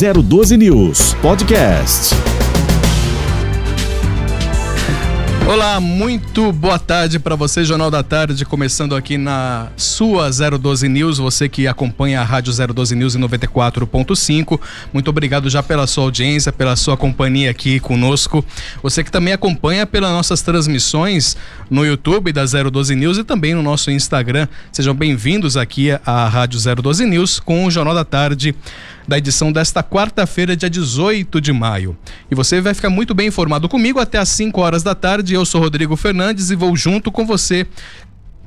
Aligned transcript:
012 0.00 0.56
News 0.56 1.12
Podcast. 1.20 2.14
Olá, 5.46 5.78
muito 5.78 6.52
boa 6.52 6.78
tarde 6.78 7.18
para 7.18 7.36
você, 7.36 7.64
Jornal 7.64 7.90
da 7.90 8.02
Tarde, 8.02 8.46
começando 8.46 8.96
aqui 8.96 9.18
na 9.18 9.68
sua 9.76 10.30
012 10.30 10.88
News, 10.88 11.18
você 11.18 11.50
que 11.50 11.66
acompanha 11.66 12.22
a 12.22 12.24
Rádio 12.24 12.50
012 12.72 12.94
News 12.94 13.14
em 13.14 13.20
94.5. 13.20 14.58
Muito 14.90 15.08
obrigado 15.08 15.50
já 15.50 15.62
pela 15.62 15.86
sua 15.86 16.04
audiência, 16.04 16.50
pela 16.50 16.76
sua 16.76 16.96
companhia 16.96 17.50
aqui 17.50 17.78
conosco. 17.78 18.42
Você 18.82 19.04
que 19.04 19.10
também 19.10 19.34
acompanha 19.34 19.86
pelas 19.86 20.12
nossas 20.12 20.40
transmissões 20.40 21.36
no 21.68 21.84
YouTube 21.84 22.32
da 22.32 22.44
012 22.46 22.94
News 22.94 23.18
e 23.18 23.24
também 23.24 23.52
no 23.52 23.62
nosso 23.62 23.90
Instagram. 23.90 24.48
Sejam 24.72 24.94
bem-vindos 24.94 25.58
aqui 25.58 25.90
à 26.06 26.26
Rádio 26.26 26.58
012 26.80 27.04
News 27.04 27.38
com 27.38 27.66
o 27.66 27.70
Jornal 27.70 27.94
da 27.94 28.04
Tarde 28.04 28.54
da 29.10 29.18
edição 29.18 29.50
desta 29.50 29.82
quarta-feira, 29.82 30.56
dia 30.56 30.70
18 30.70 31.40
de 31.40 31.52
maio. 31.52 31.98
E 32.30 32.34
você 32.34 32.60
vai 32.60 32.72
ficar 32.74 32.88
muito 32.88 33.12
bem 33.12 33.26
informado 33.26 33.68
comigo 33.68 33.98
até 33.98 34.18
às 34.18 34.28
5 34.28 34.60
horas 34.60 34.84
da 34.84 34.94
tarde. 34.94 35.34
Eu 35.34 35.44
sou 35.44 35.60
Rodrigo 35.60 35.96
Fernandes 35.96 36.50
e 36.50 36.54
vou 36.54 36.76
junto 36.76 37.10
com 37.10 37.26
você 37.26 37.66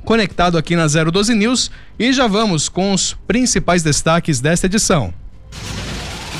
conectado 0.06 0.56
aqui 0.56 0.74
na 0.74 0.86
012 0.86 1.34
News 1.34 1.70
e 1.98 2.14
já 2.14 2.26
vamos 2.26 2.70
com 2.70 2.94
os 2.94 3.14
principais 3.26 3.82
destaques 3.82 4.40
desta 4.40 4.66
edição. 4.66 5.12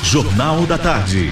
Jornal 0.03 0.65
da 0.65 0.79
Tarde. 0.79 1.31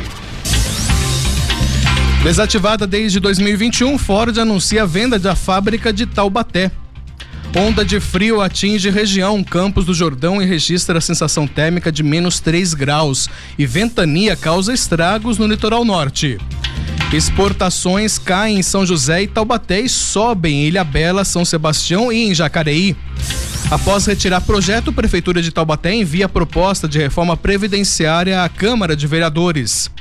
Desativada 2.21 2.85
desde 2.85 3.19
2021, 3.19 3.97
Ford 3.97 4.37
anuncia 4.37 4.83
a 4.83 4.85
venda 4.85 5.17
da 5.17 5.35
fábrica 5.35 5.91
de 5.91 6.05
Taubaté. 6.05 6.71
Onda 7.55 7.85
de 7.85 7.99
frio 7.99 8.41
atinge 8.41 8.89
região 8.89 9.43
Campos 9.43 9.85
do 9.85 9.93
Jordão 9.93 10.41
e 10.41 10.45
registra 10.45 10.97
a 10.97 11.01
sensação 11.01 11.45
térmica 11.45 11.91
de 11.91 12.01
menos 12.01 12.39
3 12.39 12.73
graus. 12.73 13.29
E 13.59 13.65
ventania 13.65 14.35
causa 14.35 14.73
estragos 14.73 15.37
no 15.37 15.45
litoral 15.45 15.85
norte. 15.85 16.39
Exportações 17.13 18.17
caem 18.17 18.57
em 18.57 18.63
São 18.63 18.83
José 18.83 19.21
e 19.21 19.27
Taubaté 19.27 19.81
e 19.81 19.87
sobem 19.87 20.63
em 20.63 20.67
Ilha 20.67 20.83
Bela, 20.83 21.23
São 21.23 21.45
Sebastião 21.45 22.11
e 22.11 22.23
em 22.23 22.33
Jacareí. 22.33 22.95
Após 23.69 24.07
retirar 24.07 24.41
projeto, 24.41 24.91
Prefeitura 24.91 25.39
de 25.39 25.51
Taubaté 25.51 25.93
envia 25.93 26.27
proposta 26.27 26.87
de 26.87 26.97
reforma 26.97 27.37
previdenciária 27.37 28.43
à 28.43 28.49
Câmara 28.49 28.95
de 28.95 29.05
Vereadores. 29.05 29.91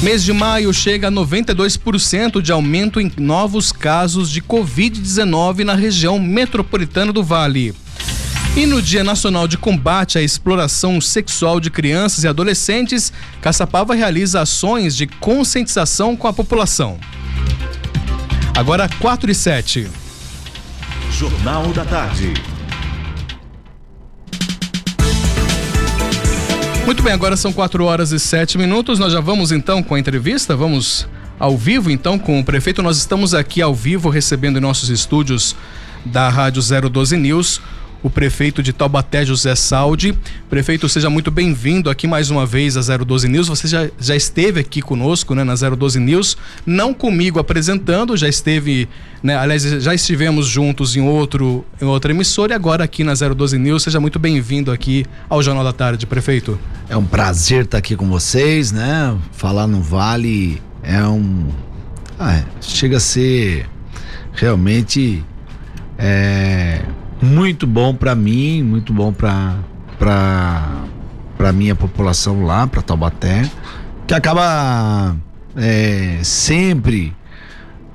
Mês 0.00 0.22
de 0.22 0.32
maio 0.32 0.72
chega 0.72 1.08
a 1.08 1.10
92% 1.10 2.40
de 2.40 2.52
aumento 2.52 3.00
em 3.00 3.10
novos 3.16 3.72
casos 3.72 4.30
de 4.30 4.40
Covid-19 4.40 5.64
na 5.64 5.74
região 5.74 6.20
metropolitana 6.20 7.12
do 7.12 7.24
Vale. 7.24 7.74
E 8.56 8.64
no 8.64 8.80
Dia 8.80 9.02
Nacional 9.02 9.48
de 9.48 9.58
Combate 9.58 10.16
à 10.16 10.22
Exploração 10.22 11.00
Sexual 11.00 11.58
de 11.58 11.68
Crianças 11.68 12.22
e 12.22 12.28
Adolescentes, 12.28 13.12
Caçapava 13.40 13.92
realiza 13.92 14.40
ações 14.40 14.96
de 14.96 15.08
conscientização 15.08 16.16
com 16.16 16.28
a 16.28 16.32
população. 16.32 16.96
Agora 18.56 18.88
4 19.00 19.32
e 19.32 19.34
7. 19.34 19.88
Jornal 21.10 21.72
da 21.72 21.84
Tarde. 21.84 22.34
Muito 26.88 27.02
bem, 27.02 27.12
agora 27.12 27.36
são 27.36 27.52
4 27.52 27.84
horas 27.84 28.12
e 28.12 28.18
7 28.18 28.56
minutos. 28.56 28.98
Nós 28.98 29.12
já 29.12 29.20
vamos 29.20 29.52
então 29.52 29.82
com 29.82 29.94
a 29.94 30.00
entrevista. 30.00 30.56
Vamos 30.56 31.06
ao 31.38 31.54
vivo 31.54 31.90
então 31.90 32.18
com 32.18 32.40
o 32.40 32.42
prefeito. 32.42 32.82
Nós 32.82 32.96
estamos 32.96 33.34
aqui 33.34 33.60
ao 33.60 33.74
vivo 33.74 34.08
recebendo 34.08 34.56
em 34.56 34.60
nossos 34.62 34.88
estúdios 34.88 35.54
da 36.02 36.30
Rádio 36.30 36.62
012 36.88 37.14
News 37.18 37.60
o 38.02 38.08
prefeito 38.08 38.62
de 38.62 38.72
Taubaté, 38.72 39.24
José 39.24 39.54
Saldi. 39.54 40.16
Prefeito, 40.48 40.88
seja 40.88 41.10
muito 41.10 41.30
bem-vindo 41.30 41.90
aqui 41.90 42.06
mais 42.06 42.30
uma 42.30 42.46
vez 42.46 42.76
a 42.76 42.96
012 42.96 43.28
News. 43.28 43.48
Você 43.48 43.66
já, 43.66 43.88
já 43.98 44.14
esteve 44.14 44.60
aqui 44.60 44.80
conosco, 44.80 45.34
né, 45.34 45.44
na 45.44 45.54
012 45.54 45.98
News, 45.98 46.36
não 46.64 46.94
comigo 46.94 47.38
apresentando, 47.38 48.16
já 48.16 48.28
esteve, 48.28 48.88
né, 49.22 49.36
aliás, 49.36 49.62
já 49.62 49.94
estivemos 49.94 50.46
juntos 50.46 50.96
em 50.96 51.00
outro 51.00 51.64
em 51.80 51.84
outra 51.84 52.12
emissora 52.12 52.52
e 52.52 52.54
agora 52.54 52.84
aqui 52.84 53.02
na 53.02 53.14
012 53.14 53.58
News. 53.58 53.82
Seja 53.82 53.98
muito 54.00 54.18
bem-vindo 54.18 54.70
aqui 54.70 55.04
ao 55.28 55.42
Jornal 55.42 55.64
da 55.64 55.72
Tarde, 55.72 56.06
prefeito. 56.06 56.58
É 56.88 56.96
um 56.96 57.04
prazer 57.04 57.64
estar 57.64 57.78
aqui 57.78 57.96
com 57.96 58.08
vocês, 58.08 58.70
né? 58.72 59.16
Falar 59.32 59.66
no 59.66 59.82
Vale 59.82 60.62
é 60.82 61.02
um 61.04 61.48
ah, 62.20 62.42
chega 62.60 62.96
a 62.96 63.00
ser 63.00 63.68
realmente 64.32 65.24
é, 65.96 66.80
muito 67.20 67.66
bom 67.66 67.94
para 67.94 68.14
mim, 68.14 68.62
muito 68.62 68.92
bom 68.92 69.12
para 69.12 69.56
para 69.98 71.52
minha 71.52 71.74
população 71.74 72.44
lá, 72.44 72.66
para 72.66 72.82
Taubaté, 72.82 73.48
que 74.06 74.14
acaba 74.14 75.16
é, 75.56 76.18
sempre 76.22 77.12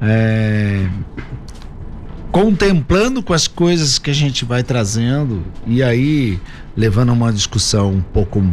é, 0.01 0.85
contemplando 2.31 3.21
com 3.21 3.33
as 3.33 3.47
coisas 3.47 3.97
que 3.97 4.09
a 4.09 4.13
gente 4.13 4.43
vai 4.43 4.63
trazendo 4.63 5.43
e 5.65 5.81
aí 5.81 6.39
levando 6.75 7.11
uma 7.11 7.31
discussão 7.31 7.91
um 7.91 8.01
pouco 8.01 8.43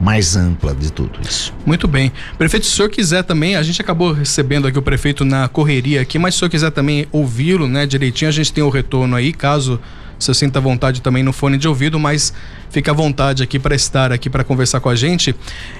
mais 0.00 0.36
ampla 0.36 0.74
de 0.74 0.92
tudo 0.92 1.18
isso. 1.22 1.52
Muito 1.66 1.88
bem. 1.88 2.12
Prefeito, 2.36 2.66
se 2.66 2.72
o 2.72 2.76
senhor 2.76 2.88
quiser 2.88 3.24
também, 3.24 3.56
a 3.56 3.62
gente 3.62 3.80
acabou 3.80 4.12
recebendo 4.12 4.68
aqui 4.68 4.78
o 4.78 4.82
prefeito 4.82 5.24
na 5.24 5.48
correria 5.48 6.00
aqui, 6.00 6.18
mas 6.18 6.34
se 6.34 6.38
o 6.38 6.40
senhor 6.40 6.50
quiser 6.50 6.70
também 6.70 7.06
ouvi-lo, 7.10 7.66
né, 7.66 7.86
direitinho, 7.86 8.28
a 8.28 8.32
gente 8.32 8.52
tem 8.52 8.62
o 8.62 8.70
retorno 8.70 9.16
aí, 9.16 9.32
caso 9.32 9.80
você 10.18 10.34
sinta 10.34 10.60
vontade 10.60 11.00
também 11.00 11.22
no 11.22 11.32
fone 11.32 11.56
de 11.56 11.68
ouvido, 11.68 11.98
mas 11.98 12.32
fica 12.70 12.90
à 12.90 12.94
vontade 12.94 13.42
aqui 13.42 13.58
para 13.58 13.74
estar 13.74 14.12
aqui 14.12 14.28
para 14.28 14.42
conversar 14.42 14.80
com 14.80 14.88
a 14.88 14.96
gente. 14.96 15.34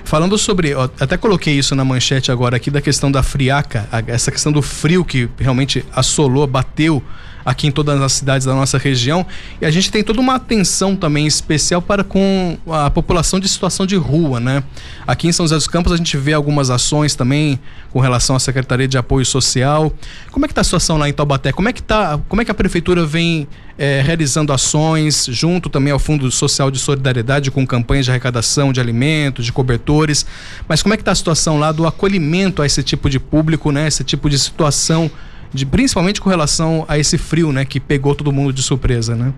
Falando 0.04 0.38
sobre, 0.38 0.74
ó, 0.74 0.88
até 1.00 1.16
coloquei 1.16 1.54
isso 1.54 1.74
na 1.74 1.84
manchete 1.84 2.30
agora 2.30 2.56
aqui 2.56 2.70
da 2.70 2.80
questão 2.80 3.10
da 3.10 3.22
friaca, 3.22 3.88
a, 3.90 4.02
essa 4.06 4.30
questão 4.30 4.52
do 4.52 4.62
frio 4.62 5.04
que 5.04 5.28
realmente 5.38 5.84
assolou, 5.92 6.46
bateu 6.46 7.02
aqui 7.48 7.66
em 7.66 7.70
todas 7.70 7.98
as 8.02 8.12
cidades 8.12 8.46
da 8.46 8.54
nossa 8.54 8.76
região. 8.76 9.24
E 9.58 9.64
a 9.64 9.70
gente 9.70 9.90
tem 9.90 10.04
toda 10.04 10.20
uma 10.20 10.34
atenção 10.34 10.94
também 10.94 11.26
especial 11.26 11.80
para 11.80 12.04
com 12.04 12.58
a 12.68 12.90
população 12.90 13.40
de 13.40 13.48
situação 13.48 13.86
de 13.86 13.96
rua, 13.96 14.38
né? 14.38 14.62
Aqui 15.06 15.28
em 15.28 15.32
São 15.32 15.44
José 15.44 15.56
dos 15.56 15.66
Campos 15.66 15.90
a 15.90 15.96
gente 15.96 16.14
vê 16.18 16.34
algumas 16.34 16.68
ações 16.68 17.14
também 17.14 17.58
com 17.90 18.00
relação 18.00 18.36
à 18.36 18.38
Secretaria 18.38 18.86
de 18.86 18.98
Apoio 18.98 19.24
Social. 19.24 19.90
Como 20.30 20.44
é 20.44 20.48
que 20.48 20.52
está 20.52 20.60
a 20.60 20.64
situação 20.64 20.98
lá 20.98 21.08
em 21.08 21.12
Taubaté? 21.12 21.50
Como 21.50 21.70
é 21.70 21.72
que 21.72 21.82
tá, 21.82 22.20
como 22.28 22.42
é 22.42 22.44
que 22.44 22.50
a 22.50 22.54
prefeitura 22.54 23.06
vem 23.06 23.48
é, 23.78 24.02
realizando 24.04 24.52
ações 24.52 25.26
junto 25.30 25.70
também 25.70 25.90
ao 25.90 25.98
Fundo 25.98 26.30
Social 26.30 26.70
de 26.70 26.78
Solidariedade 26.78 27.50
com 27.50 27.66
campanhas 27.66 28.04
de 28.04 28.10
arrecadação 28.10 28.74
de 28.74 28.80
alimentos, 28.80 29.46
de 29.46 29.52
cobertores. 29.52 30.26
Mas 30.68 30.82
como 30.82 30.92
é 30.92 30.98
que 30.98 31.00
está 31.00 31.12
a 31.12 31.14
situação 31.14 31.58
lá 31.58 31.72
do 31.72 31.86
acolhimento 31.86 32.60
a 32.60 32.66
esse 32.66 32.82
tipo 32.82 33.08
de 33.08 33.18
público, 33.18 33.72
né? 33.72 33.88
Esse 33.88 34.04
tipo 34.04 34.28
de 34.28 34.38
situação 34.38 35.10
de 35.52 35.64
principalmente 35.66 36.20
com 36.20 36.28
relação 36.28 36.84
a 36.88 36.98
esse 36.98 37.16
frio, 37.16 37.52
né, 37.52 37.64
que 37.64 37.80
pegou 37.80 38.14
todo 38.14 38.32
mundo 38.32 38.52
de 38.52 38.62
surpresa, 38.62 39.14
né? 39.14 39.32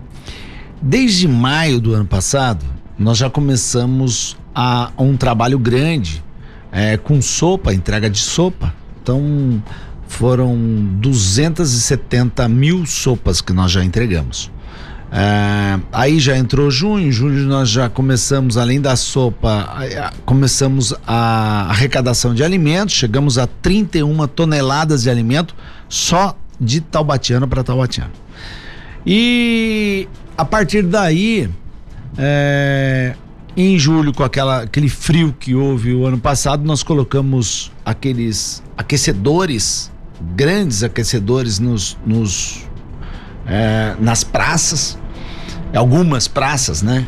Desde 0.81 1.27
maio 1.27 1.79
do 1.79 1.93
ano 1.93 2.05
passado, 2.05 2.65
nós 2.97 3.17
já 3.17 3.29
começamos 3.29 4.37
a, 4.53 4.91
um 4.97 5.15
trabalho 5.15 5.59
grande 5.59 6.23
é, 6.71 6.97
com 6.97 7.21
sopa, 7.21 7.73
entrega 7.73 8.09
de 8.09 8.19
sopa. 8.19 8.73
Então 9.01 9.61
foram 10.07 10.55
270 10.99 12.47
mil 12.49 12.85
sopas 12.85 13.41
que 13.41 13.53
nós 13.53 13.71
já 13.71 13.83
entregamos. 13.83 14.51
É, 15.13 15.77
aí 15.91 16.19
já 16.19 16.37
entrou 16.37 16.71
junho, 16.71 17.11
junho 17.11 17.45
nós 17.45 17.69
já 17.69 17.89
começamos, 17.89 18.57
além 18.57 18.79
da 18.79 18.95
sopa, 18.95 19.69
começamos 20.25 20.93
a 21.05 21.67
arrecadação 21.69 22.33
de 22.33 22.43
alimentos, 22.43 22.95
chegamos 22.95 23.37
a 23.37 23.45
31 23.45 24.25
toneladas 24.27 25.03
de 25.03 25.09
alimento 25.09 25.53
só 25.91 26.37
de 26.59 26.79
Taubatiano 26.79 27.47
para 27.47 27.63
Taubatiano. 27.63 28.11
E 29.05 30.07
a 30.37 30.45
partir 30.45 30.83
daí, 30.83 31.49
é, 32.17 33.13
em 33.57 33.77
julho, 33.77 34.13
com 34.13 34.23
aquela, 34.23 34.61
aquele 34.61 34.87
frio 34.87 35.35
que 35.37 35.53
houve 35.53 35.93
o 35.93 36.05
ano 36.05 36.17
passado, 36.17 36.63
nós 36.63 36.81
colocamos 36.81 37.71
aqueles 37.83 38.63
aquecedores, 38.77 39.91
grandes 40.33 40.81
aquecedores 40.81 41.59
nos, 41.59 41.97
nos 42.05 42.65
é, 43.45 43.93
nas 43.99 44.23
praças, 44.23 44.97
algumas 45.75 46.27
praças, 46.27 46.81
né? 46.81 47.05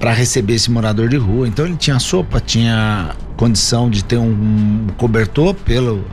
Para 0.00 0.12
receber 0.12 0.54
esse 0.54 0.72
morador 0.72 1.08
de 1.08 1.16
rua. 1.16 1.46
Então 1.46 1.64
ele 1.64 1.76
tinha 1.76 2.00
sopa, 2.00 2.40
tinha 2.40 3.14
condição 3.36 3.88
de 3.88 4.02
ter 4.02 4.18
um 4.18 4.88
cobertor 4.96 5.54
pelo, 5.54 6.04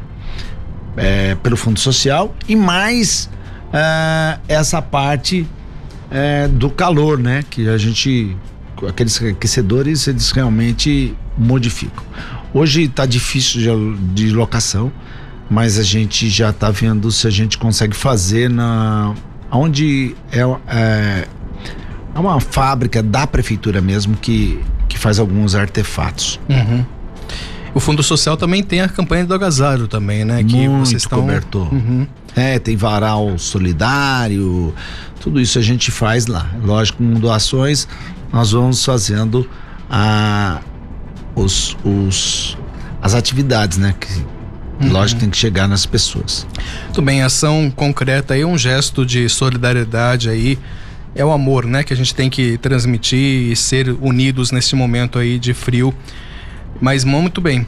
é, 0.98 1.36
pelo 1.36 1.56
Fundo 1.58 1.80
Social 1.80 2.36
e 2.48 2.56
mais 2.56 3.30
é, 3.74 4.38
essa 4.48 4.82
parte 4.82 5.48
é, 6.10 6.48
do 6.48 6.70
calor, 6.70 7.18
né? 7.18 7.44
Que 7.50 7.70
a 7.70 7.78
gente. 7.78 8.36
Aqueles 8.88 9.22
aquecedores, 9.22 10.08
eles 10.08 10.32
realmente 10.32 11.16
modificam. 11.38 12.04
Hoje 12.52 12.84
está 12.84 13.06
difícil 13.06 13.62
de, 13.62 14.28
de 14.28 14.32
locação, 14.32 14.92
mas 15.50 15.78
a 15.78 15.84
gente 15.84 16.30
já 16.30 16.50
está 16.50 16.72
vendo 16.72 17.12
se 17.12 17.28
a 17.28 17.30
gente 17.30 17.60
consegue 17.60 17.96
fazer 17.96 18.50
na 18.50 19.14
onde 19.52 20.16
é, 20.32 20.40
é, 20.68 21.28
é 22.16 22.20
uma 22.20 22.40
fábrica 22.40 23.04
da 23.04 23.28
prefeitura 23.28 23.82
mesmo 23.82 24.16
que, 24.16 24.60
que 24.90 24.98
faz 24.98 25.20
alguns 25.20 25.54
artefatos. 25.54 26.40
Uhum. 26.50 26.86
O 27.74 27.80
Fundo 27.80 28.04
Social 28.04 28.36
também 28.36 28.64
tem 28.64 28.82
a 28.82 28.90
campanha 28.90 29.26
do 29.26 29.34
agasalho 29.34 29.88
também, 29.88 30.26
né? 30.26 30.44
Que 30.44 30.68
Muito 30.68 30.88
vocês 30.88 31.04
estão... 31.04 31.22
cobertor. 31.22 31.74
Uhum. 31.74 32.06
É, 32.36 32.60
tem 32.60 32.76
varal 32.76 33.38
solidário, 33.38 34.74
tudo 35.20 35.40
isso 35.40 35.60
a 35.60 35.62
gente 35.62 35.92
faz 35.92 36.28
lá. 36.28 36.50
Lógico, 36.64 36.98
com 36.98 37.14
doações, 37.14 37.88
nós 38.32 38.52
vamos 38.52 38.84
fazendo 38.84 39.48
a, 39.90 40.62
os, 41.36 41.78
os, 41.84 42.58
as 43.02 43.14
atividades, 43.14 43.78
né? 43.78 43.94
Que, 44.00 44.14
uhum. 44.86 44.92
Lógico, 44.92 45.22
tem 45.22 45.30
que 45.30 45.38
chegar 45.38 45.68
nas 45.68 45.86
pessoas. 45.86 46.48
Muito 46.86 47.02
bem, 47.02 47.22
ação 47.22 47.72
concreta 47.74 48.34
aí, 48.34 48.44
um 48.44 48.58
gesto 48.58 49.06
de 49.06 49.28
solidariedade 49.30 50.30
aí. 50.30 50.58
É 51.14 51.26
o 51.26 51.32
amor, 51.32 51.66
né? 51.66 51.84
Que 51.84 51.94
a 51.94 51.96
gente 51.96 52.16
tem 52.16 52.30
que 52.30 52.58
transmitir 52.58 53.52
e 53.52 53.56
ser 53.56 53.90
unidos 54.02 54.52
nesse 54.52 54.76
momento 54.76 55.20
aí 55.20 55.38
de 55.38 55.54
frio. 55.54 55.94
Mas 56.82 57.04
muito 57.04 57.40
bem. 57.40 57.66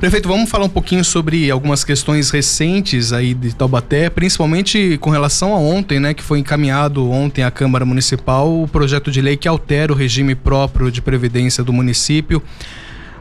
Prefeito, 0.00 0.28
vamos 0.28 0.50
falar 0.50 0.64
um 0.64 0.68
pouquinho 0.68 1.04
sobre 1.04 1.48
algumas 1.48 1.84
questões 1.84 2.30
recentes 2.30 3.12
aí 3.12 3.34
de 3.34 3.54
Taubaté, 3.54 4.10
principalmente 4.10 4.98
com 4.98 5.10
relação 5.10 5.54
a 5.54 5.58
ontem, 5.58 6.00
né, 6.00 6.12
que 6.12 6.24
foi 6.24 6.40
encaminhado 6.40 7.08
ontem 7.08 7.44
à 7.44 7.50
Câmara 7.52 7.84
Municipal 7.84 8.62
o 8.62 8.66
projeto 8.66 9.12
de 9.12 9.20
lei 9.20 9.36
que 9.36 9.46
altera 9.46 9.92
o 9.92 9.94
regime 9.94 10.34
próprio 10.34 10.90
de 10.90 11.00
previdência 11.00 11.62
do 11.62 11.72
município. 11.72 12.42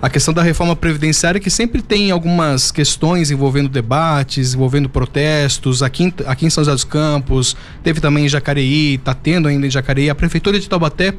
A 0.02 0.10
questão 0.10 0.34
da 0.34 0.42
reforma 0.42 0.76
previdenciária 0.76 1.40
que 1.40 1.52
sempre 1.52 1.80
tem 1.80 2.10
algumas 2.10 2.72
questões 2.72 3.30
envolvendo 3.30 3.70
debates, 3.70 4.56
envolvendo 4.56 4.90
protestos. 4.90 5.84
Aqui, 5.84 6.12
aqui 6.26 6.48
em 6.48 6.50
São 6.50 6.64
José 6.64 6.74
dos 6.74 6.84
Campos, 6.84 7.56
teve 7.84 8.02
também 8.02 8.26
em 8.26 8.28
Jacareí, 8.28 8.96
está 8.96 9.14
tendo 9.14 9.48
ainda 9.48 9.68
em 9.68 9.70
Jacareí. 9.70 10.10
A 10.10 10.16
Prefeitura 10.16 10.60
de 10.60 10.68
Taubaté, 10.68 11.14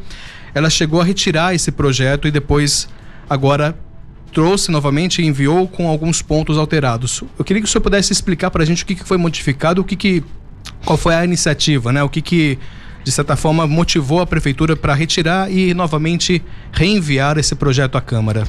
ela 0.52 0.68
chegou 0.68 1.00
a 1.00 1.04
retirar 1.04 1.54
esse 1.54 1.70
projeto 1.70 2.26
e 2.26 2.32
depois, 2.32 2.88
agora, 3.28 3.76
trouxe 4.32 4.70
novamente 4.70 5.22
e 5.22 5.26
enviou 5.26 5.68
com 5.68 5.88
alguns 5.88 6.22
pontos 6.22 6.56
alterados. 6.56 7.22
Eu 7.38 7.44
queria 7.44 7.62
que 7.62 7.68
o 7.68 7.70
senhor 7.70 7.82
pudesse 7.82 8.12
explicar 8.12 8.50
para 8.50 8.62
a 8.62 8.66
gente 8.66 8.82
o 8.82 8.86
que, 8.86 8.96
foi 9.04 9.18
modificado, 9.18 9.80
o 9.80 9.84
que, 9.84 9.94
que 9.94 10.24
qual 10.84 10.96
foi 10.96 11.14
a 11.14 11.24
iniciativa, 11.24 11.92
né? 11.92 12.02
O 12.02 12.08
que, 12.08 12.22
que 12.22 12.58
de 13.04 13.10
certa 13.10 13.36
forma 13.36 13.66
motivou 13.66 14.20
a 14.20 14.26
prefeitura 14.26 14.76
para 14.76 14.94
retirar 14.94 15.50
e 15.50 15.74
novamente 15.74 16.42
reenviar 16.72 17.38
esse 17.38 17.54
projeto 17.54 17.96
à 17.96 18.00
Câmara. 18.00 18.44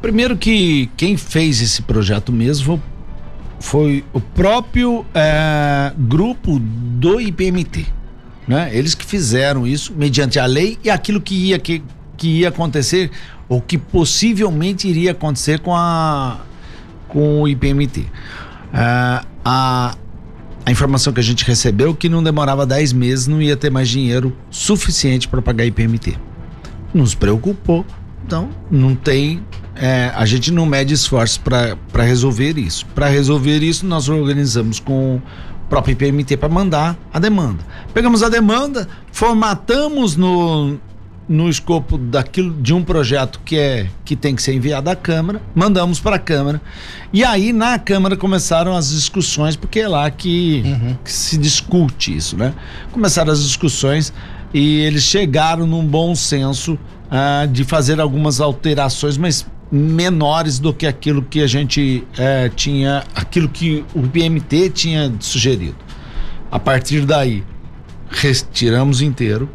Primeiro 0.00 0.36
que 0.36 0.90
quem 0.96 1.16
fez 1.16 1.60
esse 1.60 1.82
projeto 1.82 2.32
mesmo 2.32 2.82
foi 3.60 4.04
o 4.12 4.20
próprio 4.20 5.06
é, 5.14 5.92
grupo 5.96 6.58
do 6.58 7.20
IPMT. 7.20 7.86
Né? 8.48 8.70
Eles 8.72 8.94
que 8.94 9.04
fizeram 9.04 9.64
isso 9.66 9.94
mediante 9.96 10.40
a 10.40 10.46
lei 10.46 10.76
e 10.82 10.90
aquilo 10.90 11.20
que 11.20 11.34
ia, 11.34 11.58
que, 11.58 11.82
que 12.16 12.40
ia 12.40 12.48
acontecer 12.48 13.10
o 13.56 13.60
que 13.60 13.76
possivelmente 13.76 14.88
iria 14.88 15.12
acontecer 15.12 15.60
com 15.60 15.74
a 15.74 16.38
com 17.08 17.42
o 17.42 17.48
IPMT. 17.48 18.06
Ah, 18.72 19.24
a, 19.44 19.94
a 20.64 20.70
informação 20.70 21.12
que 21.12 21.20
a 21.20 21.22
gente 21.22 21.44
recebeu 21.44 21.90
é 21.90 21.94
que 21.94 22.08
não 22.08 22.22
demorava 22.22 22.64
10 22.64 22.94
meses, 22.94 23.26
não 23.26 23.42
ia 23.42 23.54
ter 23.54 23.70
mais 23.70 23.88
dinheiro 23.88 24.34
suficiente 24.50 25.28
para 25.28 25.42
pagar 25.42 25.66
IPMT. 25.66 26.16
Nos 26.94 27.14
preocupou, 27.14 27.84
então 28.24 28.48
não 28.70 28.94
tem. 28.94 29.44
É, 29.74 30.10
a 30.14 30.24
gente 30.24 30.50
não 30.50 30.64
mede 30.64 30.94
esforços 30.94 31.36
para 31.36 32.02
resolver 32.02 32.56
isso. 32.56 32.86
Para 32.94 33.08
resolver 33.08 33.62
isso, 33.62 33.84
nós 33.84 34.08
organizamos 34.08 34.80
com 34.80 35.16
o 35.16 35.22
próprio 35.68 35.92
IPMT 35.92 36.38
para 36.38 36.48
mandar 36.48 36.96
a 37.12 37.18
demanda. 37.18 37.64
Pegamos 37.92 38.22
a 38.22 38.28
demanda, 38.28 38.88
formatamos 39.10 40.16
no, 40.16 40.78
no 41.28 41.48
escopo 41.48 41.96
daquilo 41.96 42.52
de 42.60 42.74
um 42.74 42.82
projeto 42.82 43.40
que 43.44 43.56
é 43.56 43.88
que 44.04 44.16
tem 44.16 44.34
que 44.34 44.42
ser 44.42 44.54
enviado 44.54 44.90
à 44.90 44.96
Câmara, 44.96 45.40
mandamos 45.54 46.00
para 46.00 46.16
a 46.16 46.18
Câmara. 46.18 46.60
E 47.12 47.24
aí 47.24 47.52
na 47.52 47.78
Câmara 47.78 48.16
começaram 48.16 48.76
as 48.76 48.90
discussões, 48.90 49.56
porque 49.56 49.80
é 49.80 49.88
lá 49.88 50.10
que, 50.10 50.62
uhum. 50.64 50.96
que, 51.04 51.12
se 51.12 51.38
discute 51.38 52.16
isso, 52.16 52.36
né? 52.36 52.52
Começaram 52.90 53.32
as 53.32 53.42
discussões 53.42 54.12
e 54.52 54.80
eles 54.80 55.04
chegaram 55.04 55.66
num 55.66 55.86
bom 55.86 56.14
senso 56.14 56.74
uh, 56.74 57.46
de 57.48 57.64
fazer 57.64 58.00
algumas 58.00 58.40
alterações, 58.40 59.16
mas 59.16 59.46
menores 59.70 60.58
do 60.58 60.74
que 60.74 60.86
aquilo 60.86 61.22
que 61.22 61.40
a 61.40 61.46
gente 61.46 62.04
uh, 62.12 62.54
tinha, 62.54 63.04
aquilo 63.14 63.48
que 63.48 63.84
o 63.94 64.02
PMT 64.02 64.70
tinha 64.70 65.12
sugerido. 65.20 65.76
A 66.50 66.58
partir 66.58 67.06
daí, 67.06 67.42
retiramos 68.10 69.00
inteiro 69.00 69.48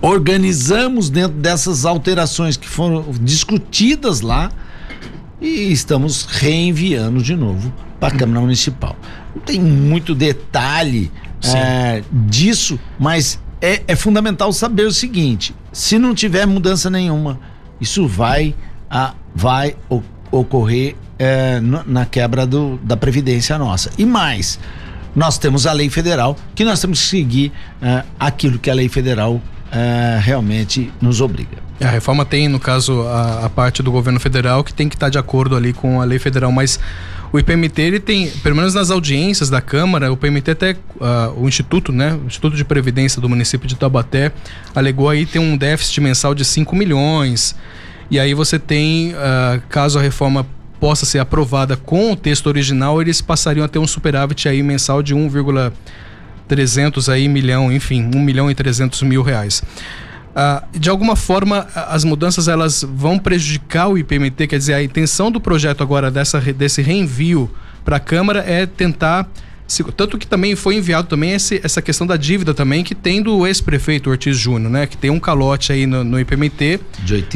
organizamos 0.00 1.10
dentro 1.10 1.36
dessas 1.38 1.84
alterações 1.84 2.56
que 2.56 2.68
foram 2.68 3.04
discutidas 3.20 4.20
lá 4.20 4.50
e 5.40 5.72
estamos 5.72 6.24
reenviando 6.24 7.22
de 7.22 7.34
novo 7.34 7.72
para 7.98 8.14
a 8.14 8.18
Câmara 8.18 8.40
Municipal. 8.40 8.96
Não 9.34 9.42
tem 9.42 9.60
muito 9.60 10.14
detalhe 10.14 11.10
é, 11.54 12.02
disso, 12.10 12.78
mas 12.98 13.38
é, 13.60 13.82
é, 13.86 13.96
fundamental 13.96 14.52
saber 14.52 14.86
o 14.86 14.92
seguinte: 14.92 15.54
se 15.72 15.98
não 15.98 16.14
tiver 16.14 16.46
mudança 16.46 16.90
nenhuma, 16.90 17.38
isso 17.80 18.06
vai, 18.06 18.54
a, 18.90 19.14
vai 19.34 19.76
o, 19.88 20.02
ocorrer 20.30 20.96
é, 21.18 21.60
na 21.60 22.04
quebra 22.04 22.46
do, 22.46 22.78
da 22.82 22.96
Previdência 22.96 23.58
nossa. 23.58 23.90
E 23.96 24.04
mais, 24.04 24.58
nós 25.14 25.38
temos 25.38 25.66
a 25.66 25.72
lei 25.72 25.88
federal 25.88 26.36
que 26.54 26.64
nós 26.64 26.80
temos 26.80 27.00
que 27.00 27.06
seguir 27.06 27.52
é, 27.80 28.02
aquilo 28.18 28.58
que 28.58 28.70
a 28.70 28.74
lei 28.74 28.88
federal 28.88 29.40
é, 29.72 30.18
realmente 30.20 30.92
nos 31.00 31.20
obriga. 31.20 31.58
A 31.80 31.88
reforma 31.88 32.24
tem, 32.24 32.48
no 32.48 32.58
caso, 32.58 33.02
a, 33.02 33.46
a, 33.46 33.50
parte 33.50 33.82
do 33.82 33.92
governo 33.92 34.18
federal 34.18 34.64
que 34.64 34.72
tem 34.72 34.88
que 34.88 34.96
estar 34.96 35.10
de 35.10 35.18
acordo 35.18 35.54
ali 35.54 35.74
com 35.74 36.00
a 36.00 36.04
lei 36.04 36.18
federal, 36.18 36.50
mas 36.50 36.80
o 37.30 37.38
IPMT 37.38 37.82
ele 37.82 38.00
tem, 38.00 38.30
pelo 38.42 38.56
menos 38.56 38.72
nas 38.72 38.90
audiências 38.90 39.50
da 39.50 39.60
Câmara, 39.60 40.10
o 40.10 40.14
IPMT 40.14 40.52
até 40.52 40.72
uh, 40.72 41.38
o 41.38 41.46
Instituto, 41.46 41.92
né, 41.92 42.14
o 42.14 42.26
Instituto 42.26 42.56
de 42.56 42.64
Previdência 42.64 43.20
do 43.20 43.28
município 43.28 43.68
de 43.68 43.76
Taubaté 43.76 44.32
alegou 44.74 45.10
aí 45.10 45.26
ter 45.26 45.38
um 45.38 45.54
déficit 45.56 46.00
mensal 46.00 46.34
de 46.34 46.44
5 46.44 46.74
milhões. 46.74 47.54
E 48.10 48.18
aí 48.18 48.32
você 48.32 48.58
tem, 48.58 49.12
uh, 49.12 49.60
caso 49.68 49.98
a 49.98 50.02
reforma 50.02 50.46
possa 50.80 51.04
ser 51.04 51.18
aprovada 51.18 51.76
com 51.76 52.12
o 52.12 52.16
texto 52.16 52.46
original, 52.46 53.02
eles 53.02 53.20
passariam 53.20 53.64
a 53.64 53.68
ter 53.68 53.78
um 53.78 53.86
superávit 53.86 54.48
aí 54.48 54.62
mensal 54.62 55.02
de 55.02 55.14
1,3 55.14 55.72
300 56.48 57.08
aí 57.08 57.28
milhão, 57.28 57.72
enfim, 57.72 58.10
1 58.14 58.20
milhão 58.20 58.50
e 58.50 58.54
300 58.54 59.02
mil 59.02 59.22
reais. 59.22 59.62
Ah, 60.34 60.64
de 60.70 60.90
alguma 60.90 61.16
forma, 61.16 61.66
as 61.74 62.04
mudanças 62.04 62.46
elas 62.46 62.84
vão 62.86 63.18
prejudicar 63.18 63.88
o 63.88 63.96
IPMT, 63.96 64.46
quer 64.46 64.58
dizer, 64.58 64.74
a 64.74 64.82
intenção 64.82 65.30
do 65.30 65.40
projeto 65.40 65.82
agora 65.82 66.10
dessa, 66.10 66.40
desse 66.40 66.82
reenvio 66.82 67.50
para 67.84 67.96
a 67.96 68.00
Câmara 68.00 68.44
é 68.46 68.66
tentar 68.66 69.28
tanto 69.96 70.16
que 70.16 70.26
também 70.26 70.54
foi 70.54 70.76
enviado 70.76 71.08
também 71.08 71.32
esse, 71.32 71.60
essa 71.62 71.82
questão 71.82 72.06
da 72.06 72.16
dívida 72.16 72.54
também 72.54 72.84
que 72.84 72.94
tem 72.94 73.20
do 73.20 73.46
ex-prefeito 73.46 74.08
Ortiz 74.08 74.38
Júnior, 74.38 74.70
né? 74.70 74.86
Que 74.86 74.96
tem 74.96 75.10
um 75.10 75.18
calote 75.18 75.72
aí 75.72 75.86
no, 75.86 76.04
no 76.04 76.20
IPMT 76.20 76.80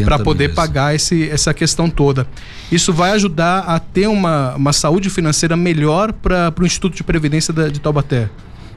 para 0.04 0.18
poder 0.18 0.54
pagar 0.54 0.94
esse, 0.94 1.28
essa 1.28 1.52
questão 1.52 1.90
toda. 1.90 2.26
Isso 2.70 2.92
vai 2.92 3.10
ajudar 3.12 3.60
a 3.60 3.80
ter 3.80 4.06
uma, 4.06 4.54
uma 4.54 4.72
saúde 4.72 5.10
financeira 5.10 5.56
melhor 5.56 6.12
para 6.12 6.54
o 6.60 6.64
Instituto 6.64 6.96
de 6.96 7.02
Previdência 7.02 7.52
da, 7.52 7.68
de 7.68 7.80
Taubaté. 7.80 8.30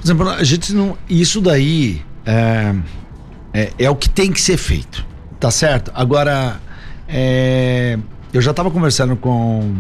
Por 0.03 0.07
exemplo, 0.07 0.29
a 0.29 0.43
gente 0.43 0.74
não. 0.74 0.98
Isso 1.10 1.39
daí 1.39 2.01
é, 2.25 2.75
é, 3.53 3.74
é 3.79 3.89
o 3.89 3.95
que 3.95 4.10
tem 4.10 4.33
que 4.33 4.41
ser 4.41 4.57
feito. 4.57 5.05
Tá 5.39 5.50
certo? 5.50 5.93
Agora, 5.95 6.60
é, 7.07 7.98
eu 8.33 8.41
já 8.41 8.51
estava 8.51 8.69
conversando 8.69 9.15
com, 9.15 9.75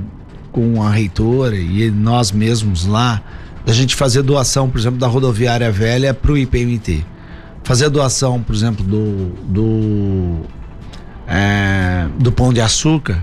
com 0.49 0.81
a 0.81 0.89
reitora 0.89 1.57
e 1.57 1.91
nós 1.91 2.31
mesmos 2.31 2.85
lá, 2.85 3.21
da 3.65 3.73
gente 3.73 3.95
fazer 3.95 4.21
doação, 4.21 4.69
por 4.69 4.79
exemplo, 4.79 4.97
da 4.97 5.07
rodoviária 5.07 5.69
velha 5.69 6.13
para 6.13 6.31
o 6.31 6.37
IPMT. 6.37 7.05
Fazer 7.65 7.89
doação, 7.89 8.41
por 8.41 8.55
exemplo, 8.55 8.81
do, 8.85 9.27
do, 9.43 10.41
é, 11.27 12.07
do 12.17 12.31
Pão 12.31 12.53
de 12.53 12.61
Açúcar, 12.61 13.21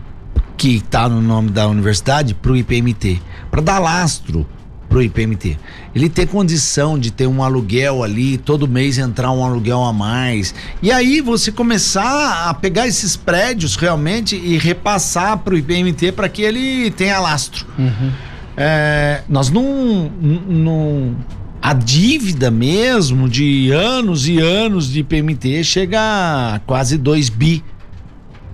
que 0.54 0.76
está 0.76 1.08
no 1.08 1.22
nome 1.22 1.48
da 1.48 1.66
universidade, 1.66 2.34
para 2.34 2.52
o 2.52 2.56
IPMT. 2.58 3.22
Para 3.50 3.62
dar 3.62 3.78
lastro 3.78 4.46
pro 4.90 5.00
IPMT. 5.00 5.56
Ele 5.94 6.08
ter 6.08 6.26
condição 6.26 6.98
de 6.98 7.12
ter 7.12 7.28
um 7.28 7.42
aluguel 7.44 8.02
ali, 8.02 8.36
todo 8.36 8.66
mês 8.66 8.98
entrar 8.98 9.30
um 9.30 9.44
aluguel 9.44 9.82
a 9.84 9.92
mais. 9.92 10.52
E 10.82 10.90
aí 10.90 11.20
você 11.20 11.52
começar 11.52 12.48
a 12.48 12.52
pegar 12.52 12.88
esses 12.88 13.16
prédios 13.16 13.76
realmente 13.76 14.34
e 14.34 14.58
repassar 14.58 15.38
pro 15.38 15.56
IPMT 15.56 16.10
para 16.12 16.28
que 16.28 16.42
ele 16.42 16.90
tenha 16.90 17.20
lastro. 17.20 17.64
Uhum. 17.78 18.10
É, 18.56 19.22
nós 19.28 19.48
não, 19.48 20.10
não. 20.20 21.16
A 21.62 21.72
dívida 21.72 22.50
mesmo 22.50 23.28
de 23.28 23.70
anos 23.70 24.26
e 24.26 24.38
anos 24.40 24.90
de 24.90 25.00
IPMT 25.00 25.62
chega 25.62 26.00
a 26.00 26.60
quase 26.66 26.98
2 26.98 27.28
bi. 27.28 27.62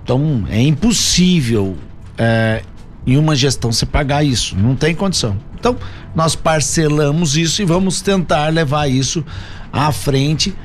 Então 0.03 0.45
é 0.49 0.61
impossível 0.61 1.75
é, 2.17 2.61
em 3.07 3.17
uma 3.17 3.35
gestão 3.35 3.71
você 3.71 3.85
pagar 3.85 4.23
isso. 4.23 4.55
Não 4.55 4.75
tem 4.75 4.93
condição. 4.93 5.46
Então, 5.59 5.75
nós 6.15 6.35
parcelamos 6.35 7.35
isso 7.35 7.61
e 7.61 7.65
vamos 7.65 8.01
tentar 8.01 8.51
levar 8.53 8.87
isso 8.87 9.23
à 9.71 9.91
frente, 9.91 10.55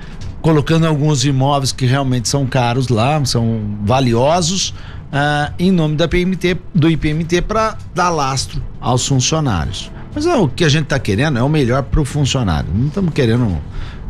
colocando 0.40 0.86
alguns 0.86 1.24
imóveis 1.24 1.72
que 1.72 1.86
realmente 1.86 2.28
são 2.28 2.46
caros 2.46 2.88
lá, 2.88 3.24
são 3.24 3.60
valiosos, 3.84 4.74
uh, 5.12 5.52
em 5.58 5.70
nome 5.70 5.96
da 5.96 6.08
PMT, 6.08 6.58
do 6.74 6.90
IPMT 6.90 7.42
para 7.42 7.76
dar 7.94 8.10
lastro 8.10 8.62
aos 8.80 9.06
funcionários. 9.06 9.90
Mas 10.14 10.26
é, 10.26 10.34
o 10.34 10.48
que 10.48 10.64
a 10.64 10.68
gente 10.68 10.84
está 10.84 10.98
querendo 10.98 11.38
é 11.38 11.42
o 11.42 11.48
melhor 11.48 11.82
para 11.84 12.00
o 12.00 12.04
funcionário. 12.04 12.68
Não 12.74 12.88
estamos 12.88 13.14
querendo. 13.14 13.58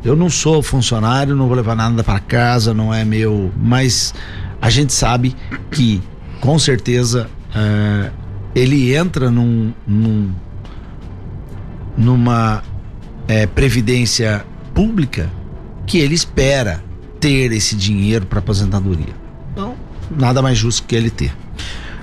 Eu 0.05 0.17
não 0.17 0.29
sou 0.29 0.63
funcionário, 0.63 1.37
não 1.37 1.47
vou 1.47 1.57
levar 1.57 1.77
nada 1.77 2.03
para 2.03 2.19
casa, 2.19 2.75
não 2.75 2.93
é 2.93 3.05
meu. 3.05 3.53
Mas 3.57 4.13
a 4.61 4.69
gente 4.69 4.93
sabe 4.93 5.37
que, 5.71 6.03
com 6.41 6.59
certeza, 6.59 7.31
uh, 7.55 8.13
ele 8.55 8.95
entra 8.95 9.31
num, 9.31 9.73
num 9.87 10.33
numa 11.97 12.63
é, 13.29 13.47
previdência 13.47 14.45
pública 14.75 15.31
que 15.87 15.99
ele 15.99 16.15
espera 16.15 16.83
ter 17.21 17.53
esse 17.53 17.77
dinheiro 17.77 18.27
para 18.27 18.41
aposentadoria. 18.41 19.15
Então, 19.53 19.77
nada 20.11 20.43
mais 20.43 20.59
justo 20.59 20.85
que 20.87 20.97
ele 20.97 21.11
ter. 21.11 21.33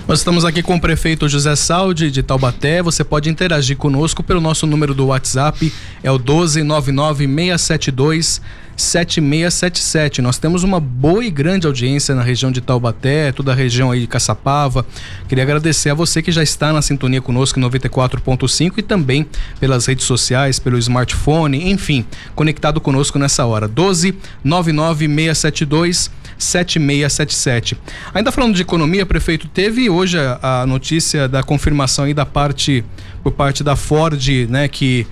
Nós 0.08 0.20
estamos 0.20 0.44
aqui 0.44 0.62
com 0.62 0.74
o 0.74 0.80
prefeito 0.80 1.28
José 1.28 1.54
Saldi 1.54 2.10
de 2.10 2.22
Taubaté. 2.22 2.82
Você 2.82 3.04
pode 3.04 3.30
interagir 3.30 3.76
conosco 3.76 4.22
pelo 4.22 4.40
nosso 4.40 4.66
número 4.66 4.94
do 4.94 5.06
WhatsApp, 5.06 5.72
é 6.02 6.10
o 6.10 6.18
1299672 6.18 8.40
7677. 8.76 10.22
Nós 10.22 10.38
temos 10.38 10.62
uma 10.62 10.80
boa 10.80 11.24
e 11.24 11.30
grande 11.30 11.66
audiência 11.66 12.14
na 12.14 12.22
região 12.22 12.50
de 12.50 12.60
Taubaté, 12.60 13.32
toda 13.32 13.52
a 13.52 13.54
região 13.54 13.90
aí 13.90 14.00
de 14.00 14.06
Caçapava. 14.06 14.86
Queria 15.28 15.44
agradecer 15.44 15.90
a 15.90 15.94
você 15.94 16.22
que 16.22 16.32
já 16.32 16.42
está 16.42 16.72
na 16.72 16.82
sintonia 16.82 17.20
conosco 17.20 17.58
em 17.58 17.62
94.5 17.62 18.74
e 18.78 18.82
também 18.82 19.26
pelas 19.58 19.86
redes 19.86 20.04
sociais, 20.04 20.58
pelo 20.58 20.78
smartphone, 20.78 21.70
enfim, 21.70 22.04
conectado 22.34 22.80
conosco 22.80 23.18
nessa 23.18 23.44
hora. 23.44 23.68
12 23.68 24.14
99672 24.44 26.10
7677. 26.38 27.76
Ainda 28.14 28.32
falando 28.32 28.54
de 28.54 28.62
economia, 28.62 29.04
prefeito, 29.04 29.46
teve 29.46 29.90
hoje 29.90 30.18
a, 30.18 30.62
a 30.62 30.66
notícia 30.66 31.28
da 31.28 31.42
confirmação 31.42 32.06
aí 32.06 32.14
da 32.14 32.24
parte 32.24 32.84
por 33.22 33.32
parte 33.32 33.62
da 33.62 33.76
Ford, 33.76 34.26
né, 34.48 34.66
que 34.66 35.06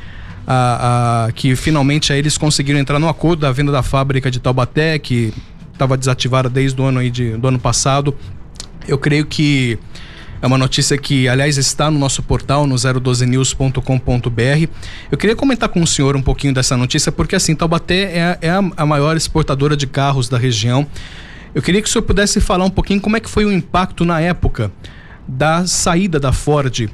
a, 0.51 1.27
a, 1.27 1.33
que 1.33 1.55
finalmente 1.55 2.11
eles 2.11 2.39
conseguiram 2.39 2.81
entrar 2.81 2.99
no 2.99 3.07
acordo 3.07 3.41
da 3.41 3.53
venda 3.53 3.71
da 3.71 3.83
fábrica 3.83 4.31
de 4.31 4.41
Taubaté, 4.41 4.99
que 4.99 5.35
estava 5.71 5.95
desativada 5.95 6.49
desde 6.49 6.81
o 6.81 6.85
ano, 6.87 7.01
aí 7.01 7.11
de, 7.11 7.33
do 7.37 7.49
ano 7.49 7.59
passado. 7.59 8.17
Eu 8.89 8.97
creio 8.97 9.27
que 9.27 9.79
é 10.41 10.47
uma 10.47 10.57
notícia 10.57 10.97
que, 10.97 11.29
aliás, 11.29 11.59
está 11.59 11.91
no 11.91 11.99
nosso 11.99 12.23
portal, 12.23 12.67
no 12.67 12.77
012news.com.br. 12.77 14.71
Eu 15.13 15.19
queria 15.19 15.37
comentar 15.37 15.69
com 15.69 15.83
o 15.83 15.87
senhor 15.87 16.17
um 16.17 16.23
pouquinho 16.23 16.55
dessa 16.55 16.79
notícia, 16.79 17.13
porque 17.13 17.37
assim, 17.37 17.55
Taubaté 17.55 18.05
é, 18.05 18.39
é 18.41 18.51
a, 18.51 18.65
a 18.75 18.87
maior 18.87 19.19
exportadora 19.19 19.77
de 19.77 19.87
carros 19.87 20.31
da 20.31 20.39
região. 20.39 20.87
Eu 21.55 21.61
queria 21.61 21.83
que 21.83 21.89
o 21.89 21.93
senhor 21.93 22.05
pudesse 22.05 22.41
falar 22.41 22.65
um 22.65 22.71
pouquinho 22.71 23.03
como 23.03 23.19
é 23.19 23.21
que 23.21 23.29
foi 23.29 23.45
o 23.45 23.53
impacto 23.53 24.03
na 24.03 24.19
época 24.19 24.73
da 25.27 25.67
saída 25.67 26.19
da 26.19 26.33
Ford 26.33 26.89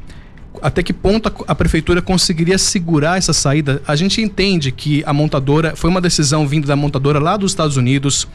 até 0.63 0.83
que 0.83 0.93
ponto 0.93 1.29
a, 1.29 1.53
a, 1.53 1.55
prefeitura 1.55 2.01
conseguiria 2.01 2.59
segurar 2.59 3.19
essa 3.19 3.33
saída? 3.33 3.83
A 3.87 3.97
gente 3.97 4.21
entende 4.21 4.71
que 4.73 5.03
a 5.07 5.13
montadora 5.13 5.75
foi 5.77 5.91
uma 5.91 6.01
decisão 6.01 6.47
vinda 6.47 6.67
da 6.67 6.77
montadora 6.77 7.19
lá 7.19 7.37
dos 7.37 7.53
Estados 7.53 7.77
Unidos 7.77 8.27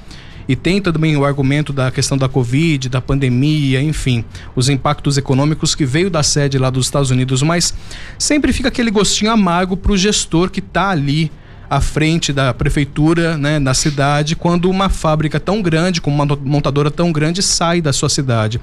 e 0.48 0.56
tem 0.56 0.82
também 0.82 1.16
o 1.16 1.24
argumento 1.24 1.72
da 1.72 1.92
questão 1.92 2.18
da 2.18 2.28
Covid, 2.28 2.90
da 2.90 3.00
pandemia, 3.00 3.82
enfim, 3.82 4.26
os 4.56 4.68
impactos 4.68 5.16
econômicos 5.16 5.76
que 5.76 5.86
veio 5.86 6.10
da 6.10 6.24
sede 6.24 6.58
lá 6.58 6.72
dos 6.72 6.88
Estados 6.88 7.12
Unidos, 7.12 7.44
mas 7.44 7.74
sempre 8.18 8.52
fica 8.52 8.70
aquele 8.70 8.90
gostinho 8.90 9.32
amargo 9.32 9.78
para 9.78 9.92
o 9.92 9.98
gestor 9.98 10.50
que 10.50 10.60
está 10.60 10.90
ali 10.90 11.32
à 11.70 11.80
frente 11.80 12.34
da 12.34 12.52
prefeitura, 12.52 13.38
né, 13.38 13.60
na 13.60 13.76
cidade, 13.76 14.36
quando 14.36 14.72
uma 14.72 14.90
fábrica 14.90 15.40
tão 15.40 15.62
grande, 15.62 16.02
com 16.02 16.10
uma 16.10 16.26
montadora 16.26 16.90
tão 16.90 17.12
grande, 17.12 17.44
sai 17.44 17.80
da 17.80 17.94
sua 17.94 18.10
cidade. 18.10 18.60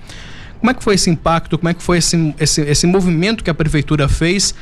Como 0.58 0.70
é 0.70 0.74
que 0.74 0.82
foi 0.82 0.94
esse 0.94 1.10
impacto? 1.10 1.58
Como 1.58 1.68
é 1.68 1.74
que 1.74 1.82
foi 1.82 1.98
esse, 1.98 2.34
esse, 2.38 2.60
esse 2.62 2.86
movimento 2.86 3.44
que 3.44 3.50
a 3.50 3.54
prefeitura 3.54 4.08
fez? 4.08 4.54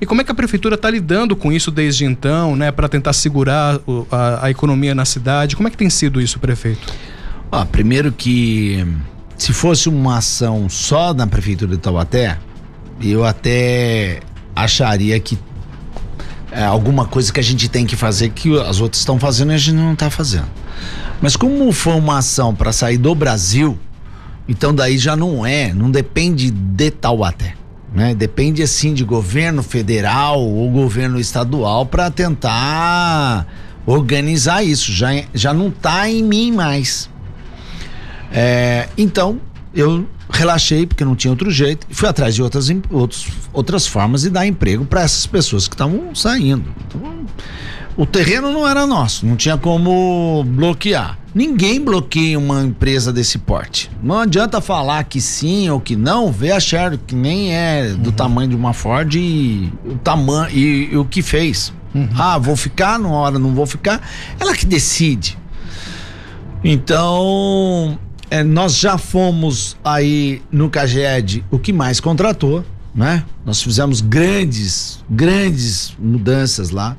E 0.00 0.06
como 0.06 0.20
é 0.20 0.24
que 0.24 0.32
a 0.32 0.34
prefeitura 0.34 0.74
está 0.74 0.90
lidando 0.90 1.36
com 1.36 1.52
isso 1.52 1.70
desde 1.70 2.04
então, 2.04 2.56
né, 2.56 2.72
para 2.72 2.88
tentar 2.88 3.12
segurar 3.12 3.78
o, 3.86 4.06
a, 4.10 4.46
a, 4.46 4.50
economia 4.50 4.94
na 4.94 5.04
cidade? 5.04 5.54
Como 5.56 5.68
é 5.68 5.70
que 5.70 5.76
tem 5.76 5.88
sido 5.88 6.20
isso, 6.20 6.38
prefeito? 6.38 6.92
Ó, 7.50 7.64
primeiro 7.64 8.10
que 8.10 8.84
se 9.38 9.52
fosse 9.52 9.88
uma 9.88 10.18
ação 10.18 10.68
só 10.68 11.14
na 11.14 11.26
prefeitura 11.26 11.72
de 11.72 11.78
Taubaté, 11.78 12.38
eu 13.00 13.24
até 13.24 14.20
acharia 14.54 15.18
que 15.20 15.38
é 16.50 16.64
alguma 16.64 17.04
coisa 17.06 17.32
que 17.32 17.40
a 17.40 17.42
gente 17.42 17.68
tem 17.68 17.84
que 17.84 17.96
fazer 17.96 18.28
que 18.30 18.56
as 18.60 18.80
outras 18.80 19.00
estão 19.00 19.18
fazendo 19.18 19.52
e 19.52 19.54
a 19.54 19.58
gente 19.58 19.74
não 19.74 19.92
está 19.92 20.08
fazendo. 20.08 20.48
Mas 21.20 21.36
como 21.36 21.70
foi 21.72 21.94
uma 21.94 22.18
ação 22.18 22.54
para 22.54 22.72
sair 22.72 22.96
do 22.96 23.14
Brasil, 23.14 23.78
então 24.48 24.74
daí 24.74 24.98
já 24.98 25.16
não 25.16 25.44
é, 25.44 25.72
não 25.72 25.90
depende 25.90 26.50
de 26.50 26.90
Taubaté. 26.90 27.54
Né? 27.94 28.14
Depende 28.14 28.62
assim 28.62 28.92
de 28.92 29.04
governo 29.04 29.62
federal 29.62 30.40
ou 30.40 30.68
governo 30.70 31.18
estadual 31.18 31.86
para 31.86 32.10
tentar 32.10 33.46
organizar 33.86 34.64
isso. 34.64 34.92
Já, 34.92 35.10
já 35.32 35.54
não 35.54 35.68
está 35.68 36.10
em 36.10 36.22
mim 36.22 36.50
mais. 36.50 37.08
É, 38.32 38.88
então 38.98 39.40
eu 39.72 40.08
relaxei 40.28 40.86
porque 40.86 41.04
não 41.04 41.14
tinha 41.14 41.30
outro 41.30 41.50
jeito 41.50 41.86
e 41.88 41.94
fui 41.94 42.08
atrás 42.08 42.34
de 42.34 42.42
outras, 42.42 42.68
outros, 42.90 43.28
outras 43.52 43.86
formas 43.86 44.22
de 44.22 44.30
dar 44.30 44.44
emprego 44.46 44.84
para 44.84 45.02
essas 45.02 45.26
pessoas 45.26 45.68
que 45.68 45.74
estavam 45.74 46.14
saindo. 46.14 46.74
Então, 46.88 47.24
o 47.96 48.04
terreno 48.04 48.50
não 48.52 48.66
era 48.66 48.86
nosso, 48.86 49.24
não 49.26 49.36
tinha 49.36 49.56
como 49.56 50.44
bloquear. 50.44 51.18
Ninguém 51.34 51.80
bloqueia 51.80 52.38
uma 52.38 52.62
empresa 52.62 53.12
desse 53.12 53.38
porte. 53.38 53.90
Não 54.02 54.20
adianta 54.20 54.60
falar 54.60 55.02
que 55.04 55.20
sim 55.20 55.68
ou 55.68 55.80
que 55.80 55.96
não, 55.96 56.30
vê 56.30 56.52
a 56.52 56.60
Sherry, 56.60 56.98
que 56.98 57.14
nem 57.14 57.52
é 57.52 57.88
do 57.88 58.10
uhum. 58.10 58.12
tamanho 58.16 58.50
de 58.50 58.56
uma 58.56 58.72
Ford 58.72 59.12
e 59.14 59.72
o 59.84 59.96
tamanho 59.96 60.48
e, 60.56 60.92
e, 60.92 60.96
o 60.96 61.04
que 61.04 61.22
fez. 61.22 61.72
Uhum. 61.92 62.08
Ah, 62.16 62.38
vou 62.38 62.56
ficar 62.56 62.98
numa 62.98 63.16
hora, 63.16 63.38
não 63.38 63.52
vou 63.52 63.66
ficar. 63.66 64.00
Ela 64.38 64.54
que 64.54 64.64
decide. 64.64 65.36
Então, 66.62 67.98
é, 68.30 68.42
nós 68.42 68.76
já 68.76 68.96
fomos 68.96 69.76
aí 69.84 70.40
no 70.50 70.70
Caged 70.70 71.44
o 71.50 71.58
que 71.58 71.72
mais 71.72 72.00
contratou, 72.00 72.64
né? 72.94 73.24
Nós 73.44 73.60
fizemos 73.62 74.00
grandes, 74.00 75.04
grandes 75.10 75.94
mudanças 75.98 76.70
lá. 76.70 76.96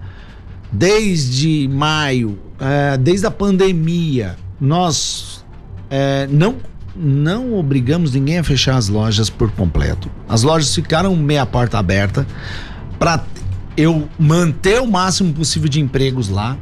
Desde 0.78 1.68
maio 1.68 2.38
é, 2.60 2.98
desde 2.98 3.26
a 3.26 3.32
pandemia, 3.32 4.36
nós 4.60 5.46
é, 5.90 6.28
não, 6.30 6.56
não 6.96 7.58
obrigamos 7.58 8.14
ninguém 8.14 8.38
a 8.40 8.44
fechar 8.44 8.78
as 8.78 8.88
lojas 8.88 9.30
por 9.30 9.52
completo. 9.52 10.10
As 10.28 10.44
lojas 10.44 10.74
ficaram 10.74 11.16
meia 11.16 11.46
porta 11.46 11.78
aberta 11.78 12.26
para 12.98 13.24
eu 13.76 14.08
manter 14.18 14.82
o 14.82 14.88
máximo 14.88 15.34
possível 15.34 15.68
de 15.68 15.82
empregos 15.82 16.30
lá. 16.30 16.58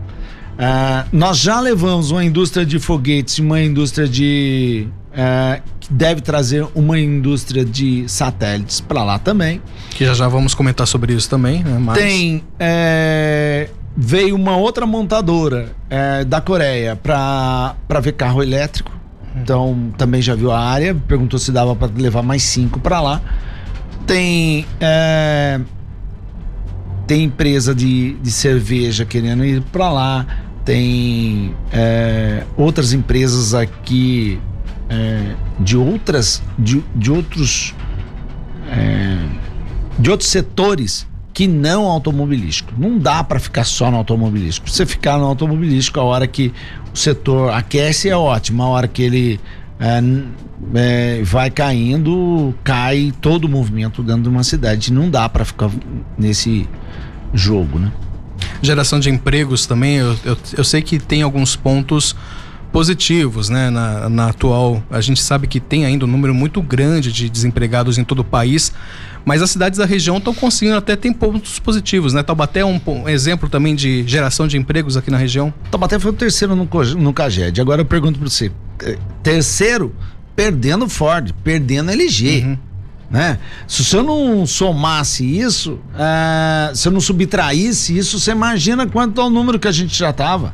É, 0.58 1.06
nós 1.12 1.38
já 1.38 1.60
levamos 1.60 2.12
uma 2.12 2.24
indústria 2.24 2.66
de 2.66 2.80
foguetes, 2.80 3.40
uma 3.40 3.62
indústria 3.62 4.08
de 4.08 4.88
é, 5.12 5.62
que 5.80 5.94
deve 5.94 6.22
trazer 6.22 6.66
uma 6.74 7.00
indústria 7.00 7.64
de 7.64 8.06
satélites 8.08 8.82
para 8.82 9.04
lá 9.04 9.20
também. 9.20 9.62
Que 9.92 10.06
já 10.06 10.14
já 10.14 10.28
vamos 10.28 10.56
comentar 10.56 10.88
sobre 10.88 11.14
isso 11.14 11.30
também. 11.30 11.64
Né? 11.64 11.78
Mas... 11.80 11.98
Tem 11.98 12.44
é, 12.60 13.70
veio 13.96 14.36
uma 14.36 14.58
outra 14.58 14.86
montadora 14.86 15.72
é, 15.90 16.24
da 16.24 16.42
Coreia 16.42 16.96
para 16.96 17.76
ver 18.02 18.14
carro 18.14 18.42
elétrico. 18.42 18.92
Então 19.36 19.92
também 19.98 20.22
já 20.22 20.36
viu 20.36 20.52
a 20.52 20.60
área, 20.60 20.94
perguntou 20.94 21.40
se 21.40 21.52
dava 21.52 21.76
para 21.76 21.92
levar 21.96 22.22
mais 22.22 22.44
cinco 22.44 22.80
para 22.80 23.02
lá. 23.02 23.22
Tem 24.06 24.66
é, 24.80 25.60
tem 27.08 27.24
empresa 27.24 27.74
de, 27.74 28.14
de 28.16 28.32
cerveja 28.32 29.06
querendo 29.06 29.44
ir 29.44 29.62
para 29.72 29.92
lá. 29.92 30.26
Tem 30.64 31.54
é, 31.72 32.44
outras 32.56 32.94
empresas 32.94 33.54
aqui 33.54 34.40
é, 34.90 35.36
de 35.60 35.76
outras 35.76 36.42
de, 36.58 36.84
de 36.96 37.12
outros 37.12 37.76
é, 38.72 39.18
de 40.00 40.10
outros 40.10 40.30
setores 40.30 41.08
que 41.34 41.48
não 41.48 41.86
automobilístico. 41.86 42.74
Não 42.78 42.98
dá 42.98 43.24
para 43.24 43.40
ficar 43.40 43.64
só 43.64 43.90
no 43.90 43.98
automobilístico. 43.98 44.70
Você 44.70 44.86
ficar 44.86 45.18
no 45.18 45.26
automobilístico 45.26 46.00
a 46.00 46.04
hora 46.04 46.28
que 46.28 46.54
o 46.94 46.98
setor 46.98 47.52
aquece 47.52 48.08
é 48.08 48.16
ótimo, 48.16 48.62
a 48.62 48.68
hora 48.68 48.88
que 48.88 49.02
ele 49.02 49.40
é, 49.80 50.00
é, 50.76 51.24
vai 51.24 51.50
caindo, 51.50 52.54
cai 52.64 53.12
todo 53.20 53.46
o 53.46 53.50
movimento 53.50 54.04
dentro 54.04 54.24
de 54.24 54.30
uma 54.30 54.44
cidade. 54.44 54.94
Não 54.94 55.10
dá 55.10 55.28
para 55.28 55.44
ficar 55.44 55.72
nesse 56.18 56.70
jogo, 57.34 57.80
né? 57.80 57.92
Geração 58.62 59.00
de 59.00 59.10
empregos 59.10 59.66
também, 59.66 59.96
eu, 59.96 60.16
eu, 60.24 60.38
eu 60.58 60.64
sei 60.64 60.82
que 60.82 61.00
tem 61.00 61.22
alguns 61.22 61.56
pontos 61.56 62.16
positivos, 62.72 63.50
né? 63.50 63.70
Na, 63.70 64.10
na, 64.10 64.30
atual, 64.30 64.84
a 64.90 65.00
gente 65.00 65.22
sabe 65.22 65.48
que 65.48 65.60
tem 65.60 65.86
ainda 65.86 66.06
um 66.06 66.08
número 66.08 66.34
muito 66.34 66.62
grande 66.62 67.12
de 67.12 67.30
desempregados 67.30 67.98
em 67.98 68.04
todo 68.04 68.20
o 68.20 68.24
país, 68.24 68.74
mas 69.26 69.42
as 69.42 69.52
cidades 69.52 69.80
da 69.80 69.86
região 69.86 70.18
estão 70.18 70.34
conseguindo 70.34 70.78
até 70.78 70.96
ter 70.96 71.14
pontos 71.14 71.60
positivos, 71.60 72.14
né? 72.14 72.22
Taubaté 72.24 72.60
é 72.60 72.66
um, 72.66 72.80
um, 72.86 73.08
exemplo 73.08 73.50
também 73.50 73.76
de 73.76 74.04
geração 74.08 74.48
de 74.48 74.58
empregos 74.58 74.98
aqui 74.98 75.10
na 75.10 75.18
região. 75.18 75.54
Taubaté 75.72 75.98
foi 75.98 76.12
o 76.12 76.14
terceiro 76.14 76.56
no, 76.56 76.68
no 76.98 77.14
Caged. 77.14 77.60
Agora 77.62 77.82
eu 77.82 77.86
pergunto 77.86 78.20
para 78.20 78.30
você, 78.30 78.52
é, 78.84 78.98
terceiro 79.22 79.96
perdendo 80.36 80.90
Ford, 80.90 81.32
perdendo 81.44 81.92
LG. 81.92 82.44
Uhum. 82.46 82.58
Né? 83.10 83.38
Se 83.68 83.86
você 83.86 84.02
não 84.02 84.46
somasse 84.46 85.24
isso, 85.24 85.80
é, 85.96 86.74
se 86.74 86.88
eu 86.88 86.92
não 86.92 87.00
subtraísse 87.00 87.96
isso, 87.96 88.20
você 88.20 88.32
imagina 88.32 88.88
quanto 88.88 89.22
é 89.22 89.24
o 89.24 89.30
número 89.30 89.60
que 89.60 89.68
a 89.68 89.72
gente 89.72 89.96
já 89.96 90.12
tava. 90.12 90.54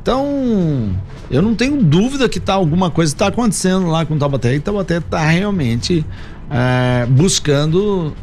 Então, 0.00 0.96
eu 1.30 1.40
não 1.40 1.54
tenho 1.54 1.82
dúvida 1.82 2.28
que 2.28 2.40
tá 2.40 2.54
alguma 2.54 2.90
coisa 2.90 3.12
está 3.12 3.28
acontecendo 3.28 3.86
lá 3.86 4.04
com 4.04 4.14
o 4.14 4.18
Taubaté 4.18 4.54
e 4.54 4.60
Taubaté 4.60 4.98
está 4.98 5.20
realmente 5.20 6.04
é, 6.52 7.06
buscando 7.06 8.14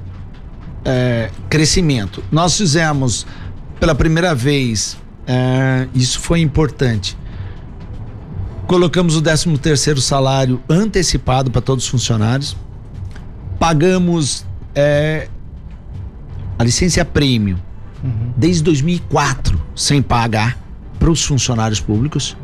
é, 0.85 1.31
crescimento. 1.49 2.23
Nós 2.31 2.55
fizemos 2.55 3.25
pela 3.79 3.95
primeira 3.95 4.35
vez, 4.35 4.97
é, 5.25 5.87
isso 5.95 6.19
foi 6.19 6.39
importante. 6.41 7.17
Colocamos 8.67 9.15
o 9.15 9.21
13 9.21 9.57
terceiro 9.57 9.99
salário 9.99 10.61
antecipado 10.69 11.49
para 11.49 11.61
todos 11.61 11.85
os 11.85 11.89
funcionários. 11.89 12.55
Pagamos 13.57 14.45
a 16.57 16.63
licença 16.63 17.03
prêmio 17.03 17.59
uhum. 18.03 18.31
desde 18.37 18.63
2004 18.63 19.59
sem 19.75 20.01
pagar 20.01 20.57
para 20.99 21.09
os 21.09 21.25
funcionários 21.25 21.79
públicos. 21.79 22.37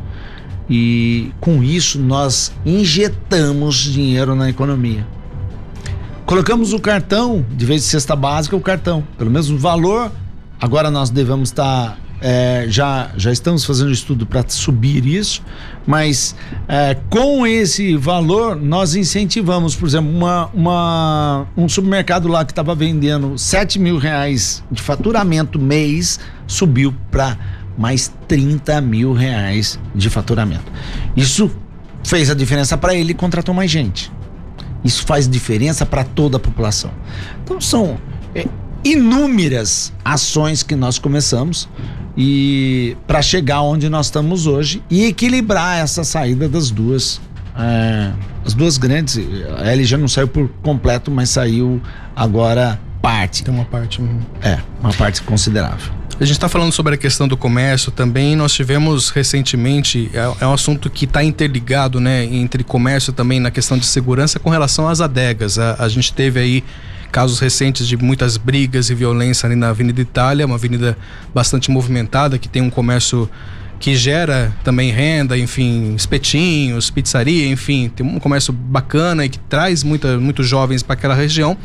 E 0.70 1.32
com 1.40 1.64
isso 1.64 2.00
nós 2.00 2.52
injetamos 2.66 3.76
dinheiro 3.76 4.36
na 4.36 4.50
economia. 4.50 5.06
Colocamos 6.26 6.74
o 6.74 6.80
cartão, 6.80 7.46
de 7.52 7.66
vez 7.68 7.84
de 7.84 7.88
cesta 7.88 8.16
básica, 8.16 8.56
o 8.56 8.60
cartão, 8.60 9.06
pelo 9.16 9.30
mesmo 9.30 9.60
valor. 9.60 10.12
Agora 10.60 10.90
nós 10.90 11.12
devemos 11.12 11.50
estar. 11.50 11.92
Tá, 11.92 11.98
é, 12.20 12.66
já, 12.68 13.12
já 13.16 13.32
estamos 13.32 13.64
fazendo 13.64 13.92
estudo 13.92 14.26
para 14.26 14.44
subir 14.48 15.06
isso, 15.06 15.44
mas 15.86 16.36
é, 16.68 16.96
com 17.10 17.46
esse 17.46 17.96
valor 17.96 18.56
nós 18.56 18.96
incentivamos, 18.96 19.76
por 19.76 19.88
exemplo, 19.88 20.10
uma, 20.10 20.50
uma 20.52 21.48
um 21.56 21.70
supermercado 21.70 22.28
lá 22.28 22.44
que 22.44 22.54
estava 22.54 22.74
vendendo 22.74 23.38
7 23.38 23.78
mil 23.78 23.98
reais 23.98 24.64
de 24.72 24.82
faturamento 24.82 25.60
mês 25.60 26.20
subiu 26.48 26.96
para 27.12 27.38
mais 27.78 28.12
30 28.28 28.82
mil 28.82 29.14
reais 29.14 29.78
de 29.94 30.10
faturamento. 30.10 30.72
Isso 31.16 31.52
fez 32.04 32.32
a 32.32 32.34
diferença 32.34 32.76
para 32.76 32.96
ele 32.96 33.12
e 33.12 33.16
contratou 33.16 33.54
mais 33.54 33.70
gente. 33.70 34.12
Isso 34.86 35.04
faz 35.04 35.28
diferença 35.28 35.86
para 35.86 36.04
toda 36.04 36.38
a 36.38 36.40
população. 36.40 36.92
Então 37.44 37.60
são 37.60 37.98
é, 38.36 38.46
inúmeras 38.84 39.92
ações 40.06 40.62
que 40.62 40.76
nós 40.76 41.00
começamos 41.00 41.68
e 42.16 42.96
para 43.08 43.22
chegar 43.22 43.62
onde 43.62 43.90
nós 43.90 44.06
estamos 44.06 44.46
hoje 44.46 44.82
e 44.90 45.06
equilibrar 45.06 45.80
essa 45.80 46.04
saída 46.04 46.48
das 46.48 46.70
duas 46.70 47.20
é, 47.58 48.12
as 48.46 48.54
duas 48.54 48.78
grandes 48.78 49.18
a 49.58 49.72
LG 49.72 49.98
não 49.98 50.08
saiu 50.08 50.28
por 50.28 50.48
completo 50.62 51.10
mas 51.10 51.30
saiu 51.32 51.82
agora 52.16 52.80
parte 53.02 53.44
tem 53.44 53.54
uma 53.54 53.66
parte 53.66 54.02
uhum. 54.02 54.20
é 54.42 54.60
uma 54.80 54.94
parte 54.94 55.22
considerável 55.24 55.92
a 56.20 56.24
gente 56.24 56.38
está 56.38 56.48
falando 56.48 56.72
sobre 56.72 56.96
a 56.96 56.98
questão 56.98 57.28
do 57.28 57.36
comércio 57.36 57.92
também. 57.92 58.36
Nós 58.38 58.54
tivemos 58.54 59.10
recentemente, 59.10 60.10
é, 60.14 60.44
é 60.44 60.48
um 60.48 60.54
assunto 60.54 60.90
que 60.90 61.04
está 61.04 61.22
interligado, 61.22 62.00
né, 62.00 62.24
entre 62.24 62.64
comércio 62.64 63.12
também 63.12 63.40
na 63.40 63.52
questão 63.52 63.78
de 63.78 63.86
segurança 63.86 64.40
com 64.40 64.50
relação 64.50 64.88
às 64.88 65.02
adegas. 65.02 65.60
A, 65.60 65.76
a 65.78 65.90
gente 65.90 66.14
teve 66.14 66.40
aí 66.40 66.64
casos 67.12 67.40
recentes 67.40 67.86
de 67.86 67.98
muitas 67.98 68.38
brigas 68.38 68.90
e 68.90 68.96
violência 68.96 69.46
ali 69.46 69.56
na 69.56 69.70
Avenida 69.70 70.02
Itália, 70.02 70.46
uma 70.46 70.56
avenida 70.56 70.98
bastante 71.34 71.70
movimentada 71.70 72.38
que 72.38 72.48
tem 72.48 72.62
um 72.62 72.70
comércio 72.70 73.30
que 73.78 73.94
gera 73.94 74.56
também 74.64 74.92
renda, 74.92 75.38
enfim, 75.38 75.96
espetinhos, 75.96 76.90
pizzaria, 76.90 77.48
enfim, 77.50 77.92
tem 77.94 78.06
um 78.06 78.20
comércio 78.20 78.54
bacana 78.54 79.26
e 79.26 79.30
que 79.30 79.38
traz 79.38 79.84
muita, 79.84 80.18
muitos 80.18 80.48
jovens 80.48 80.82
para 80.82 80.94
aquela 80.94 81.14
região 81.14 81.58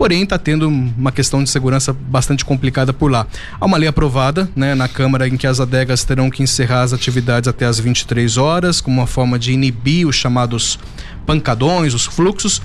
porém 0.00 0.22
está 0.22 0.38
tendo 0.38 0.66
uma 0.66 1.12
questão 1.12 1.44
de 1.44 1.50
segurança 1.50 1.92
bastante 1.92 2.42
complicada 2.42 2.90
por 2.90 3.10
lá. 3.10 3.26
Há 3.60 3.66
uma 3.66 3.76
lei 3.76 3.86
aprovada 3.86 4.48
né, 4.56 4.74
na 4.74 4.88
Câmara 4.88 5.28
em 5.28 5.36
que 5.36 5.46
as 5.46 5.60
adegas 5.60 6.04
terão 6.04 6.30
que 6.30 6.42
encerrar 6.42 6.84
as 6.84 6.94
atividades 6.94 7.46
até 7.46 7.66
as 7.66 7.78
23 7.78 8.38
horas, 8.38 8.80
como 8.80 8.96
uma 8.96 9.06
forma 9.06 9.38
de 9.38 9.52
inibir 9.52 10.08
os 10.08 10.16
chamados 10.16 10.78
pancadões, 11.26 11.92
os 11.92 12.06
fluxos. 12.06 12.62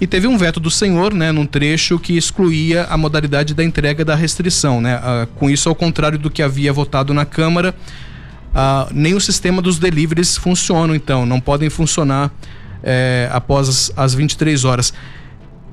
E 0.00 0.08
teve 0.08 0.26
um 0.26 0.36
veto 0.36 0.58
do 0.58 0.72
senhor, 0.72 1.14
né, 1.14 1.30
num 1.30 1.46
trecho 1.46 2.00
que 2.00 2.16
excluía 2.16 2.88
a 2.90 2.96
modalidade 2.96 3.54
da 3.54 3.62
entrega 3.62 4.04
da 4.04 4.16
restrição, 4.16 4.80
né? 4.80 4.94
Ah, 5.00 5.28
com 5.36 5.48
isso, 5.48 5.68
ao 5.68 5.76
contrário 5.76 6.18
do 6.18 6.28
que 6.28 6.42
havia 6.42 6.72
votado 6.72 7.14
na 7.14 7.24
Câmara, 7.24 7.76
ah, 8.52 8.88
nem 8.90 9.14
o 9.14 9.20
sistema 9.20 9.62
dos 9.62 9.78
deliveries 9.78 10.36
funciona, 10.36 10.96
então, 10.96 11.24
não 11.24 11.40
podem 11.40 11.70
funcionar 11.70 12.32
eh, 12.82 13.28
após 13.30 13.68
as, 13.68 13.92
as 13.96 14.14
23 14.14 14.64
horas. 14.64 14.92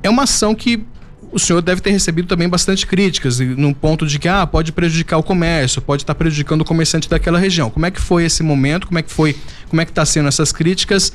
É 0.03 0.09
uma 0.09 0.23
ação 0.23 0.53
que 0.53 0.85
o 1.31 1.39
senhor 1.39 1.61
deve 1.61 1.81
ter 1.81 1.91
recebido 1.91 2.27
também 2.27 2.49
bastante 2.49 2.87
críticas, 2.87 3.39
num 3.39 3.73
ponto 3.73 4.05
de 4.05 4.17
que 4.17 4.27
ah, 4.27 4.45
pode 4.47 4.71
prejudicar 4.71 5.17
o 5.17 5.23
comércio, 5.23 5.81
pode 5.81 6.03
estar 6.03 6.15
prejudicando 6.15 6.61
o 6.61 6.65
comerciante 6.65 7.09
daquela 7.09 7.37
região. 7.37 7.69
Como 7.69 7.85
é 7.85 7.91
que 7.91 8.01
foi 8.01 8.25
esse 8.25 8.41
momento? 8.41 8.87
Como 8.87 8.99
é 8.99 9.01
que 9.01 9.11
foi? 9.11 9.35
Como 9.69 9.81
é 9.81 9.85
que 9.85 9.91
está 9.91 10.05
sendo 10.05 10.27
essas 10.27 10.51
críticas? 10.51 11.13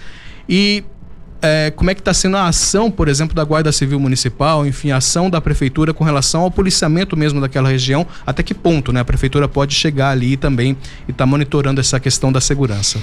E 0.48 0.84
é, 1.42 1.70
como 1.70 1.90
é 1.90 1.94
que 1.94 2.00
está 2.00 2.14
sendo 2.14 2.36
a 2.36 2.48
ação, 2.48 2.90
por 2.90 3.06
exemplo, 3.06 3.34
da 3.34 3.44
Guarda 3.44 3.70
Civil 3.70 4.00
Municipal, 4.00 4.66
enfim, 4.66 4.92
a 4.92 4.96
ação 4.96 5.28
da 5.28 5.40
Prefeitura 5.40 5.92
com 5.92 6.02
relação 6.02 6.42
ao 6.42 6.50
policiamento 6.50 7.16
mesmo 7.16 7.40
daquela 7.40 7.68
região, 7.68 8.06
até 8.26 8.42
que 8.42 8.54
ponto 8.54 8.92
né, 8.92 9.00
a 9.00 9.04
Prefeitura 9.04 9.46
pode 9.46 9.74
chegar 9.74 10.10
ali 10.10 10.36
também 10.36 10.76
e 11.06 11.10
estar 11.10 11.24
tá 11.24 11.26
monitorando 11.26 11.80
essa 11.80 12.00
questão 12.00 12.32
da 12.32 12.40
segurança? 12.40 12.98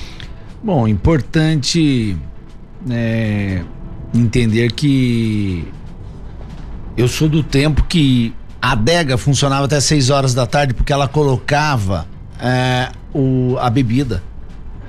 Bom, 0.63 0.87
importante 0.87 2.17
é, 2.89 3.61
entender 4.13 4.71
que 4.71 5.67
eu 6.97 7.07
sou 7.07 7.27
do 7.29 7.43
tempo 7.43 7.83
que 7.83 8.33
a 8.61 8.73
adega 8.73 9.17
funcionava 9.17 9.65
até 9.65 9.79
6 9.79 10.09
horas 10.09 10.33
da 10.33 10.45
tarde 10.45 10.73
porque 10.73 10.93
ela 10.93 11.07
colocava 11.07 12.05
é, 12.39 12.89
o, 13.13 13.57
a 13.59 13.69
bebida 13.69 14.21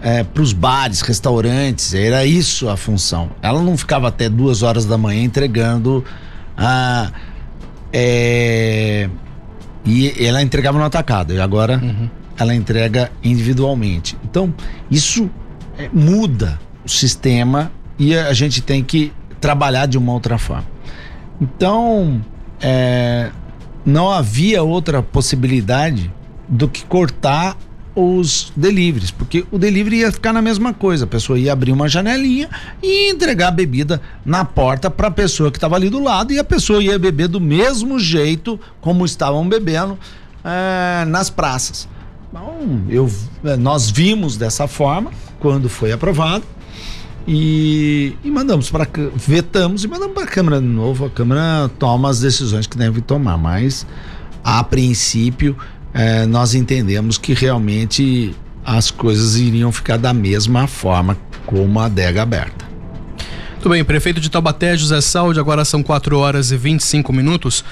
é, 0.03 0.25
para 0.25 0.43
os 0.43 0.53
bares, 0.53 1.01
restaurantes, 1.01 1.95
era 1.95 2.27
isso 2.27 2.69
a 2.69 2.77
função. 2.77 3.31
Ela 3.41 3.63
não 3.63 3.77
ficava 3.77 4.09
até 4.09 4.29
duas 4.29 4.63
horas 4.63 4.85
da 4.85 4.99
manhã 4.99 5.23
entregando 5.23 6.05
a. 6.57 7.13
É, 7.93 9.09
e 9.85 10.25
ela 10.25 10.43
entregava 10.43 10.79
no 10.79 10.85
atacado, 10.85 11.33
e 11.33 11.41
agora 11.41 11.79
uhum. 11.81 12.09
ela 12.37 12.55
entrega 12.55 13.13
individualmente. 13.23 14.17
Então, 14.25 14.53
isso 14.91 15.31
é, 15.79 15.89
muda 15.93 16.59
o 16.85 16.89
sistema 16.89 17.71
e 17.99 18.17
a 18.17 18.33
gente 18.33 18.61
tem 18.61 18.83
que 18.83 19.13
trabalhar 19.41 19.87
de 19.87 19.99
uma 19.99 20.13
outra 20.13 20.39
forma. 20.39 20.67
Então, 21.43 22.25
é, 22.61 23.33
não 23.85 24.13
havia 24.13 24.63
outra 24.63 25.03
possibilidade 25.03 26.09
do 26.49 26.69
que 26.69 26.85
cortar 26.85 27.57
os 27.97 28.53
deliveries, 28.55 29.11
porque 29.11 29.45
o 29.51 29.59
delivery 29.59 29.97
ia 29.97 30.13
ficar 30.13 30.33
na 30.33 30.41
mesma 30.41 30.73
coisa, 30.73 31.05
a 31.05 31.07
pessoa 31.07 31.37
ia 31.37 31.53
abrir 31.53 31.73
uma 31.73 31.89
janelinha 31.89 32.49
e 32.81 33.11
entregar 33.11 33.49
a 33.49 33.51
bebida 33.51 34.01
na 34.25 34.45
porta 34.45 34.89
para 34.89 35.09
a 35.09 35.11
pessoa 35.11 35.51
que 35.51 35.59
estava 35.59 35.75
ali 35.75 35.91
do 35.91 36.01
lado 36.01 36.33
e 36.33 36.39
a 36.39 36.45
pessoa 36.45 36.81
ia 36.81 36.97
beber 36.97 37.27
do 37.27 37.41
mesmo 37.41 37.99
jeito 37.99 38.59
como 38.81 39.05
estavam 39.05 39.47
bebendo 39.49 39.99
é, 40.45 41.05
nas 41.07 41.29
praças. 41.29 41.89
Então, 42.31 42.83
eu, 42.89 43.11
nós 43.59 43.91
vimos 43.91 44.37
dessa 44.37 44.69
forma 44.69 45.11
quando 45.41 45.69
foi 45.69 45.91
aprovado 45.91 46.45
e, 47.27 48.17
e 48.25 48.31
mandamos 48.31 48.71
para 48.71 48.89
vetamos 49.15 49.85
e 49.85 49.89
mandamos 49.89 50.15
para 50.15 50.25
a 50.25 50.27
Câmara 50.27 50.61
de 50.61 50.67
novo. 50.67 51.07
A 51.07 51.11
Câmara 51.11 51.71
toma 51.79 52.11
as 52.11 52.21
decisões 52.21 52.67
que 52.67 52.77
deve 52.77 53.01
tomar, 53.01 53.39
mas 53.39 53.87
a 54.43 54.63
princípio 54.65 55.57
eh, 55.95 56.27
nós 56.27 56.55
entendemos 56.55 57.19
que 57.19 57.33
realmente 57.35 58.35
as 58.65 58.91
coisas 58.91 59.37
iriam 59.37 59.71
ficar 59.73 59.97
da 59.97 60.13
mesma 60.13 60.67
forma 60.67 61.17
como 61.47 61.79
a 61.81 61.87
adega 61.87 62.23
aberta. 62.23 62.65
Tudo 63.61 63.71
bem, 63.73 63.85
prefeito 63.85 64.21
de 64.21 64.29
Taubaté, 64.29 64.77
José 64.77 65.01
Salde, 65.01 65.39
agora 65.39 65.65
são 65.65 65.83
4 65.83 66.19
horas 66.19 66.51
e 66.51 66.57
25 66.57 67.13
minutos. 67.13 67.65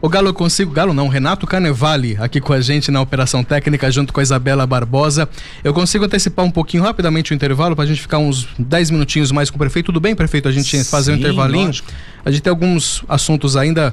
O 0.00 0.08
Galo 0.08 0.28
eu 0.28 0.34
consigo, 0.34 0.70
Galo 0.70 0.94
não, 0.94 1.08
Renato 1.08 1.44
Carnevale 1.46 2.16
aqui 2.20 2.40
com 2.40 2.52
a 2.52 2.60
gente 2.60 2.90
na 2.90 3.00
operação 3.00 3.42
técnica 3.42 3.90
junto 3.90 4.12
com 4.12 4.20
a 4.20 4.22
Isabela 4.22 4.64
Barbosa. 4.64 5.28
Eu 5.64 5.74
consigo 5.74 6.04
antecipar 6.04 6.44
um 6.44 6.50
pouquinho 6.50 6.84
rapidamente 6.84 7.32
o 7.32 7.34
intervalo 7.34 7.74
para 7.74 7.84
a 7.84 7.86
gente 7.86 8.00
ficar 8.00 8.18
uns 8.18 8.48
10 8.58 8.92
minutinhos 8.92 9.32
mais 9.32 9.50
com 9.50 9.56
o 9.56 9.58
prefeito. 9.58 9.86
Tudo 9.86 9.98
bem, 9.98 10.14
prefeito? 10.14 10.46
A 10.46 10.52
gente 10.52 10.76
Sim, 10.76 10.84
fazer 10.84 11.12
um 11.12 11.16
intervalinho. 11.16 11.66
Lógico. 11.66 11.88
A 12.24 12.30
gente 12.30 12.42
tem 12.42 12.50
alguns 12.50 13.02
assuntos 13.08 13.56
ainda 13.56 13.92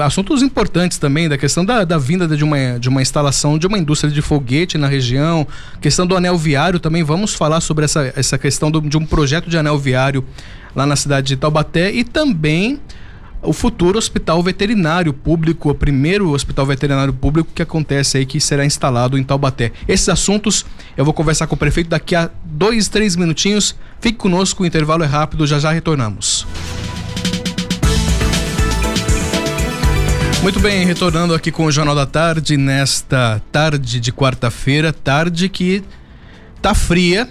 assuntos 0.00 0.42
importantes 0.42 0.98
também 0.98 1.28
da 1.28 1.38
questão 1.38 1.64
da, 1.64 1.84
da 1.84 1.98
vinda 1.98 2.26
de 2.26 2.42
uma, 2.42 2.80
de 2.80 2.88
uma 2.88 3.00
instalação 3.00 3.56
de 3.56 3.64
uma 3.64 3.78
indústria 3.78 4.12
de 4.12 4.20
foguete 4.20 4.76
na 4.76 4.88
região, 4.88 5.46
questão 5.80 6.04
do 6.04 6.16
anel 6.16 6.36
viário 6.36 6.80
também 6.80 7.04
vamos 7.04 7.32
falar 7.34 7.60
sobre 7.60 7.84
essa, 7.84 8.12
essa 8.16 8.36
questão 8.36 8.72
do, 8.72 8.80
de 8.80 8.96
um 8.96 9.06
projeto 9.06 9.48
de 9.48 9.56
anel 9.56 9.78
viário 9.78 10.24
lá 10.74 10.84
na 10.84 10.96
cidade 10.96 11.28
de 11.28 11.36
Taubaté 11.36 11.92
e 11.92 12.02
também 12.02 12.80
o 13.42 13.52
futuro 13.52 13.98
hospital 13.98 14.42
veterinário 14.42 15.12
público, 15.12 15.70
o 15.70 15.74
primeiro 15.74 16.30
hospital 16.30 16.66
veterinário 16.66 17.12
público 17.12 17.50
que 17.54 17.62
acontece 17.62 18.18
aí, 18.18 18.26
que 18.26 18.40
será 18.40 18.64
instalado 18.64 19.16
em 19.16 19.22
Taubaté. 19.22 19.72
Esses 19.86 20.08
assuntos 20.08 20.66
eu 20.96 21.04
vou 21.04 21.14
conversar 21.14 21.46
com 21.46 21.54
o 21.54 21.58
prefeito 21.58 21.90
daqui 21.90 22.14
a 22.14 22.30
dois, 22.44 22.88
três 22.88 23.16
minutinhos. 23.16 23.76
Fique 24.00 24.18
conosco, 24.18 24.62
o 24.62 24.66
intervalo 24.66 25.04
é 25.04 25.06
rápido, 25.06 25.46
já 25.46 25.58
já 25.58 25.70
retornamos. 25.70 26.46
Muito 30.42 30.60
bem, 30.60 30.86
retornando 30.86 31.34
aqui 31.34 31.50
com 31.50 31.64
o 31.64 31.72
Jornal 31.72 31.96
da 31.96 32.06
Tarde, 32.06 32.56
nesta 32.56 33.42
tarde 33.50 33.98
de 33.98 34.12
quarta-feira, 34.12 34.92
tarde 34.92 35.48
que 35.48 35.82
tá 36.62 36.74
fria, 36.74 37.28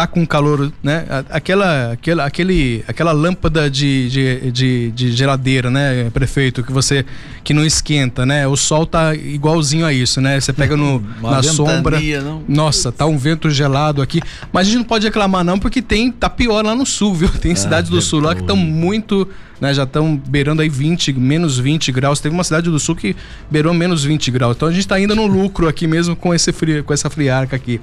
tá 0.00 0.06
com 0.06 0.26
calor, 0.26 0.72
né? 0.82 1.04
Aquela, 1.28 1.92
aquela, 1.92 2.24
aquele, 2.24 2.82
aquela 2.88 3.12
lâmpada 3.12 3.68
de, 3.68 4.08
de, 4.08 4.50
de, 4.50 4.90
de, 4.92 5.12
geladeira, 5.12 5.70
né, 5.70 6.08
prefeito, 6.10 6.62
que 6.62 6.72
você 6.72 7.04
que 7.44 7.52
não 7.52 7.64
esquenta, 7.64 8.24
né? 8.24 8.46
O 8.46 8.56
sol 8.56 8.86
tá 8.86 9.14
igualzinho 9.14 9.84
a 9.84 9.92
isso, 9.92 10.20
né? 10.20 10.40
Você 10.40 10.54
pega 10.54 10.74
no, 10.74 11.04
na 11.20 11.42
sombra. 11.42 12.00
Não? 12.22 12.42
Nossa, 12.48 12.90
tá 12.90 13.04
um 13.04 13.18
vento 13.18 13.50
gelado 13.50 14.00
aqui. 14.00 14.22
Mas 14.50 14.66
a 14.66 14.70
gente 14.70 14.78
não 14.78 14.84
pode 14.84 15.04
reclamar 15.04 15.44
não, 15.44 15.58
porque 15.58 15.82
tem 15.82 16.10
tá 16.10 16.30
pior 16.30 16.64
lá 16.64 16.74
no 16.74 16.86
sul, 16.86 17.14
viu? 17.14 17.28
Tem 17.28 17.52
ah, 17.52 17.56
cidades 17.56 17.90
do 17.90 18.00
sul 18.00 18.20
lá 18.20 18.34
que 18.34 18.40
estão 18.40 18.56
muito 18.56 19.28
né, 19.60 19.74
já 19.74 19.82
estão 19.82 20.16
beirando 20.16 20.62
aí 20.62 20.70
20, 20.70 21.12
menos 21.12 21.58
20 21.58 21.92
graus. 21.92 22.18
Teve 22.18 22.34
uma 22.34 22.42
cidade 22.42 22.70
do 22.70 22.78
sul 22.78 22.96
que 22.96 23.14
beirou 23.50 23.74
menos 23.74 24.02
20 24.02 24.30
graus. 24.30 24.56
Então 24.56 24.68
a 24.68 24.70
gente 24.70 24.80
está 24.80 24.94
ainda 24.94 25.14
no 25.14 25.26
lucro 25.26 25.68
aqui 25.68 25.86
mesmo 25.86 26.16
com, 26.16 26.32
esse 26.32 26.50
frio, 26.52 26.82
com 26.82 26.94
essa 26.94 27.10
friarca 27.10 27.54
aqui. 27.54 27.78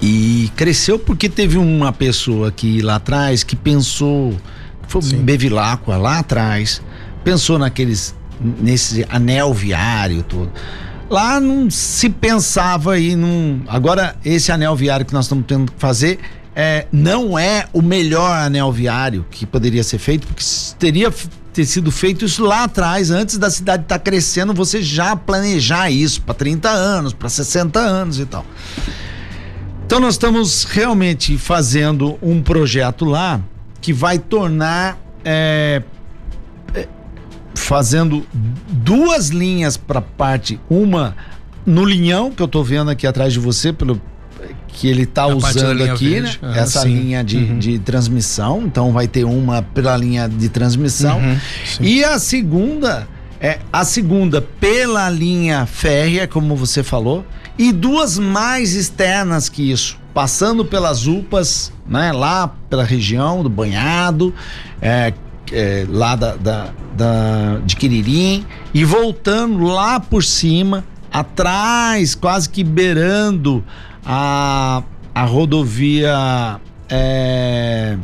E 0.00 0.50
cresceu 0.56 0.98
porque 0.98 1.28
teve 1.28 1.58
uma 1.58 1.92
pessoa 1.92 2.48
aqui 2.48 2.80
lá 2.80 2.96
atrás 2.96 3.44
que 3.44 3.54
pensou, 3.54 4.34
foi 4.88 5.02
Sim. 5.02 5.18
Bevilacqua 5.18 5.98
lá 5.98 6.20
atrás, 6.20 6.80
pensou 7.22 7.58
naqueles, 7.58 8.14
nesse 8.40 9.04
anel 9.10 9.52
viário 9.52 10.22
todo. 10.22 10.50
Lá 11.10 11.38
não 11.38 11.70
se 11.70 12.08
pensava 12.08 12.94
aí 12.94 13.14
num. 13.14 13.60
Agora, 13.68 14.16
esse 14.24 14.50
anel 14.50 14.74
viário 14.74 15.04
que 15.04 15.12
nós 15.12 15.26
estamos 15.26 15.44
tendo 15.46 15.70
que 15.70 15.78
fazer 15.78 16.18
é, 16.56 16.86
não 16.90 17.38
é 17.38 17.66
o 17.74 17.82
melhor 17.82 18.32
anel 18.38 18.72
viário 18.72 19.26
que 19.30 19.44
poderia 19.44 19.84
ser 19.84 19.98
feito, 19.98 20.26
porque 20.26 20.42
teria 20.78 21.12
ter 21.54 21.64
sido 21.64 21.92
feito 21.92 22.24
isso 22.24 22.44
lá 22.44 22.64
atrás, 22.64 23.12
antes 23.12 23.38
da 23.38 23.48
cidade 23.48 23.84
estar 23.84 23.98
tá 23.98 24.04
crescendo, 24.04 24.52
você 24.52 24.82
já 24.82 25.14
planejar 25.14 25.88
isso 25.88 26.20
para 26.20 26.34
30 26.34 26.68
anos, 26.68 27.12
para 27.12 27.28
60 27.28 27.78
anos 27.78 28.18
e 28.18 28.26
tal. 28.26 28.44
Então 29.86 30.00
nós 30.00 30.14
estamos 30.14 30.64
realmente 30.64 31.38
fazendo 31.38 32.18
um 32.20 32.42
projeto 32.42 33.04
lá 33.04 33.40
que 33.80 33.92
vai 33.92 34.18
tornar 34.18 34.98
é, 35.24 35.82
é 36.74 36.88
fazendo 37.54 38.26
duas 38.68 39.28
linhas 39.28 39.76
para 39.76 40.00
parte, 40.00 40.58
uma 40.68 41.16
no 41.64 41.84
linhão 41.84 42.32
que 42.32 42.42
eu 42.42 42.46
estou 42.46 42.64
vendo 42.64 42.90
aqui 42.90 43.06
atrás 43.06 43.32
de 43.32 43.38
você 43.38 43.72
pelo 43.72 44.00
que 44.74 44.88
ele 44.88 45.04
está 45.04 45.26
usando 45.26 45.84
aqui, 45.84 46.20
né? 46.20 46.34
Ah, 46.42 46.58
essa 46.58 46.80
sim. 46.80 46.94
linha 46.94 47.22
de, 47.22 47.38
uhum. 47.38 47.58
de 47.58 47.78
transmissão. 47.78 48.62
Então 48.66 48.92
vai 48.92 49.06
ter 49.06 49.24
uma 49.24 49.62
pela 49.62 49.96
linha 49.96 50.28
de 50.28 50.48
transmissão. 50.48 51.18
Uhum, 51.18 51.38
e 51.80 52.04
a 52.04 52.18
segunda 52.18 53.06
é 53.40 53.60
a 53.72 53.84
segunda 53.84 54.42
pela 54.42 55.08
linha 55.08 55.64
férrea, 55.64 56.26
como 56.26 56.56
você 56.56 56.82
falou, 56.82 57.24
e 57.56 57.72
duas 57.72 58.18
mais 58.18 58.74
externas 58.74 59.48
que 59.48 59.70
isso, 59.70 59.96
passando 60.12 60.64
pelas 60.64 61.06
UPAs, 61.06 61.72
né? 61.86 62.10
Lá 62.10 62.48
pela 62.68 62.84
região 62.84 63.42
do 63.42 63.48
banhado, 63.48 64.34
é, 64.82 65.12
é, 65.52 65.86
lá 65.88 66.16
da, 66.16 66.34
da, 66.34 66.68
da, 66.96 67.60
de 67.64 67.76
Quiririm 67.76 68.44
e 68.72 68.84
voltando 68.84 69.62
lá 69.64 70.00
por 70.00 70.24
cima, 70.24 70.84
atrás, 71.12 72.16
quase 72.16 72.48
que 72.48 72.64
beirando 72.64 73.64
a, 74.04 74.82
a 75.14 75.24
rodovia 75.24 76.60
é, 76.88 77.96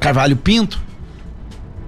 Carvalho 0.00 0.36
Pinto 0.36 0.80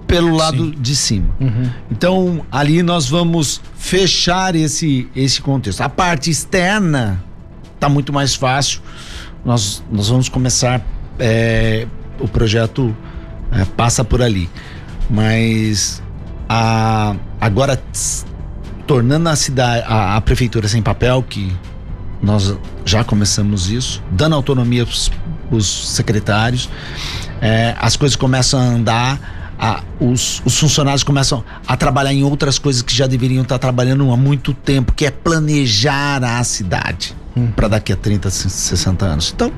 pelo 0.07 0.35
lado 0.35 0.65
Sim. 0.65 0.75
de 0.77 0.95
cima. 0.95 1.35
Uhum. 1.39 1.71
Então, 1.91 2.45
ali 2.51 2.83
nós 2.83 3.09
vamos 3.09 3.59
fechar 3.75 4.55
esse, 4.55 5.09
esse 5.15 5.41
contexto. 5.41 5.81
A 5.81 5.89
parte 5.89 6.29
externa 6.29 7.23
está 7.73 7.89
muito 7.89 8.13
mais 8.13 8.35
fácil. 8.35 8.81
Nós, 9.43 9.83
nós 9.91 10.09
vamos 10.09 10.29
começar. 10.29 10.81
É, 11.17 11.87
o 12.19 12.27
projeto 12.27 12.95
é, 13.51 13.65
passa 13.65 14.03
por 14.03 14.21
ali. 14.21 14.49
Mas 15.09 16.01
a, 16.47 17.15
agora, 17.39 17.81
tornando 18.87 19.29
a 19.29 19.35
cidade, 19.35 19.83
a, 19.87 20.17
a 20.17 20.21
prefeitura 20.21 20.67
sem 20.67 20.81
papel, 20.81 21.23
que 21.23 21.55
nós 22.21 22.55
já 22.85 23.03
começamos 23.03 23.69
isso, 23.69 24.01
dando 24.11 24.35
autonomia 24.35 24.85
para 24.85 25.57
os 25.57 25.89
secretários, 25.89 26.69
é, 27.41 27.75
as 27.79 27.95
coisas 27.95 28.15
começam 28.15 28.59
a 28.59 28.63
andar, 28.63 29.34
a, 29.59 29.83
os, 29.99 30.41
os, 30.45 30.57
funcionários 30.57 31.03
começam 31.03 31.43
a 31.67 31.77
trabalhar 31.77 32.13
em 32.13 32.23
outras 32.23 32.59
coisas 32.59 32.81
que 32.81 32.95
já 32.95 33.07
deveriam 33.07 33.43
estar 33.43 33.57
trabalhando 33.57 34.11
há 34.11 34.17
muito 34.17 34.53
tempo, 34.53 34.93
que 34.93 35.05
é 35.05 35.11
planejar 35.11 36.23
a 36.23 36.43
cidade 36.43 37.15
hum. 37.35 37.47
para 37.55 37.67
daqui 37.67 37.91
a 37.91 37.95
30, 37.95 38.29
60 38.29 39.05
anos. 39.05 39.31
Então, 39.35 39.51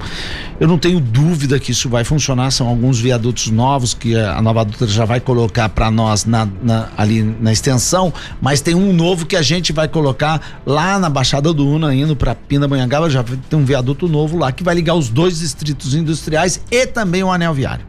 eu 0.59 0.67
não 0.67 0.77
tenho 0.77 0.99
dúvida 0.99 1.59
que 1.59 1.71
isso 1.71 1.89
vai 1.89 2.03
funcionar. 2.03 2.51
São 2.51 2.67
alguns 2.67 2.99
viadutos 2.99 3.49
novos 3.49 3.93
que 3.93 4.15
a 4.17 4.41
nova 4.41 4.65
Dutra 4.65 4.87
já 4.87 5.05
vai 5.05 5.19
colocar 5.19 5.69
para 5.69 5.91
nós 5.91 6.25
na, 6.25 6.47
na, 6.61 6.89
ali 6.97 7.21
na 7.21 7.51
extensão, 7.51 8.11
mas 8.41 8.61
tem 8.61 8.73
um 8.75 8.91
novo 8.91 9.25
que 9.25 9.35
a 9.35 9.41
gente 9.41 9.71
vai 9.71 9.87
colocar 9.87 10.61
lá 10.65 10.97
na 10.97 11.09
Baixada 11.09 11.53
do 11.53 11.67
Una, 11.67 11.93
indo 11.93 12.15
para 12.15 12.33
Pindamonhangaba, 12.33 13.09
já 13.09 13.23
tem 13.23 13.59
um 13.59 13.65
viaduto 13.65 14.07
novo 14.07 14.37
lá 14.37 14.51
que 14.51 14.63
vai 14.63 14.75
ligar 14.75 14.95
os 14.95 15.09
dois 15.09 15.39
distritos 15.39 15.93
industriais 15.93 16.61
e 16.71 16.85
também 16.87 17.23
o 17.23 17.31
anel 17.31 17.53
viário, 17.53 17.85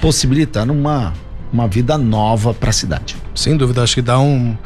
possibilitando 0.00 0.72
uma, 0.72 1.12
uma 1.52 1.66
vida 1.68 1.96
nova 1.96 2.52
para 2.52 2.70
a 2.70 2.72
cidade. 2.72 3.16
Sem 3.34 3.56
dúvida, 3.56 3.82
acho 3.82 3.94
que 3.94 4.02
dá 4.02 4.18
um 4.18 4.56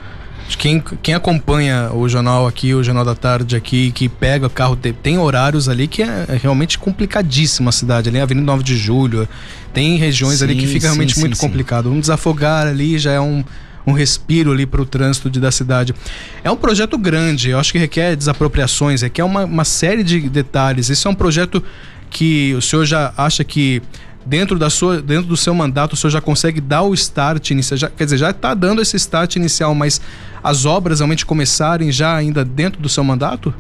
quem, 0.56 0.82
quem 1.02 1.14
acompanha 1.14 1.90
o 1.92 2.08
jornal 2.08 2.46
aqui, 2.46 2.74
o 2.74 2.82
Jornal 2.82 3.04
da 3.04 3.14
Tarde 3.14 3.56
aqui, 3.56 3.92
que 3.92 4.08
pega 4.08 4.46
o 4.46 4.50
carro, 4.50 4.76
tem 4.76 5.18
horários 5.18 5.68
ali 5.68 5.86
que 5.86 6.02
é, 6.02 6.26
é 6.28 6.36
realmente 6.36 6.78
complicadíssima 6.78 7.70
a 7.70 7.72
cidade. 7.72 8.08
Ali, 8.08 8.20
Avenida 8.20 8.46
9 8.46 8.62
de 8.62 8.76
Julho, 8.76 9.28
tem 9.72 9.96
regiões 9.96 10.38
sim, 10.38 10.44
ali 10.44 10.56
que 10.56 10.66
fica 10.66 10.86
realmente 10.86 11.14
sim, 11.14 11.20
muito 11.20 11.36
sim, 11.36 11.46
complicado. 11.46 11.90
Um 11.90 12.00
desafogar 12.00 12.66
ali 12.66 12.98
já 12.98 13.12
é 13.12 13.20
um, 13.20 13.44
um 13.86 13.92
respiro 13.92 14.52
ali 14.52 14.66
para 14.66 14.82
o 14.82 14.86
trânsito 14.86 15.30
de, 15.30 15.40
da 15.40 15.50
cidade. 15.50 15.94
É 16.42 16.50
um 16.50 16.56
projeto 16.56 16.98
grande, 16.98 17.50
eu 17.50 17.58
acho 17.58 17.72
que 17.72 17.78
requer 17.78 18.16
desapropriações, 18.16 19.02
requer 19.02 19.24
uma, 19.24 19.44
uma 19.44 19.64
série 19.64 20.02
de 20.02 20.28
detalhes. 20.28 20.90
Esse 20.90 21.06
é 21.06 21.10
um 21.10 21.14
projeto 21.14 21.62
que 22.10 22.54
o 22.54 22.60
senhor 22.60 22.84
já 22.84 23.12
acha 23.16 23.44
que 23.44 23.80
dentro 24.24 24.58
da 24.58 24.68
sua 24.68 25.00
dentro 25.00 25.26
do 25.26 25.36
seu 25.36 25.54
mandato 25.54 25.94
o 25.94 25.96
senhor 25.96 26.10
já 26.10 26.20
consegue 26.20 26.60
dar 26.60 26.82
o 26.82 26.92
start 26.94 27.50
inicial 27.50 27.78
já, 27.78 27.88
quer 27.88 28.04
dizer 28.04 28.18
já 28.18 28.30
está 28.30 28.54
dando 28.54 28.82
esse 28.82 28.96
start 28.96 29.36
inicial 29.36 29.74
mas 29.74 30.00
as 30.42 30.64
obras 30.64 30.98
realmente 31.00 31.24
começarem 31.24 31.90
já 31.90 32.14
ainda 32.14 32.44
dentro 32.44 32.80
do 32.80 32.88
seu 32.88 33.02
mandato? 33.04 33.54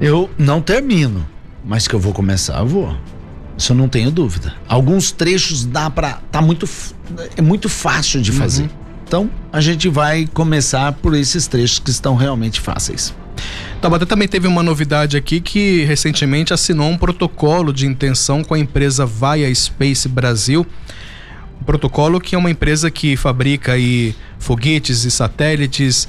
Eu 0.00 0.30
não 0.36 0.60
termino 0.60 1.26
mas 1.64 1.88
que 1.88 1.94
eu 1.94 2.00
vou 2.00 2.12
começar 2.12 2.58
eu 2.58 2.66
vou. 2.66 2.96
Isso 3.58 3.72
eu 3.72 3.76
não 3.76 3.88
tenho 3.88 4.10
dúvida. 4.10 4.54
Alguns 4.68 5.10
trechos 5.10 5.64
dá 5.64 5.88
para 5.88 6.20
tá 6.30 6.42
muito 6.42 6.68
é 7.36 7.42
muito 7.42 7.68
fácil 7.68 8.20
de 8.20 8.30
fazer. 8.32 8.64
Uhum. 8.64 8.68
então 9.06 9.30
a 9.52 9.60
gente 9.60 9.88
vai 9.88 10.26
começar 10.26 10.92
por 10.92 11.14
esses 11.14 11.46
trechos 11.46 11.78
que 11.78 11.90
estão 11.90 12.14
realmente 12.16 12.60
fáceis 12.60 13.14
Taubaté 13.80 14.04
também 14.04 14.26
teve 14.26 14.48
uma 14.48 14.62
novidade 14.62 15.16
aqui 15.16 15.40
que 15.40 15.84
recentemente 15.84 16.52
assinou 16.52 16.88
um 16.88 16.96
protocolo 16.96 17.72
de 17.72 17.86
intenção 17.86 18.42
com 18.42 18.54
a 18.54 18.58
empresa 18.58 19.04
Vaia 19.04 19.54
Space 19.54 20.08
Brasil. 20.08 20.66
Um 21.60 21.64
protocolo 21.64 22.20
que 22.20 22.34
é 22.34 22.38
uma 22.38 22.50
empresa 22.50 22.90
que 22.90 23.16
fabrica 23.16 23.72
aí 23.72 24.14
foguetes 24.38 25.04
e 25.04 25.10
satélites. 25.10 26.08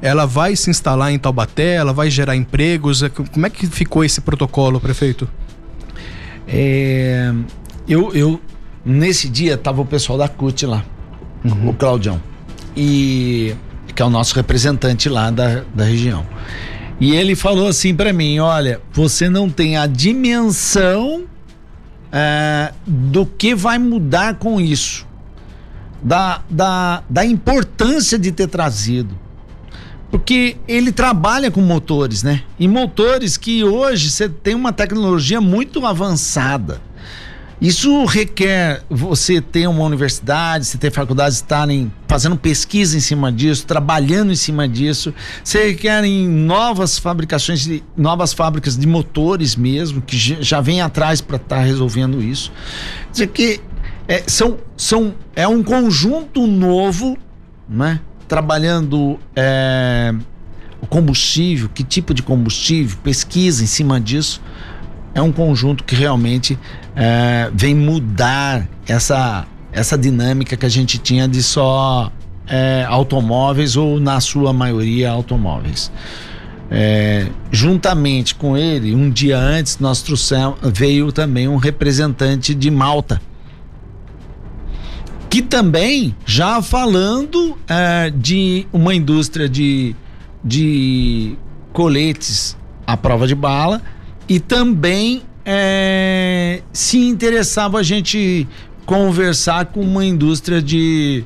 Ela 0.00 0.26
vai 0.26 0.54
se 0.54 0.70
instalar 0.70 1.12
em 1.12 1.18
Taubaté, 1.18 1.74
ela 1.74 1.92
vai 1.92 2.08
gerar 2.08 2.36
empregos. 2.36 3.02
Como 3.32 3.46
é 3.46 3.50
que 3.50 3.66
ficou 3.66 4.04
esse 4.04 4.20
protocolo, 4.20 4.80
prefeito? 4.80 5.28
É, 6.46 7.32
eu, 7.86 8.12
eu 8.14 8.40
nesse 8.84 9.28
dia 9.28 9.58
tava 9.58 9.82
o 9.82 9.84
pessoal 9.84 10.18
da 10.18 10.28
CUT 10.28 10.64
lá, 10.64 10.84
uhum. 11.44 11.68
o 11.68 11.74
Claudião, 11.74 12.22
e 12.74 13.54
que 13.98 14.02
é 14.02 14.04
o 14.04 14.10
nosso 14.10 14.36
representante 14.36 15.08
lá 15.08 15.28
da, 15.28 15.64
da 15.74 15.82
região. 15.82 16.24
E 17.00 17.16
ele 17.16 17.34
falou 17.34 17.66
assim 17.66 17.92
para 17.92 18.12
mim: 18.12 18.38
olha, 18.38 18.80
você 18.92 19.28
não 19.28 19.50
tem 19.50 19.76
a 19.76 19.88
dimensão 19.88 21.24
é, 22.12 22.72
do 22.86 23.26
que 23.26 23.56
vai 23.56 23.76
mudar 23.76 24.36
com 24.36 24.60
isso, 24.60 25.04
da, 26.00 26.42
da, 26.48 27.02
da 27.10 27.26
importância 27.26 28.16
de 28.16 28.30
ter 28.30 28.46
trazido. 28.46 29.18
Porque 30.12 30.56
ele 30.68 30.92
trabalha 30.92 31.50
com 31.50 31.60
motores, 31.60 32.22
né? 32.22 32.44
E 32.56 32.68
motores 32.68 33.36
que 33.36 33.64
hoje 33.64 34.12
você 34.12 34.28
tem 34.28 34.54
uma 34.54 34.72
tecnologia 34.72 35.40
muito 35.40 35.84
avançada. 35.84 36.80
Isso 37.60 38.04
requer 38.04 38.84
você 38.88 39.40
ter 39.40 39.66
uma 39.66 39.82
universidade, 39.82 40.64
você 40.64 40.78
ter 40.78 40.92
faculdades 40.92 41.38
estarem 41.38 41.92
fazendo 42.06 42.36
pesquisa 42.36 42.96
em 42.96 43.00
cima 43.00 43.32
disso, 43.32 43.66
trabalhando 43.66 44.30
em 44.30 44.36
cima 44.36 44.68
disso. 44.68 45.12
Você 45.42 45.70
requer 45.70 46.02
novas 46.28 46.98
fabricações, 46.98 47.64
de, 47.64 47.82
novas 47.96 48.32
fábricas 48.32 48.76
de 48.76 48.86
motores 48.86 49.56
mesmo, 49.56 50.00
que 50.00 50.16
já 50.16 50.60
vem 50.60 50.80
atrás 50.80 51.20
para 51.20 51.36
estar 51.36 51.56
tá 51.56 51.62
resolvendo 51.62 52.22
isso. 52.22 52.52
Quer 53.06 53.12
dizer 53.12 53.26
que 53.28 53.60
é, 54.06 54.22
são, 54.28 54.58
são, 54.76 55.14
é 55.34 55.46
um 55.48 55.62
conjunto 55.62 56.46
novo, 56.46 57.18
né? 57.68 58.00
Trabalhando 58.28 59.18
é, 59.34 60.14
o 60.80 60.86
combustível, 60.86 61.68
que 61.68 61.82
tipo 61.82 62.14
de 62.14 62.22
combustível, 62.22 62.96
pesquisa 63.02 63.64
em 63.64 63.66
cima 63.66 64.00
disso 64.00 64.40
é 65.18 65.22
um 65.22 65.32
conjunto 65.32 65.84
que 65.84 65.94
realmente 65.94 66.58
é, 66.94 67.50
vem 67.52 67.74
mudar 67.74 68.68
essa, 68.86 69.46
essa 69.72 69.98
dinâmica 69.98 70.56
que 70.56 70.64
a 70.64 70.68
gente 70.68 70.96
tinha 70.98 71.26
de 71.26 71.42
só 71.42 72.10
é, 72.46 72.84
automóveis 72.88 73.76
ou, 73.76 73.98
na 73.98 74.20
sua 74.20 74.52
maioria, 74.52 75.10
automóveis. 75.10 75.90
É, 76.70 77.26
juntamente 77.50 78.34
com 78.34 78.56
ele, 78.56 78.94
um 78.94 79.10
dia 79.10 79.38
antes, 79.38 79.78
nós 79.78 80.02
trouxemos, 80.02 80.58
veio 80.62 81.10
também 81.10 81.48
um 81.48 81.56
representante 81.56 82.54
de 82.54 82.70
Malta. 82.70 83.20
Que 85.28 85.42
também, 85.42 86.14
já 86.24 86.62
falando 86.62 87.58
é, 87.68 88.10
de 88.10 88.66
uma 88.72 88.94
indústria 88.94 89.48
de, 89.48 89.96
de 90.44 91.36
coletes 91.72 92.56
à 92.86 92.96
prova 92.96 93.26
de 93.26 93.34
bala, 93.34 93.82
e 94.28 94.38
também 94.38 95.22
é, 95.44 96.62
se 96.72 96.98
interessava 96.98 97.78
a 97.78 97.82
gente 97.82 98.46
conversar 98.84 99.66
com 99.66 99.80
uma 99.80 100.04
indústria 100.04 100.60
de, 100.60 101.24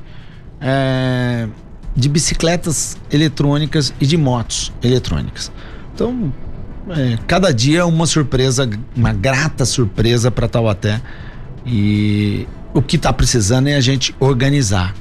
é, 0.61 1.47
de 1.95 2.09
bicicletas 2.09 2.97
eletrônicas 3.11 3.93
e 3.99 4.05
de 4.05 4.17
motos 4.17 4.71
eletrônicas. 4.81 5.51
Então, 5.93 6.33
é, 6.89 7.17
cada 7.27 7.53
dia 7.53 7.79
é 7.79 7.83
uma 7.83 8.05
surpresa, 8.05 8.69
uma 8.95 9.13
grata 9.13 9.65
surpresa 9.65 10.31
para 10.31 10.47
Taubaté. 10.47 11.01
E 11.65 12.47
o 12.73 12.81
que 12.81 12.95
está 12.95 13.11
precisando 13.13 13.67
é 13.67 13.75
a 13.75 13.81
gente 13.81 14.15
organizar. 14.19 14.93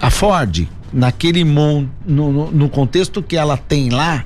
A 0.00 0.10
Ford, 0.10 0.68
naquele 0.92 1.44
mon, 1.44 1.86
no, 2.04 2.50
no 2.50 2.68
contexto 2.68 3.22
que 3.22 3.36
ela 3.36 3.56
tem 3.56 3.90
lá, 3.90 4.24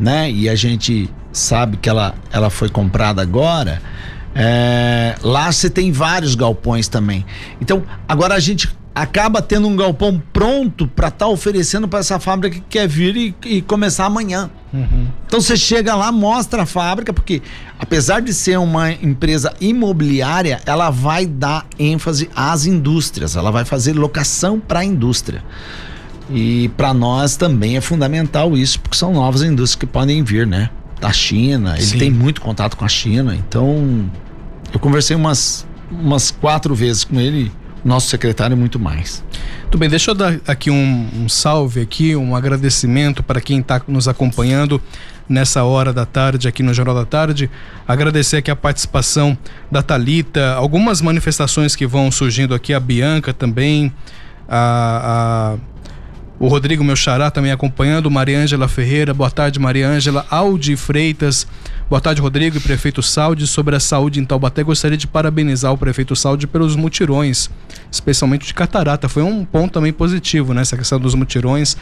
né? 0.00 0.30
E 0.30 0.48
a 0.48 0.54
gente 0.54 1.10
sabe 1.30 1.76
que 1.76 1.88
ela, 1.88 2.14
ela 2.32 2.48
foi 2.50 2.68
comprada 2.68 3.20
agora. 3.20 3.80
É, 4.34 5.16
lá 5.22 5.52
você 5.52 5.68
tem 5.68 5.92
vários 5.92 6.34
galpões 6.34 6.88
também. 6.88 7.24
Então, 7.60 7.82
agora 8.08 8.34
a 8.34 8.40
gente 8.40 8.68
acaba 8.94 9.40
tendo 9.40 9.68
um 9.68 9.76
galpão 9.76 10.20
pronto 10.32 10.86
para 10.86 11.08
estar 11.08 11.26
tá 11.26 11.28
oferecendo 11.28 11.86
para 11.86 12.00
essa 12.00 12.18
fábrica 12.18 12.56
que 12.56 12.64
quer 12.68 12.88
vir 12.88 13.16
e, 13.16 13.34
e 13.44 13.62
começar 13.62 14.06
amanhã. 14.06 14.50
Uhum. 14.72 15.06
Então 15.26 15.40
você 15.40 15.56
chega 15.56 15.94
lá, 15.94 16.10
mostra 16.10 16.62
a 16.62 16.66
fábrica, 16.66 17.12
porque 17.12 17.42
apesar 17.78 18.20
de 18.20 18.32
ser 18.32 18.58
uma 18.58 18.92
empresa 18.92 19.52
imobiliária, 19.60 20.60
ela 20.66 20.90
vai 20.90 21.26
dar 21.26 21.66
ênfase 21.78 22.28
às 22.34 22.66
indústrias, 22.66 23.36
ela 23.36 23.50
vai 23.50 23.64
fazer 23.64 23.92
locação 23.92 24.60
para 24.60 24.80
a 24.80 24.84
indústria. 24.84 25.42
E 26.32 26.68
para 26.76 26.94
nós 26.94 27.36
também 27.36 27.76
é 27.76 27.80
fundamental 27.80 28.56
isso, 28.56 28.80
porque 28.80 28.96
são 28.96 29.12
novas 29.12 29.42
indústrias 29.42 29.74
que 29.74 29.86
podem 29.86 30.22
vir, 30.22 30.46
né? 30.46 30.70
Da 31.00 31.12
China, 31.12 31.74
ele 31.76 31.86
Sim. 31.86 31.98
tem 31.98 32.10
muito 32.10 32.40
contato 32.40 32.76
com 32.76 32.84
a 32.84 32.88
China, 32.88 33.34
então 33.34 34.10
eu 34.72 34.78
conversei 34.78 35.16
umas, 35.16 35.66
umas 35.90 36.30
quatro 36.30 36.74
vezes 36.74 37.04
com 37.04 37.18
ele, 37.18 37.50
nosso 37.82 38.08
secretário 38.08 38.56
muito 38.56 38.78
mais. 38.78 39.24
Tudo 39.64 39.78
bem, 39.78 39.88
deixa 39.88 40.10
eu 40.10 40.14
dar 40.14 40.38
aqui 40.46 40.70
um, 40.70 41.08
um 41.16 41.28
salve 41.28 41.80
aqui, 41.80 42.14
um 42.14 42.36
agradecimento 42.36 43.22
para 43.22 43.40
quem 43.40 43.60
está 43.60 43.80
nos 43.88 44.08
acompanhando 44.08 44.80
nessa 45.28 45.64
hora 45.64 45.92
da 45.92 46.04
tarde 46.04 46.48
aqui 46.48 46.62
no 46.62 46.74
Jornal 46.74 46.94
da 46.94 47.06
Tarde. 47.06 47.48
Agradecer 47.86 48.38
aqui 48.38 48.50
a 48.50 48.56
participação 48.56 49.38
da 49.70 49.82
Talita, 49.82 50.54
algumas 50.54 51.00
manifestações 51.00 51.74
que 51.74 51.86
vão 51.86 52.10
surgindo 52.10 52.54
aqui, 52.54 52.74
a 52.74 52.80
Bianca 52.80 53.32
também, 53.32 53.92
a, 54.48 55.56
a 55.56 55.69
o 56.40 56.48
Rodrigo 56.48 56.82
meu 56.82 56.96
xará 56.96 57.30
também 57.30 57.52
acompanhando, 57.52 58.10
Maria 58.10 58.40
Ângela 58.40 58.66
Ferreira, 58.66 59.12
boa 59.12 59.30
tarde 59.30 59.60
Maria 59.60 59.86
Ângela, 59.86 60.24
Aldi 60.30 60.74
Freitas, 60.74 61.46
boa 61.86 62.00
tarde 62.00 62.22
Rodrigo 62.22 62.56
e 62.56 62.60
prefeito 62.60 63.02
Saldi, 63.02 63.46
sobre 63.46 63.76
a 63.76 63.80
saúde 63.80 64.18
em 64.18 64.24
Taubaté, 64.24 64.62
gostaria 64.62 64.96
de 64.96 65.06
parabenizar 65.06 65.70
o 65.70 65.76
prefeito 65.76 66.16
Saldi 66.16 66.46
pelos 66.46 66.76
mutirões, 66.76 67.50
especialmente 67.92 68.46
de 68.46 68.54
catarata, 68.54 69.06
foi 69.06 69.22
um 69.22 69.44
ponto 69.44 69.74
também 69.74 69.92
positivo, 69.92 70.54
né, 70.54 70.62
essa 70.62 70.78
questão 70.78 70.98
dos 70.98 71.14
mutirões, 71.14 71.76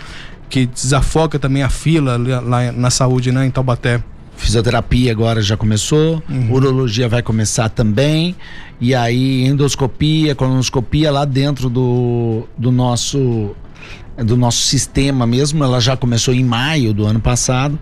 que 0.51 0.67
desafoga 0.67 1.39
também 1.39 1.63
a 1.63 1.71
fila 1.71 2.17
lá 2.17 2.73
na 2.73 2.91
saúde, 2.91 3.31
né, 3.31 3.47
em 3.47 3.51
Taubaté. 3.53 4.03
Fisioterapia 4.37 5.13
agora 5.13 5.41
já 5.41 5.57
começou, 5.57 6.23
uhum. 6.29 6.53
urologia 6.53 7.09
vai 7.09 7.23
começar 7.23 7.69
também, 7.69 8.35
e 8.81 8.93
aí 8.93 9.45
endoscopia, 9.45 10.35
colonoscopia 10.35 11.13
lá 11.13 11.25
dentro 11.25 11.69
do, 11.69 12.45
do 12.57 12.73
nosso 12.73 13.55
do 14.25 14.37
nosso 14.37 14.59
sistema 14.59 15.27
mesmo, 15.27 15.63
ela 15.63 15.81
já 15.81 15.97
começou 15.97 16.35
em 16.35 16.45
maio 16.45 16.93
do 16.93 17.07
ano 17.07 17.21
passado. 17.21 17.79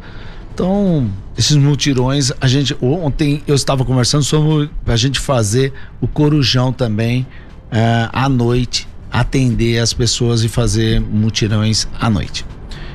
Então, 0.52 1.10
esses 1.36 1.56
mutirões, 1.56 2.32
a 2.40 2.46
gente 2.46 2.76
ontem 2.80 3.42
eu 3.46 3.54
estava 3.54 3.84
conversando 3.84 4.24
sobre 4.24 4.70
a 4.86 4.96
gente 4.96 5.20
fazer 5.20 5.72
o 6.00 6.08
corujão 6.08 6.72
também 6.72 7.26
uh, 7.70 8.08
à 8.12 8.28
noite, 8.28 8.88
atender 9.12 9.78
as 9.78 9.92
pessoas 9.92 10.42
e 10.44 10.48
fazer 10.48 11.00
mutirões 11.00 11.86
à 12.00 12.08
noite. 12.08 12.44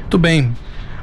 Muito 0.02 0.18
bem. 0.18 0.54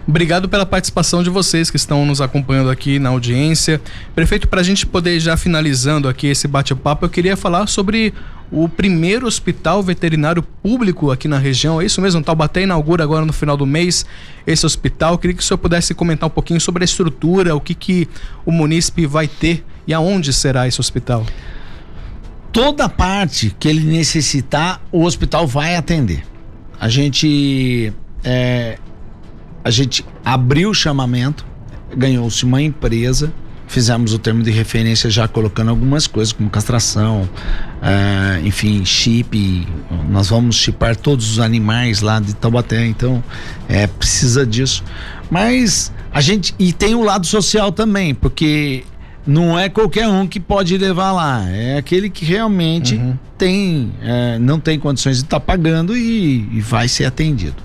Obrigado 0.06 0.48
pela 0.48 0.64
participação 0.64 1.22
de 1.22 1.28
vocês 1.28 1.70
que 1.70 1.76
estão 1.76 2.06
nos 2.06 2.20
acompanhando 2.20 2.70
aqui 2.70 2.98
na 2.98 3.10
audiência. 3.10 3.80
Prefeito, 4.14 4.48
para 4.48 4.60
a 4.60 4.64
gente 4.64 4.86
poder 4.86 5.20
já 5.20 5.36
finalizando 5.36 6.08
aqui 6.08 6.28
esse 6.28 6.48
bate-papo, 6.48 7.04
eu 7.04 7.10
queria 7.10 7.36
falar 7.36 7.66
sobre 7.66 8.14
o 8.50 8.68
primeiro 8.68 9.26
hospital 9.26 9.82
veterinário 9.82 10.42
público 10.42 11.10
aqui 11.10 11.28
na 11.28 11.38
região. 11.38 11.80
É 11.80 11.84
isso 11.84 12.00
mesmo? 12.00 12.22
Taubaté 12.22 12.62
inaugura 12.62 13.04
agora 13.04 13.24
no 13.24 13.32
final 13.32 13.56
do 13.56 13.66
mês 13.66 14.06
esse 14.46 14.64
hospital. 14.64 15.14
Eu 15.14 15.18
queria 15.18 15.36
que 15.36 15.42
o 15.42 15.46
senhor 15.46 15.58
pudesse 15.58 15.94
comentar 15.94 16.26
um 16.26 16.32
pouquinho 16.32 16.60
sobre 16.60 16.82
a 16.82 16.86
estrutura, 16.86 17.54
o 17.54 17.60
que, 17.60 17.74
que 17.74 18.08
o 18.46 18.52
munícipe 18.52 19.06
vai 19.06 19.28
ter 19.28 19.64
e 19.86 19.92
aonde 19.92 20.32
será 20.32 20.66
esse 20.66 20.80
hospital. 20.80 21.26
Toda 22.52 22.88
parte 22.88 23.54
que 23.58 23.68
ele 23.68 23.84
necessitar, 23.84 24.80
o 24.90 25.04
hospital 25.04 25.46
vai 25.46 25.76
atender. 25.76 26.24
a 26.80 26.88
gente 26.88 27.92
é, 28.24 28.78
a 29.62 29.70
gente 29.70 30.04
abriu 30.24 30.70
o 30.70 30.74
chamamento, 30.74 31.44
ganhou-se 31.94 32.44
uma 32.44 32.62
empresa, 32.62 33.32
fizemos 33.68 34.12
o 34.12 34.18
termo 34.18 34.42
de 34.42 34.50
referência 34.50 35.08
já 35.08 35.28
colocando 35.28 35.68
algumas 35.68 36.06
coisas 36.06 36.32
como 36.32 36.50
castração, 36.50 37.28
é, 37.80 38.40
enfim, 38.44 38.84
chip. 38.84 39.68
Nós 40.08 40.28
vamos 40.28 40.56
chipar 40.56 40.96
todos 40.96 41.32
os 41.32 41.38
animais 41.38 42.00
lá 42.00 42.18
de 42.18 42.34
Taubaté, 42.34 42.86
então 42.86 43.22
é, 43.68 43.86
precisa 43.86 44.44
disso. 44.44 44.82
Mas 45.30 45.92
a 46.10 46.20
gente 46.20 46.54
e 46.58 46.72
tem 46.72 46.94
o 46.94 47.04
lado 47.04 47.26
social 47.26 47.70
também, 47.70 48.14
porque 48.14 48.84
não 49.26 49.58
é 49.58 49.68
qualquer 49.68 50.08
um 50.08 50.26
que 50.26 50.40
pode 50.40 50.76
levar 50.78 51.12
lá, 51.12 51.44
é 51.50 51.76
aquele 51.76 52.08
que 52.08 52.24
realmente 52.24 52.94
uhum. 52.94 53.14
tem, 53.36 53.92
é, 54.00 54.38
não 54.38 54.58
tem 54.58 54.78
condições 54.78 55.18
de 55.18 55.24
estar 55.24 55.38
tá 55.38 55.44
pagando 55.44 55.94
e, 55.94 56.48
e, 56.50 56.60
vai 56.62 56.88
ser 56.88 57.04
atendido. 57.04 57.62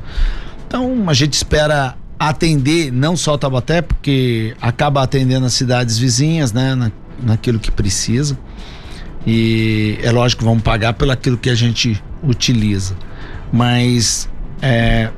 Então 0.67 1.05
a 1.07 1.13
gente 1.13 1.33
espera 1.33 1.95
atender 2.29 2.91
não 2.91 3.15
só 3.15 3.37
Tabaté, 3.37 3.81
porque 3.81 4.55
acaba 4.61 5.03
atendendo 5.03 5.45
as 5.45 5.53
cidades 5.53 5.97
vizinhas, 5.97 6.51
né, 6.51 6.75
na, 6.75 6.91
naquilo 7.21 7.59
que 7.59 7.71
precisa. 7.71 8.37
E 9.25 9.97
é 10.01 10.11
lógico 10.11 10.39
que 10.39 10.45
vamos 10.45 10.63
pagar 10.63 10.93
pelo 10.93 11.11
aquilo 11.11 11.37
que 11.37 11.49
a 11.49 11.55
gente 11.55 12.01
utiliza. 12.21 12.95
Mas 13.51 14.29
é, 14.61 15.09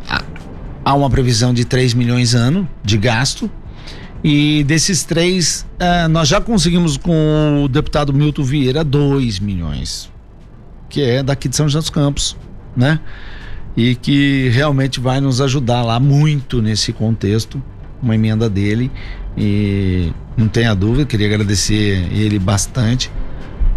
há 0.83 0.93
uma 0.93 1.09
previsão 1.09 1.53
de 1.53 1.65
3 1.65 1.93
milhões 1.93 2.35
ano 2.35 2.67
de 2.83 2.97
gasto 2.97 3.49
e 4.27 4.63
desses 4.63 5.03
três, 5.03 5.67
uh, 5.75 6.09
nós 6.09 6.27
já 6.27 6.41
conseguimos 6.41 6.97
com 6.97 7.63
o 7.63 7.67
deputado 7.67 8.11
Milton 8.11 8.41
Vieira 8.41 8.83
2 8.83 9.39
milhões, 9.39 10.11
que 10.89 10.99
é 10.99 11.21
daqui 11.21 11.47
de 11.47 11.55
São 11.55 11.67
José 11.67 11.77
dos 11.77 11.91
Campos, 11.91 12.35
né? 12.75 12.99
E 13.75 13.95
que 13.95 14.49
realmente 14.49 14.99
vai 14.99 15.19
nos 15.19 15.41
ajudar 15.41 15.81
lá 15.81 15.99
muito 15.99 16.61
nesse 16.61 16.93
contexto, 16.93 17.61
uma 18.01 18.15
emenda 18.15 18.49
dele. 18.49 18.91
E 19.37 20.11
não 20.37 20.47
tenha 20.47 20.73
dúvida, 20.73 21.05
queria 21.05 21.27
agradecer 21.27 22.07
ele 22.11 22.39
bastante. 22.39 23.11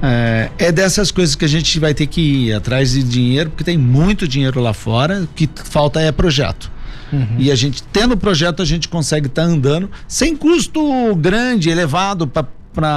É, 0.00 0.50
é, 0.58 0.72
dessas 0.72 1.10
coisas 1.10 1.34
que 1.34 1.44
a 1.44 1.48
gente 1.48 1.80
vai 1.80 1.92
ter 1.92 2.06
que 2.06 2.20
ir 2.20 2.52
atrás 2.52 2.92
de 2.92 3.02
dinheiro, 3.02 3.50
porque 3.50 3.64
tem 3.64 3.76
muito 3.76 4.28
dinheiro 4.28 4.60
lá 4.60 4.72
fora, 4.72 5.22
o 5.22 5.26
que 5.26 5.48
falta 5.64 6.00
é 6.00 6.12
projeto. 6.12 6.70
Uhum. 7.12 7.36
E 7.38 7.50
a 7.50 7.54
gente, 7.54 7.82
tendo 7.84 8.14
o 8.14 8.16
projeto, 8.16 8.62
a 8.62 8.64
gente 8.64 8.88
consegue 8.88 9.26
estar 9.26 9.42
tá 9.42 9.48
andando 9.48 9.90
sem 10.06 10.36
custo 10.36 10.80
grande, 11.16 11.70
elevado 11.70 12.26
para 12.26 12.46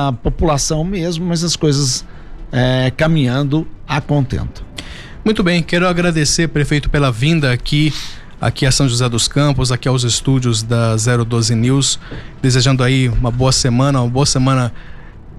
a 0.08 0.12
população 0.12 0.84
mesmo, 0.84 1.26
mas 1.26 1.44
as 1.44 1.56
coisas 1.56 2.06
é, 2.52 2.92
caminhando 2.96 3.68
a 3.88 4.00
contento. 4.00 4.64
Muito 5.24 5.44
bem, 5.44 5.62
quero 5.62 5.88
agradecer, 5.88 6.48
prefeito, 6.48 6.90
pela 6.90 7.12
vinda 7.12 7.52
aqui 7.52 7.94
aqui 8.42 8.66
a 8.66 8.72
São 8.72 8.90
José 8.90 9.08
dos 9.08 9.28
Campos, 9.28 9.72
aqui 9.72 9.88
aos 9.88 10.04
estúdios 10.04 10.64
da 10.64 10.96
012 10.96 11.54
News, 11.54 12.00
desejando 12.42 12.84
aí 12.84 13.08
uma 13.08 13.30
boa 13.30 13.52
semana, 13.52 14.02
uma 14.02 14.10
boa 14.10 14.26
semana 14.26 14.74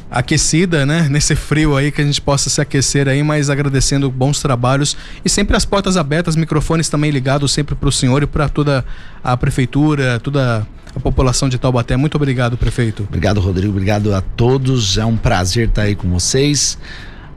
aquecida, 0.09 0.87
né? 0.87 1.09
Nesse 1.11 1.35
frio 1.35 1.77
aí 1.77 1.91
que 1.91 2.01
a 2.01 2.05
gente 2.05 2.21
possa 2.21 2.49
se 2.49 2.61
aquecer 2.61 3.09
aí, 3.09 3.21
mas 3.25 3.51
agradecendo 3.51 4.09
bons 4.09 4.41
trabalhos 4.41 4.97
e 5.25 5.29
sempre 5.29 5.57
as 5.57 5.65
portas 5.65 5.97
abertas, 5.97 6.37
microfones 6.37 6.89
também 6.89 7.11
ligados 7.11 7.51
sempre 7.51 7.75
para 7.75 7.89
o 7.89 7.93
senhor 7.93 8.23
e 8.23 8.27
para 8.27 8.49
toda 8.49 8.85
a 9.25 9.37
prefeitura, 9.37 10.21
toda 10.21 10.65
a 10.95 11.01
população 11.01 11.49
de 11.49 11.59
Taubaté. 11.59 11.97
Muito 11.97 12.15
obrigado, 12.15 12.57
prefeito. 12.57 13.03
Obrigado, 13.09 13.41
Rodrigo. 13.41 13.73
Obrigado 13.73 14.15
a 14.15 14.21
todos. 14.21 14.97
É 14.97 15.05
um 15.05 15.17
prazer 15.17 15.71
estar 15.71 15.83
aí 15.83 15.97
com 15.97 16.09
vocês. 16.09 16.79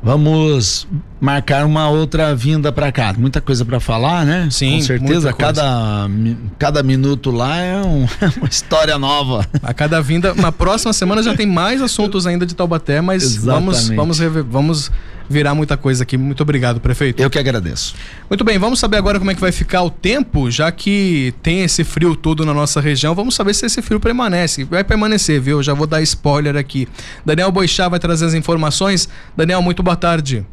Vamos 0.06 0.88
marcar 1.20 1.66
uma 1.66 1.90
outra 1.90 2.36
vinda 2.36 2.72
para 2.72 2.92
cá. 2.92 3.16
Muita 3.18 3.42
coisa 3.42 3.66
para 3.66 3.80
falar, 3.80 4.24
né? 4.24 4.48
Sim, 4.52 4.76
com 4.78 4.82
certeza. 4.84 5.34
Cada, 5.34 6.08
cada 6.60 6.84
minuto 6.84 7.32
lá 7.32 7.58
é 7.58 7.78
um, 7.78 8.06
uma 8.38 8.48
história 8.48 9.00
nova. 9.00 9.48
A 9.64 9.74
cada 9.74 10.00
vinda, 10.04 10.36
na 10.36 10.52
próxima 10.52 10.94
semana 10.94 11.24
já 11.24 11.36
tem 11.36 11.48
mais 11.48 11.82
assuntos 11.82 12.28
ainda 12.28 12.46
de 12.46 12.54
Taubaté, 12.54 13.02
mas 13.02 13.36
vamos 13.38 13.90
vamos 13.90 14.20
vamos 14.48 14.92
virar 15.30 15.56
muita 15.56 15.78
coisa 15.78 16.04
aqui. 16.04 16.18
Muito 16.18 16.42
obrigado, 16.42 16.80
prefeito. 16.80 17.22
Eu 17.22 17.30
que 17.30 17.40
agradeço. 17.40 17.96
Muito 18.30 18.44
bem, 18.44 18.58
vamos 18.58 18.80
saber 18.80 18.98
agora 18.98 19.20
como 19.20 19.32
é 19.32 19.36
que 19.36 19.42
vai 19.42 19.52
ficar 19.52 19.84
o 19.84 19.90
tempo, 19.90 20.50
já 20.50 20.72
que 20.72 21.34
tem 21.42 21.64
esse 21.64 21.84
frio 21.84 22.16
todo 22.16 22.46
na 22.46 22.54
nossa 22.54 22.80
região. 22.80 23.14
Vamos 23.16 23.36
saber 23.36 23.54
se 23.54 23.66
esse 23.66 23.82
frio 23.82 24.00
permanece. 24.00 24.64
Vai 24.64 24.84
permanecer, 24.84 25.42
viu? 25.42 25.62
Já 25.62 25.74
vou 25.74 25.88
dar 25.88 26.02
spoiler 26.02 26.56
aqui. 26.56 26.88
Daniel 27.26 27.52
Boixá 27.52 27.88
vai 27.88 28.00
trazer 28.00 28.26
as 28.26 28.34
informações. 28.34 29.08
Daniel, 29.36 29.62
muito 29.62 29.82
boa 29.82 29.96
tarde. 29.96 30.46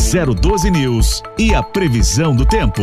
012 0.00 0.70
News 0.70 1.22
e 1.38 1.54
a 1.54 1.62
previsão 1.62 2.34
do 2.34 2.46
tempo. 2.46 2.82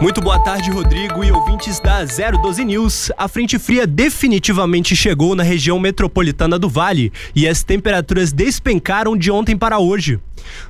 Muito 0.00 0.22
boa 0.22 0.38
tarde, 0.38 0.70
Rodrigo 0.70 1.22
e 1.22 1.30
ouvintes 1.30 1.78
da 1.78 2.02
012 2.02 2.64
News. 2.64 3.12
A 3.18 3.28
frente 3.28 3.58
fria 3.58 3.86
definitivamente 3.86 4.96
chegou 4.96 5.34
na 5.34 5.42
região 5.42 5.78
metropolitana 5.78 6.58
do 6.58 6.70
Vale 6.70 7.12
e 7.36 7.46
as 7.46 7.62
temperaturas 7.62 8.32
despencaram 8.32 9.14
de 9.14 9.30
ontem 9.30 9.58
para 9.58 9.78
hoje. 9.78 10.18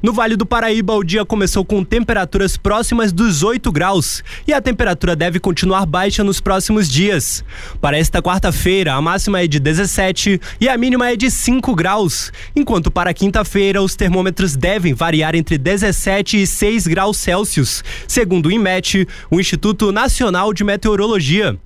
No 0.03 0.13
Vale 0.13 0.37
do 0.37 0.47
Paraíba, 0.47 0.95
o 0.95 1.05
dia 1.05 1.25
começou 1.25 1.65
com 1.65 1.85
temperaturas 1.85 2.57
próximas 2.57 3.13
dos 3.13 3.43
8 3.43 3.71
graus 3.71 4.23
e 4.47 4.53
a 4.53 4.61
temperatura 4.61 5.15
deve 5.15 5.39
continuar 5.39 5.87
baixa 5.87 6.25
nos 6.25 6.41
próximos 6.41 6.89
dias. 6.89 7.45
Para 7.81 7.99
esta 7.99 8.23
quarta-feira, 8.23 8.95
a 8.95 9.01
máxima 9.01 9.41
é 9.41 9.47
de 9.47 9.61
17 9.61 10.41
e 10.61 10.69
a 10.69 10.77
mínima 10.77 11.11
é 11.11 11.17
de 11.17 11.31
5 11.31 11.75
graus, 11.75 12.33
enquanto 12.55 12.91
para 12.91 13.15
quinta-feira 13.15 13.83
os 13.83 13.95
termômetros 13.95 14.57
devem 14.57 14.95
variar 14.95 15.35
entre 15.35 15.59
17 15.59 16.43
e 16.43 16.47
6 16.47 16.87
graus 16.87 17.17
Celsius, 17.19 17.85
segundo 18.09 18.47
o 18.47 18.53
IMET, 18.53 19.07
o 19.31 19.41
Instituto 19.41 19.91
Nacional 19.91 20.53
de 20.53 20.63
Meteorologia. 20.63 21.59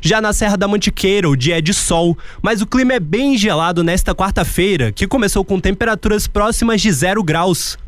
Já 0.00 0.20
na 0.20 0.32
Serra 0.32 0.56
da 0.56 0.68
Mantiqueira, 0.68 1.28
o 1.28 1.36
dia 1.36 1.58
é 1.58 1.60
de 1.60 1.74
sol, 1.74 2.16
mas 2.40 2.60
o 2.60 2.66
clima 2.66 2.94
é 2.94 3.00
bem 3.00 3.36
gelado 3.36 3.82
nesta 3.82 4.14
quarta-feira, 4.14 4.92
que 4.92 5.06
começou 5.06 5.44
com 5.44 5.60
temperaturas 5.60 6.26
próximas 6.26 6.80
de 6.80 6.90
zero 6.92 7.22
graus. 7.22 7.78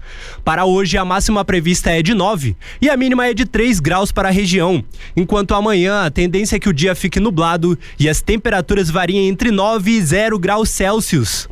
Para 0.45 0.65
hoje, 0.65 0.99
a 0.99 1.05
máxima 1.05 1.45
prevista 1.45 1.91
é 1.91 2.03
de 2.03 2.15
9 2.15 2.57
e 2.81 2.91
a 2.91 2.97
mínima 2.97 3.27
é 3.27 3.35
de 3.35 3.45
3 3.45 3.81
graus 3.81 4.13
para 4.13 4.29
a 4.29 4.33
região, 4.33 4.85
enquanto 5.17 5.55
amanhã 5.55 6.03
a 6.05 6.11
tendência 6.11 6.57
é 6.57 6.61
que 6.61 6.69
o 6.69 6.75
dia 6.75 6.95
fique 6.95 7.19
nublado 7.19 7.79
e 7.99 8.09
as 8.09 8.21
temperaturas 8.21 8.91
variem 8.91 9.29
entre 9.29 9.51
9 9.51 9.91
e 9.91 10.01
0 10.03 10.39
graus 10.39 10.69
Celsius. 10.71 11.49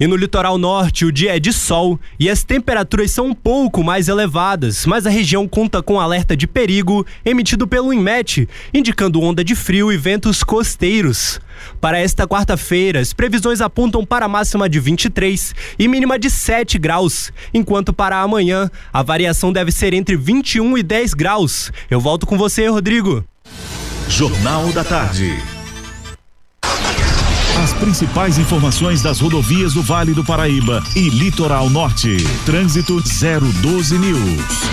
E 0.00 0.06
no 0.06 0.16
litoral 0.16 0.56
norte, 0.56 1.04
o 1.04 1.12
dia 1.12 1.36
é 1.36 1.38
de 1.38 1.52
sol 1.52 2.00
e 2.18 2.30
as 2.30 2.42
temperaturas 2.42 3.10
são 3.10 3.26
um 3.26 3.34
pouco 3.34 3.84
mais 3.84 4.08
elevadas, 4.08 4.86
mas 4.86 5.06
a 5.06 5.10
região 5.10 5.46
conta 5.46 5.82
com 5.82 6.00
alerta 6.00 6.34
de 6.34 6.46
perigo 6.46 7.06
emitido 7.22 7.68
pelo 7.68 7.92
INMET, 7.92 8.48
indicando 8.72 9.20
onda 9.20 9.44
de 9.44 9.54
frio 9.54 9.92
e 9.92 9.98
ventos 9.98 10.42
costeiros. 10.42 11.38
Para 11.82 11.98
esta 11.98 12.26
quarta-feira, 12.26 12.98
as 12.98 13.12
previsões 13.12 13.60
apontam 13.60 14.02
para 14.02 14.26
máxima 14.26 14.70
de 14.70 14.80
23 14.80 15.54
e 15.78 15.86
mínima 15.86 16.18
de 16.18 16.30
7 16.30 16.78
graus, 16.78 17.30
enquanto 17.52 17.92
para 17.92 18.22
amanhã 18.22 18.70
a 18.90 19.02
variação 19.02 19.52
deve 19.52 19.70
ser 19.70 19.92
entre 19.92 20.16
21 20.16 20.78
e 20.78 20.82
10 20.82 21.12
graus. 21.12 21.70
Eu 21.90 22.00
volto 22.00 22.24
com 22.24 22.38
você, 22.38 22.66
Rodrigo. 22.68 23.22
Jornal 24.08 24.72
da 24.72 24.82
Tarde. 24.82 25.59
Principais 27.80 28.36
informações 28.36 29.00
das 29.00 29.20
rodovias 29.20 29.72
do 29.72 29.82
Vale 29.82 30.12
do 30.12 30.22
Paraíba 30.22 30.82
e 30.94 31.08
Litoral 31.08 31.70
Norte. 31.70 32.18
Trânsito 32.44 33.00
012 33.00 33.98
News. 33.98 34.70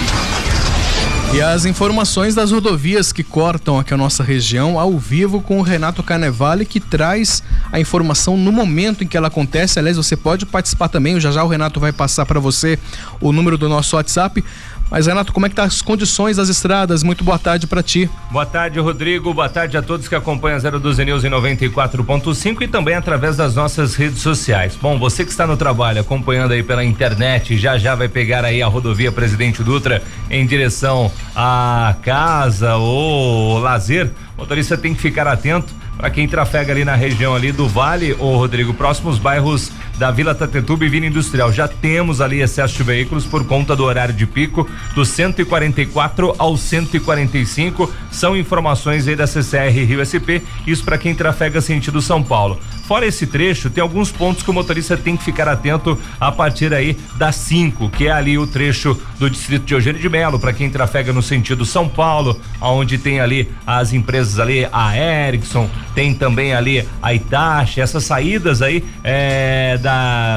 E 1.33 1.41
as 1.41 1.65
informações 1.65 2.35
das 2.35 2.51
rodovias 2.51 3.13
que 3.13 3.23
cortam 3.23 3.79
aqui 3.79 3.93
a 3.93 3.97
nossa 3.97 4.23
região 4.23 4.77
ao 4.77 4.97
vivo 4.97 5.41
com 5.41 5.59
o 5.59 5.61
Renato 5.61 6.03
Carnevale 6.03 6.65
que 6.65 6.79
traz 6.79 7.41
a 7.71 7.79
informação 7.79 8.35
no 8.35 8.51
momento 8.51 9.03
em 9.03 9.07
que 9.07 9.15
ela 9.15 9.27
acontece. 9.27 9.79
Aliás, 9.79 9.97
você 9.97 10.17
pode 10.17 10.45
participar 10.45 10.89
também. 10.89 11.19
Já 11.19 11.31
já 11.31 11.43
o 11.43 11.47
Renato 11.47 11.79
vai 11.79 11.93
passar 11.93 12.25
para 12.25 12.39
você 12.39 12.77
o 13.21 13.31
número 13.31 13.57
do 13.57 13.69
nosso 13.69 13.95
WhatsApp. 13.95 14.43
Mas 14.89 15.05
Renato, 15.05 15.33
como 15.33 15.45
é 15.45 15.49
que 15.49 15.55
tá 15.55 15.63
as 15.63 15.81
condições 15.81 16.37
das 16.37 16.47
estradas? 16.47 17.03
Muito 17.03 17.23
boa 17.23 17.37
tarde 17.37 17.67
para 17.67 17.83
ti. 17.83 18.09
Boa 18.31 18.45
tarde, 18.45 18.79
Rodrigo. 18.79 19.33
Boa 19.33 19.49
tarde 19.49 19.75
a 19.77 19.81
todos 19.81 20.07
que 20.07 20.15
acompanham 20.15 20.57
a 20.57 20.59
012 20.79 21.03
News 21.03 21.23
em 21.25 21.29
94.5 21.29 22.61
e 22.61 22.67
também 22.67 22.95
através 22.95 23.35
das 23.35 23.53
nossas 23.53 23.95
redes 23.95 24.21
sociais. 24.21 24.77
Bom, 24.81 24.97
você 24.97 25.25
que 25.25 25.31
está 25.31 25.45
no 25.45 25.57
trabalho 25.57 25.99
acompanhando 25.99 26.53
aí 26.53 26.63
pela 26.63 26.83
internet, 26.83 27.57
já 27.57 27.77
já 27.77 27.95
vai 27.95 28.07
pegar 28.07 28.45
aí 28.45 28.61
a 28.61 28.67
rodovia 28.67 29.11
Presidente 29.11 29.61
Dutra 29.61 30.01
em 30.29 30.45
direção 30.45 31.11
à 31.35 31.95
casa 32.01 32.75
ou 32.75 33.59
lazer. 33.59 34.09
Motorista 34.37 34.77
tem 34.77 34.93
que 34.93 35.01
ficar 35.01 35.27
atento 35.27 35.73
para 35.97 36.11
quem 36.11 36.27
trafega 36.27 36.71
ali 36.71 36.85
na 36.85 36.95
região 36.95 37.35
ali 37.35 37.51
do 37.51 37.67
Vale, 37.67 38.13
ô 38.19 38.37
Rodrigo, 38.37 38.73
próximos 38.73 39.17
bairros 39.17 39.71
da 39.97 40.11
Vila 40.11 40.35
Tatetuba 40.35 40.85
e 40.85 40.89
Vila 40.89 41.05
Industrial. 41.05 41.51
Já 41.51 41.67
temos 41.67 42.21
ali 42.21 42.41
excesso 42.41 42.75
de 42.75 42.83
veículos 42.83 43.25
por 43.25 43.45
conta 43.45 43.75
do 43.75 43.83
horário 43.83 44.13
de 44.13 44.25
pico 44.25 44.67
do 44.93 45.05
144 45.05 46.35
ao 46.37 46.55
145. 46.55 47.91
São 48.11 48.35
informações 48.35 49.07
aí 49.07 49.15
da 49.15 49.27
CCR 49.27 49.85
Rio 49.85 50.05
SP, 50.05 50.41
isso 50.65 50.83
para 50.83 50.97
quem 50.97 51.15
trafega 51.15 51.61
sentido 51.61 52.01
São 52.01 52.23
Paulo. 52.23 52.59
Fora 52.87 53.05
esse 53.05 53.27
trecho, 53.27 53.69
tem 53.69 53.81
alguns 53.81 54.13
pontos 54.13 54.41
que 54.41 54.49
o 54.49 54.53
motorista 54.53 54.95
tem 54.95 55.17
que 55.17 55.23
ficar 55.23 55.49
atento 55.49 55.99
a 56.19 56.31
partir 56.31 56.73
aí 56.73 56.97
das 57.17 57.35
5, 57.35 57.89
que 57.89 58.07
é 58.07 58.11
ali 58.11 58.37
o 58.37 58.47
trecho 58.47 58.97
do 59.19 59.29
distrito 59.29 59.65
de 59.65 59.73
Eugênio 59.73 60.01
de 60.01 60.07
Melo, 60.07 60.39
para 60.39 60.53
quem 60.53 60.69
trafega 60.69 61.11
no 61.11 61.21
sentido 61.21 61.65
São 61.65 61.89
Paulo, 61.89 62.39
onde 62.61 62.97
tem 62.97 63.19
ali 63.19 63.51
as 63.65 63.91
empresas 63.91 64.39
ali, 64.39 64.65
a 64.71 64.95
Ericsson, 64.95 65.69
tem 65.93 66.13
também 66.13 66.53
ali 66.53 66.87
a 67.01 67.13
Itachi, 67.13 67.81
essas 67.81 68.05
saídas 68.05 68.61
aí 68.61 68.81
é, 69.03 69.77
da, 69.79 69.86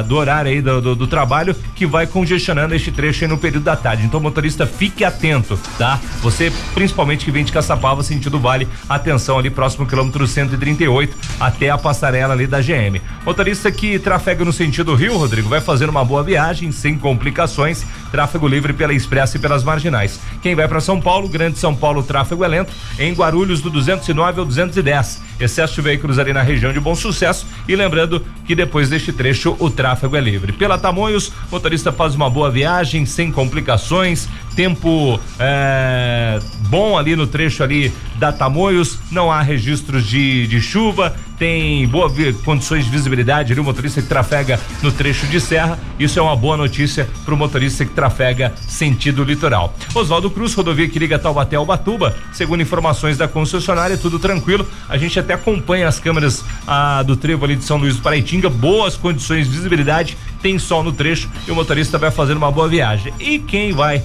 do 0.07 0.17
horário 0.17 0.51
aí 0.51 0.61
do, 0.61 0.81
do, 0.81 0.97
do, 0.97 1.07
trabalho 1.07 1.55
que 1.75 1.87
vai 1.87 2.07
congestionando 2.07 2.75
este 2.75 2.91
trecho 2.91 3.25
aí 3.25 3.29
no 3.29 3.39
período 3.39 3.65
da 3.65 3.77
tarde. 3.77 4.05
Então, 4.05 4.21
motorista, 4.21 4.67
fique 4.67 5.05
atento, 5.05 5.59
tá? 5.79 5.99
Você, 6.21 6.53
principalmente 6.75 7.25
que 7.25 7.31
vem 7.31 7.45
de 7.45 7.53
Caçapava, 7.53 8.03
sentido 8.03 8.39
Vale, 8.39 8.69
atenção 8.89 9.39
ali 9.39 9.51
próximo 9.51 9.87
quilômetro 9.87 10.27
138 10.27 11.17
até 11.39 11.71
a 11.71 11.79
passarela 11.79 12.35
ali 12.35 12.47
da 12.47 12.61
GM. 12.61 13.01
Motorista 13.25 13.71
que 13.71 13.99
trafega 13.99 14.45
no 14.45 14.53
sentido 14.53 14.95
Rio, 14.95 15.17
Rodrigo, 15.17 15.49
vai 15.49 15.61
fazer 15.61 15.89
uma 15.89 16.05
boa 16.05 16.23
viagem 16.23 16.73
sem 16.73 16.97
complicações. 16.99 17.85
Tráfego 18.11 18.49
livre 18.49 18.73
pela 18.73 18.93
Expressa 18.93 19.37
e 19.37 19.41
pelas 19.41 19.63
marginais. 19.63 20.21
Quem 20.43 20.55
vai 20.55 20.67
para 20.67 20.81
São 20.81 21.01
Paulo, 21.01 21.29
Grande 21.29 21.59
São 21.59 21.75
Paulo, 21.75 22.03
tráfego 22.03 22.45
é 22.45 22.49
lento. 22.49 22.73
Em 22.99 23.13
Guarulhos, 23.13 23.61
do 23.61 23.71
209 23.71 24.41
ao 24.41 24.47
210. 24.47 25.30
Excesso 25.41 25.75
de 25.75 25.81
veículos 25.81 26.19
ali 26.19 26.33
na 26.33 26.43
região 26.43 26.73
de 26.73 26.79
Bom 26.79 26.95
Sucesso. 26.95 27.47
E 27.67 27.75
lembrando 27.75 28.25
que 28.45 28.55
depois 28.55 28.89
deste 28.89 29.13
trecho 29.13 29.57
o 29.59 29.71
tráfego 29.71 30.17
é 30.17 30.21
livre. 30.21 30.53
Pela 30.53 30.79
Tamoios, 30.79 31.33
motorista 31.51 31.91
faz 31.91 32.15
uma 32.15 32.29
boa 32.29 32.51
viagem 32.51 33.07
sem 33.07 33.33
complicações. 33.33 34.29
Tempo 34.55 35.19
é, 35.39 36.39
bom 36.69 36.99
ali 36.99 37.17
no 37.17 37.27
trecho 37.27 37.63
ali 37.63 37.93
da 38.17 38.33
Tamoios. 38.33 38.99
Não 39.11 39.31
há 39.33 39.41
registros 39.41 40.07
de, 40.07 40.47
de 40.47 40.61
chuva 40.61 41.15
tem 41.41 41.89
boas 41.89 42.13
condições 42.45 42.85
de 42.85 42.91
visibilidade, 42.91 43.59
o 43.59 43.65
motorista 43.65 44.03
que 44.03 44.07
trafega 44.07 44.61
no 44.83 44.93
trecho 44.93 45.27
de 45.27 45.41
serra. 45.41 45.79
Isso 45.99 46.19
é 46.19 46.23
uma 46.23 46.37
boa 46.37 46.55
notícia 46.55 47.09
para 47.25 47.33
o 47.33 47.37
motorista 47.37 47.83
que 47.83 47.93
trafega 47.93 48.53
sentido 48.69 49.25
litoral. 49.25 49.75
Oswaldo 49.95 50.31
Cruz, 50.31 50.53
rodovia 50.53 50.87
que 50.87 50.99
liga 50.99 51.19
Taubaté 51.19 51.57
ao 51.57 51.65
Batuba, 51.65 52.15
segundo 52.31 52.61
informações 52.61 53.17
da 53.17 53.27
concessionária, 53.27 53.97
tudo 53.97 54.19
tranquilo. 54.19 54.69
A 54.87 54.99
gente 54.99 55.19
até 55.19 55.33
acompanha 55.33 55.89
as 55.89 55.99
câmeras 55.99 56.45
ah, 56.67 57.03
do 57.03 57.17
trevo 57.17 57.47
ali 57.47 57.57
de 57.57 57.65
São 57.65 57.79
Luís 57.79 57.97
do 57.97 58.03
Paraitinga, 58.03 58.51
boas 58.51 58.95
condições 58.95 59.47
de 59.47 59.53
visibilidade, 59.57 60.19
tem 60.43 60.59
sol 60.59 60.83
no 60.83 60.93
trecho 60.93 61.31
e 61.49 61.51
o 61.51 61.55
motorista 61.55 61.97
vai 61.97 62.11
fazer 62.11 62.35
uma 62.35 62.53
boa 62.53 62.69
viagem. 62.69 63.15
E 63.19 63.39
quem 63.39 63.73
vai 63.73 64.03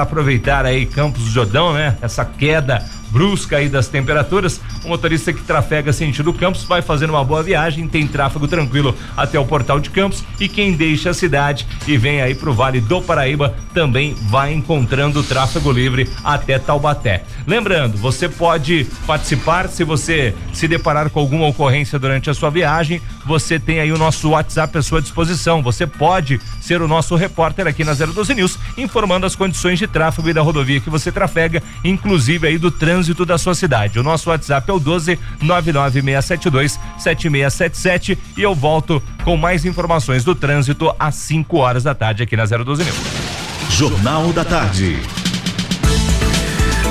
aproveitar 0.00 0.64
aí 0.64 0.86
Campos 0.86 1.24
do 1.24 1.30
Jordão, 1.30 1.72
né? 1.72 1.96
Essa 2.00 2.24
queda 2.24 2.84
brusca 3.10 3.56
aí 3.56 3.68
das 3.68 3.88
temperaturas. 3.88 4.60
O 4.84 4.88
motorista 4.88 5.32
que 5.32 5.42
trafega 5.42 5.92
sentido 5.92 6.32
Campos 6.32 6.64
vai 6.64 6.80
fazendo 6.80 7.10
uma 7.10 7.24
boa 7.24 7.42
viagem, 7.42 7.86
tem 7.86 8.06
tráfego 8.06 8.48
tranquilo 8.48 8.96
até 9.16 9.38
o 9.38 9.44
portal 9.44 9.80
de 9.80 9.90
Campos 9.90 10.24
e 10.38 10.48
quem 10.48 10.72
deixa 10.72 11.10
a 11.10 11.14
cidade 11.14 11.66
e 11.86 11.96
vem 11.96 12.22
aí 12.22 12.34
pro 12.34 12.54
Vale 12.54 12.80
do 12.80 13.02
Paraíba 13.02 13.54
também 13.74 14.14
vai 14.28 14.52
encontrando 14.52 15.22
tráfego 15.22 15.70
livre 15.70 16.08
até 16.24 16.58
Taubaté. 16.58 17.24
Lembrando, 17.46 17.96
você 17.98 18.28
pode 18.28 18.86
participar 19.06 19.68
se 19.68 19.84
você 19.84 20.34
se 20.52 20.66
deparar 20.66 21.10
com 21.10 21.20
alguma 21.20 21.46
ocorrência 21.46 21.98
durante 21.98 22.30
a 22.30 22.34
sua 22.34 22.50
viagem, 22.50 23.00
você 23.26 23.58
tem 23.58 23.80
aí 23.80 23.92
o 23.92 23.98
nosso 23.98 24.30
WhatsApp 24.30 24.78
à 24.78 24.82
sua 24.82 25.00
disposição. 25.00 25.62
Você 25.62 25.86
pode 25.86 26.40
ser 26.60 26.80
o 26.80 26.88
nosso 26.88 27.14
repórter 27.16 27.66
aqui 27.66 27.84
na 27.84 27.94
012 27.94 28.34
News, 28.34 28.58
informando 28.76 29.26
as 29.26 29.36
condições 29.36 29.78
de 29.78 29.86
tráfego 29.86 30.28
e 30.28 30.32
da 30.32 30.42
rodovia 30.42 30.80
que 30.80 30.90
você 30.90 31.12
trafega, 31.12 31.62
inclusive 31.84 32.46
aí 32.46 32.58
do 32.58 32.70
trânsito 32.70 32.99
da 33.26 33.38
sua 33.38 33.54
cidade. 33.54 33.98
O 33.98 34.02
nosso 34.02 34.30
WhatsApp 34.30 34.70
é 34.70 34.72
o 34.72 34.78
12 34.78 35.18
99672 35.42 36.78
7677 36.98 38.18
e 38.36 38.42
eu 38.42 38.54
volto 38.54 39.02
com 39.24 39.36
mais 39.36 39.64
informações 39.64 40.24
do 40.24 40.34
trânsito 40.34 40.94
às 40.98 41.14
5 41.14 41.56
horas 41.56 41.82
da 41.82 41.94
tarde 41.94 42.22
aqui 42.22 42.36
na 42.36 42.44
012 42.44 42.84
News. 42.84 42.96
Jornal 43.70 44.32
da 44.32 44.44
Tarde. 44.44 44.98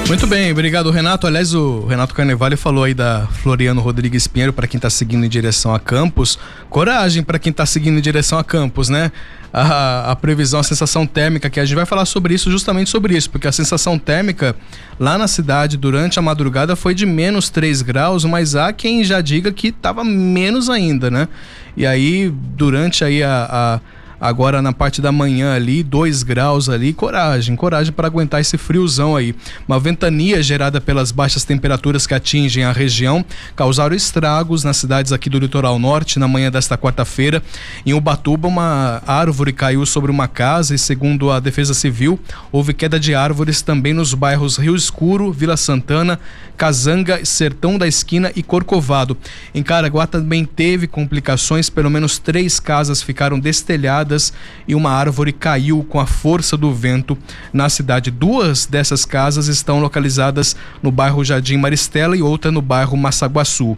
Muito 0.10 0.26
bem, 0.26 0.52
obrigado 0.52 0.90
Renato. 0.90 1.28
Aliás, 1.28 1.54
o 1.54 1.86
Renato 1.86 2.16
Carnevale 2.16 2.56
falou 2.56 2.84
aí 2.84 2.96
da 2.96 3.28
Floriano 3.28 3.80
Rodrigues 3.80 4.26
Pinheiro 4.26 4.52
para 4.52 4.66
quem 4.66 4.80
está 4.80 4.90
seguindo 4.90 5.24
em 5.24 5.30
direção 5.30 5.72
a 5.72 5.80
Campos. 5.80 6.40
Coragem 6.68 7.22
para 7.22 7.38
quem 7.38 7.52
está 7.52 7.64
seguindo 7.64 8.00
em 8.00 8.02
direção 8.02 8.40
a 8.40 8.44
Campos, 8.44 8.90
né? 8.90 9.12
A, 9.52 10.12
a, 10.12 10.16
previsão, 10.16 10.60
a 10.60 10.64
sensação 10.64 11.08
térmica, 11.08 11.50
que 11.50 11.60
a 11.60 11.66
gente 11.66 11.76
vai 11.76 11.86
falar 11.86 12.06
sobre 12.06 12.34
isso, 12.34 12.52
justamente 12.52 12.90
sobre 12.90 13.18
isso, 13.18 13.30
porque 13.30 13.48
a 13.48 13.52
sensação 13.52 13.98
térmica 13.98 14.56
lá 15.00 15.18
na 15.18 15.28
cidade 15.28 15.76
durante 15.76 16.20
a 16.20 16.22
madrugada 16.22 16.76
foi 16.76 16.94
de 16.94 17.06
menos 17.06 17.50
3 17.50 17.82
graus, 17.82 18.26
mas 18.26 18.56
há 18.56 18.72
quem 18.72 19.04
já 19.04 19.22
diga 19.22 19.52
que 19.52 19.70
estava 19.70 20.04
menos 20.04 20.70
ainda, 20.70 21.10
né? 21.10 21.28
E 21.76 21.86
aí, 21.86 22.32
durante 22.56 23.04
aí 23.04 23.24
a, 23.24 23.48
a 23.50 23.80
Agora 24.20 24.62
na 24.62 24.74
parte 24.74 25.02
da 25.02 25.12
manhã 25.12 25.54
ali, 25.54 25.84
2 25.84 26.24
graus 26.24 26.70
ali, 26.70 26.94
coragem, 26.94 27.56
coragem 27.56 27.94
para 27.94 28.08
aguentar 28.08 28.42
esse 28.42 28.58
friozão 28.58 29.16
aí. 29.16 29.36
Uma 29.68 29.80
ventania 29.80 30.42
gerada 30.44 30.82
pelas 30.82 31.12
baixas 31.12 31.44
temperaturas 31.44 32.06
que 32.06 32.14
atingem 32.14 32.64
a 32.64 32.72
região 32.72 33.24
causaram 33.56 33.96
estragos 33.96 34.64
nas 34.64 34.78
cidades 34.78 35.12
aqui 35.12 35.30
do 35.30 35.40
litoral 35.40 35.80
norte 35.80 36.20
na 36.20 36.28
manhã 36.28 36.52
desta 36.52 36.78
quarta-feira. 36.78 37.42
Em 37.86 37.94
Ubatuba, 37.94 38.48
uma 38.48 39.02
árvore 39.08 39.54
caiu 39.54 39.86
sobre 39.86 40.12
uma 40.12 40.28
casa 40.28 40.76
e, 40.76 40.80
segundo 40.80 41.32
a 41.32 41.40
Defesa 41.40 41.74
Civil, 41.74 42.20
houve 42.52 42.74
queda 42.74 43.00
de 43.00 43.16
árvores 43.16 43.62
também 43.62 43.94
nos 43.94 44.14
bairros 44.14 44.58
Rio 44.58 44.76
Escuro, 44.76 45.32
Vila 45.32 45.56
Santana, 45.58 46.20
Casanga, 46.60 47.24
Sertão 47.24 47.78
da 47.78 47.88
Esquina 47.88 48.34
e 48.36 48.44
Corcovado. 48.44 49.16
Em 49.56 49.64
Caraguá 49.64 50.06
também 50.06 50.44
teve 50.44 50.88
complicações, 50.88 51.70
pelo 51.70 51.90
menos 51.90 52.20
três 52.20 52.60
casas 52.60 53.02
ficaram 53.02 53.40
destelhadas 53.40 54.34
e 54.68 54.76
uma 54.76 54.92
árvore 54.92 55.32
caiu 55.32 55.86
com 55.86 56.02
a 56.02 56.06
força 56.06 56.58
do 56.58 56.74
vento 56.74 57.18
na 57.54 57.70
cidade. 57.70 58.12
Duas 58.12 58.66
dessas 58.66 59.06
casas 59.06 59.48
estão 59.48 59.80
localizadas 59.80 60.54
no 60.84 60.92
bairro 60.92 61.24
Jardim 61.24 61.56
Maristela 61.56 62.18
e 62.18 62.22
outra 62.22 62.52
no 62.52 62.62
bairro 62.62 62.98
Massaguaçu. 62.98 63.78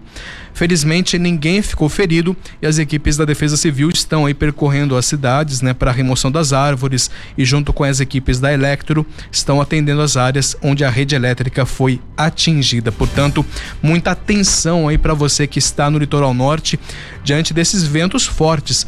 Felizmente, 0.51 1.19
ninguém 1.19 1.61
ficou 1.61 1.87
ferido 1.87 2.35
e 2.61 2.65
as 2.65 2.79
equipes 2.79 3.15
da 3.15 3.25
Defesa 3.25 3.55
Civil 3.55 3.89
estão 3.89 4.25
aí 4.25 4.33
percorrendo 4.33 4.97
as 4.97 5.05
cidades, 5.05 5.61
né, 5.61 5.73
para 5.73 5.91
a 5.91 5.93
remoção 5.93 6.31
das 6.31 6.51
árvores 6.51 7.11
e 7.37 7.45
junto 7.45 7.71
com 7.71 7.83
as 7.83 7.99
equipes 7.99 8.39
da 8.39 8.51
Electro 8.51 9.05
estão 9.31 9.61
atendendo 9.61 10.01
as 10.01 10.17
áreas 10.17 10.57
onde 10.63 10.83
a 10.83 10.89
rede 10.89 11.13
elétrica 11.13 11.65
foi 11.65 12.01
atingida. 12.17 12.70
Portanto, 12.91 13.45
muita 13.81 14.11
atenção 14.11 14.87
aí 14.87 14.97
para 14.97 15.13
você 15.13 15.47
que 15.47 15.59
está 15.59 15.89
no 15.89 15.97
litoral 15.97 16.33
norte 16.33 16.79
diante 17.23 17.53
desses 17.53 17.83
ventos 17.83 18.25
fortes 18.25 18.85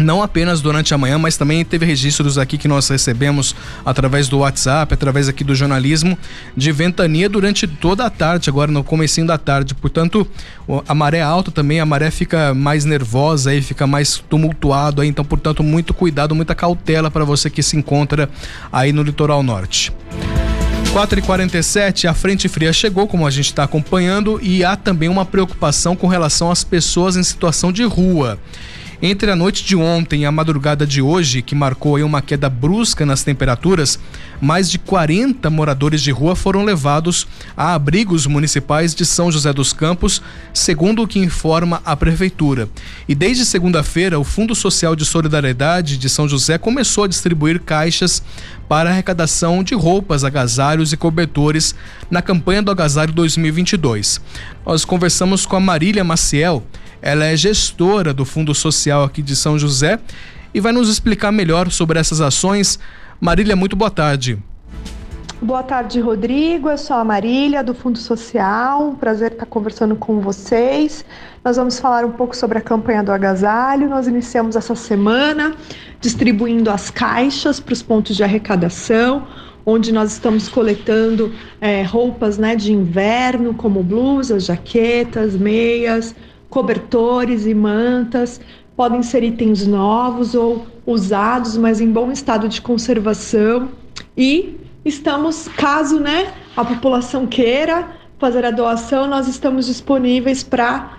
não 0.00 0.22
apenas 0.22 0.60
durante 0.60 0.94
a 0.94 0.98
manhã, 0.98 1.18
mas 1.18 1.36
também 1.36 1.64
teve 1.64 1.86
registros 1.86 2.38
aqui 2.38 2.56
que 2.58 2.66
nós 2.66 2.88
recebemos 2.88 3.54
através 3.84 4.28
do 4.28 4.38
WhatsApp, 4.38 4.92
através 4.94 5.28
aqui 5.28 5.44
do 5.44 5.54
jornalismo, 5.54 6.18
de 6.56 6.72
ventania 6.72 7.28
durante 7.28 7.66
toda 7.66 8.04
a 8.06 8.10
tarde, 8.10 8.48
agora 8.48 8.72
no 8.72 8.82
comecinho 8.82 9.26
da 9.26 9.38
tarde. 9.38 9.74
Portanto, 9.74 10.26
a 10.88 10.94
maré 10.94 11.20
alta 11.20 11.50
também, 11.50 11.80
a 11.80 11.86
maré 11.86 12.10
fica 12.10 12.54
mais 12.54 12.84
nervosa 12.84 13.50
aí, 13.50 13.62
fica 13.62 13.86
mais 13.86 14.18
tumultuado 14.28 15.04
então, 15.04 15.24
portanto, 15.24 15.62
muito 15.62 15.92
cuidado, 15.92 16.34
muita 16.34 16.54
cautela 16.54 17.10
para 17.10 17.24
você 17.24 17.50
que 17.50 17.62
se 17.62 17.76
encontra 17.76 18.28
aí 18.72 18.92
no 18.92 19.02
litoral 19.02 19.42
norte. 19.42 19.92
4 20.92 21.20
e 21.20 21.22
47 21.22 22.08
a 22.08 22.14
frente 22.14 22.48
fria 22.48 22.72
chegou, 22.72 23.06
como 23.06 23.24
a 23.24 23.30
gente 23.30 23.46
está 23.46 23.62
acompanhando, 23.62 24.40
e 24.42 24.64
há 24.64 24.74
também 24.74 25.08
uma 25.08 25.24
preocupação 25.24 25.94
com 25.94 26.08
relação 26.08 26.50
às 26.50 26.64
pessoas 26.64 27.16
em 27.16 27.22
situação 27.22 27.70
de 27.70 27.84
rua. 27.84 28.38
Entre 29.02 29.30
a 29.30 29.36
noite 29.36 29.64
de 29.64 29.74
ontem 29.74 30.22
e 30.22 30.24
a 30.26 30.32
madrugada 30.32 30.86
de 30.86 31.00
hoje, 31.00 31.40
que 31.40 31.54
marcou 31.54 31.96
uma 32.04 32.20
queda 32.20 32.50
brusca 32.50 33.06
nas 33.06 33.22
temperaturas, 33.22 33.98
mais 34.42 34.70
de 34.70 34.78
40 34.78 35.48
moradores 35.48 36.02
de 36.02 36.10
rua 36.10 36.36
foram 36.36 36.64
levados 36.64 37.26
a 37.56 37.72
abrigos 37.72 38.26
municipais 38.26 38.94
de 38.94 39.06
São 39.06 39.32
José 39.32 39.54
dos 39.54 39.72
Campos, 39.72 40.20
segundo 40.52 41.02
o 41.02 41.08
que 41.08 41.18
informa 41.18 41.80
a 41.82 41.96
prefeitura. 41.96 42.68
E 43.08 43.14
desde 43.14 43.46
segunda-feira, 43.46 44.20
o 44.20 44.24
Fundo 44.24 44.54
Social 44.54 44.94
de 44.94 45.06
Solidariedade 45.06 45.96
de 45.96 46.08
São 46.10 46.28
José 46.28 46.58
começou 46.58 47.04
a 47.04 47.08
distribuir 47.08 47.58
caixas 47.60 48.22
para 48.68 48.90
arrecadação 48.90 49.64
de 49.64 49.74
roupas, 49.74 50.24
agasalhos 50.24 50.92
e 50.92 50.96
cobertores 50.98 51.74
na 52.10 52.20
campanha 52.20 52.62
do 52.62 52.70
Agasalho 52.70 53.14
2022. 53.14 54.20
Nós 54.64 54.84
conversamos 54.84 55.46
com 55.46 55.56
a 55.56 55.60
Marília 55.60 56.04
Maciel, 56.04 56.62
ela 57.02 57.24
é 57.24 57.36
gestora 57.36 58.12
do 58.12 58.24
Fundo 58.24 58.54
Social 58.54 59.04
aqui 59.04 59.22
de 59.22 59.34
São 59.34 59.58
José 59.58 59.98
e 60.52 60.60
vai 60.60 60.72
nos 60.72 60.88
explicar 60.88 61.32
melhor 61.32 61.70
sobre 61.70 61.98
essas 61.98 62.20
ações. 62.20 62.78
Marília, 63.20 63.56
muito 63.56 63.76
boa 63.76 63.90
tarde. 63.90 64.38
Boa 65.42 65.62
tarde, 65.62 66.00
Rodrigo. 66.00 66.68
Eu 66.68 66.76
sou 66.76 66.96
a 66.96 67.04
Marília, 67.04 67.64
do 67.64 67.72
Fundo 67.72 67.98
Social. 67.98 68.90
Um 68.90 68.94
prazer 68.94 69.32
estar 69.32 69.46
conversando 69.46 69.96
com 69.96 70.20
vocês. 70.20 71.02
Nós 71.42 71.56
vamos 71.56 71.80
falar 71.80 72.04
um 72.04 72.10
pouco 72.10 72.36
sobre 72.36 72.58
a 72.58 72.60
campanha 72.60 73.02
do 73.02 73.10
agasalho. 73.10 73.88
Nós 73.88 74.06
iniciamos 74.06 74.54
essa 74.54 74.74
semana 74.74 75.54
distribuindo 75.98 76.70
as 76.70 76.90
caixas 76.90 77.58
para 77.58 77.72
os 77.72 77.82
pontos 77.82 78.16
de 78.16 78.22
arrecadação, 78.22 79.26
onde 79.64 79.92
nós 79.92 80.12
estamos 80.12 80.46
coletando 80.46 81.32
é, 81.58 81.82
roupas 81.84 82.36
né, 82.36 82.54
de 82.54 82.74
inverno, 82.74 83.54
como 83.54 83.82
blusas, 83.82 84.44
jaquetas, 84.44 85.34
meias, 85.34 86.14
cobertores 86.50 87.46
e 87.46 87.54
mantas. 87.54 88.40
Podem 88.76 89.02
ser 89.02 89.22
itens 89.22 89.66
novos 89.66 90.34
ou 90.34 90.66
usados, 90.84 91.56
mas 91.56 91.80
em 91.80 91.90
bom 91.90 92.10
estado 92.10 92.48
de 92.48 92.60
conservação. 92.60 93.68
E 94.16 94.56
estamos, 94.84 95.48
caso 95.48 96.00
né, 96.00 96.32
a 96.56 96.64
população 96.64 97.26
queira 97.26 97.88
fazer 98.18 98.44
a 98.44 98.50
doação, 98.50 99.06
nós 99.06 99.26
estamos 99.28 99.66
disponíveis 99.66 100.42
para 100.42 100.98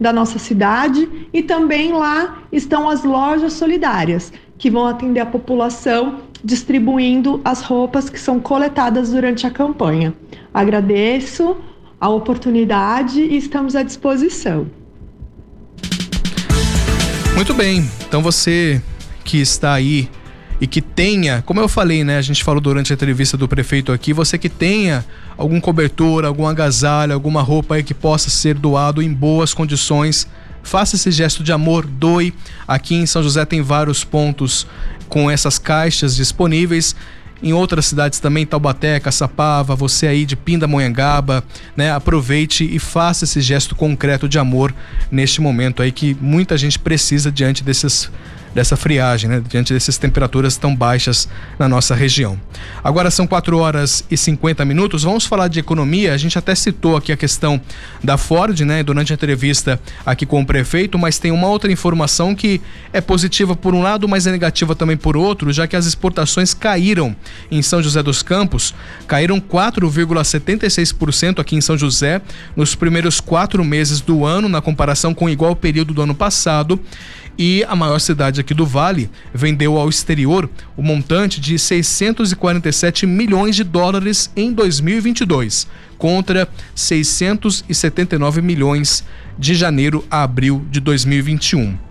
da 0.00 0.12
nossa 0.12 0.38
cidade 0.38 1.08
e 1.32 1.42
também 1.42 1.92
lá 1.92 2.44
estão 2.52 2.88
as 2.88 3.02
lojas 3.02 3.54
solidárias, 3.54 4.32
que 4.58 4.70
vão 4.70 4.86
atender 4.86 5.20
a 5.20 5.26
população 5.26 6.20
distribuindo 6.44 7.40
as 7.44 7.62
roupas 7.62 8.10
que 8.10 8.18
são 8.18 8.40
coletadas 8.40 9.10
durante 9.10 9.46
a 9.46 9.50
campanha. 9.50 10.12
Agradeço 10.52 11.56
a 12.00 12.08
oportunidade 12.08 13.20
e 13.20 13.36
estamos 13.36 13.74
à 13.74 13.82
disposição. 13.82 14.66
Muito 17.34 17.54
bem, 17.54 17.88
então 18.06 18.20
você 18.20 18.82
que 19.24 19.38
está 19.38 19.72
aí 19.72 20.08
e 20.60 20.66
que 20.66 20.80
tenha, 20.80 21.42
como 21.42 21.60
eu 21.60 21.68
falei, 21.68 22.02
né? 22.02 22.18
A 22.18 22.22
gente 22.22 22.42
falou 22.42 22.60
durante 22.60 22.92
a 22.92 22.94
entrevista 22.94 23.36
do 23.36 23.46
prefeito 23.46 23.92
aqui, 23.92 24.12
você 24.12 24.36
que 24.36 24.48
tenha 24.48 25.04
algum 25.36 25.60
cobertor, 25.60 26.24
algum 26.24 26.46
agasalho, 26.46 27.12
alguma 27.12 27.42
roupa 27.42 27.76
aí 27.76 27.84
que 27.84 27.94
possa 27.94 28.28
ser 28.28 28.54
doado 28.54 29.00
em 29.00 29.12
boas 29.12 29.54
condições, 29.54 30.26
faça 30.68 30.96
esse 30.96 31.10
gesto 31.10 31.42
de 31.42 31.52
amor, 31.52 31.86
doe. 31.86 32.34
Aqui 32.66 32.94
em 32.94 33.06
São 33.06 33.22
José 33.22 33.44
tem 33.44 33.62
vários 33.62 34.04
pontos 34.04 34.66
com 35.08 35.30
essas 35.30 35.58
caixas 35.58 36.14
disponíveis 36.14 36.94
em 37.42 37.52
outras 37.52 37.86
cidades 37.86 38.18
também, 38.18 38.44
Taubaté, 38.44 38.98
Caçapava, 38.98 39.76
você 39.76 40.08
aí 40.08 40.26
de 40.26 40.34
Pindamonhangaba, 40.34 41.44
né? 41.76 41.92
Aproveite 41.92 42.64
e 42.64 42.78
faça 42.78 43.24
esse 43.24 43.40
gesto 43.40 43.76
concreto 43.76 44.28
de 44.28 44.38
amor 44.38 44.74
neste 45.10 45.40
momento 45.40 45.82
aí 45.82 45.92
que 45.92 46.16
muita 46.20 46.58
gente 46.58 46.78
precisa 46.78 47.30
diante 47.30 47.62
desses 47.62 48.10
dessa 48.58 48.76
friagem, 48.76 49.30
né? 49.30 49.40
diante 49.48 49.72
dessas 49.72 49.98
temperaturas 49.98 50.56
tão 50.56 50.74
baixas 50.74 51.28
na 51.60 51.68
nossa 51.68 51.94
região. 51.94 52.36
Agora 52.82 53.08
são 53.08 53.24
4 53.24 53.56
horas 53.56 54.04
e 54.10 54.16
50 54.16 54.64
minutos. 54.64 55.04
Vamos 55.04 55.24
falar 55.24 55.46
de 55.46 55.60
economia. 55.60 56.12
A 56.12 56.16
gente 56.16 56.36
até 56.36 56.56
citou 56.56 56.96
aqui 56.96 57.12
a 57.12 57.16
questão 57.16 57.60
da 58.02 58.16
Ford, 58.16 58.58
né? 58.62 58.82
Durante 58.82 59.12
a 59.12 59.14
entrevista 59.14 59.80
aqui 60.04 60.26
com 60.26 60.40
o 60.40 60.44
prefeito, 60.44 60.98
mas 60.98 61.20
tem 61.20 61.30
uma 61.30 61.46
outra 61.46 61.70
informação 61.70 62.34
que 62.34 62.60
é 62.92 63.00
positiva 63.00 63.54
por 63.54 63.76
um 63.76 63.82
lado, 63.82 64.08
mas 64.08 64.26
é 64.26 64.32
negativa 64.32 64.74
também 64.74 64.96
por 64.96 65.16
outro, 65.16 65.52
já 65.52 65.68
que 65.68 65.76
as 65.76 65.86
exportações 65.86 66.52
caíram 66.52 67.14
em 67.52 67.62
São 67.62 67.80
José 67.80 68.02
dos 68.02 68.24
Campos, 68.24 68.74
caíram 69.06 69.40
4,76% 69.40 71.38
aqui 71.38 71.54
em 71.54 71.60
São 71.60 71.78
José 71.78 72.20
nos 72.56 72.74
primeiros 72.74 73.20
quatro 73.20 73.64
meses 73.64 74.00
do 74.00 74.24
ano, 74.24 74.48
na 74.48 74.60
comparação 74.60 75.14
com 75.14 75.26
o 75.26 75.30
igual 75.30 75.54
período 75.54 75.94
do 75.94 76.02
ano 76.02 76.14
passado 76.16 76.80
e 77.38 77.64
a 77.68 77.76
maior 77.76 78.00
cidade 78.00 78.40
aqui 78.40 78.52
do 78.52 78.66
Vale 78.66 79.08
vendeu 79.32 79.78
ao 79.78 79.88
exterior 79.88 80.50
o 80.76 80.82
montante 80.82 81.40
de 81.40 81.58
647 81.58 83.06
milhões 83.06 83.54
de 83.54 83.62
dólares 83.62 84.30
em 84.34 84.52
2022, 84.52 85.68
contra 85.96 86.48
679 86.74 88.42
milhões 88.42 89.04
de 89.38 89.54
janeiro 89.54 90.04
a 90.10 90.24
abril 90.24 90.66
de 90.68 90.80
2021. 90.80 91.87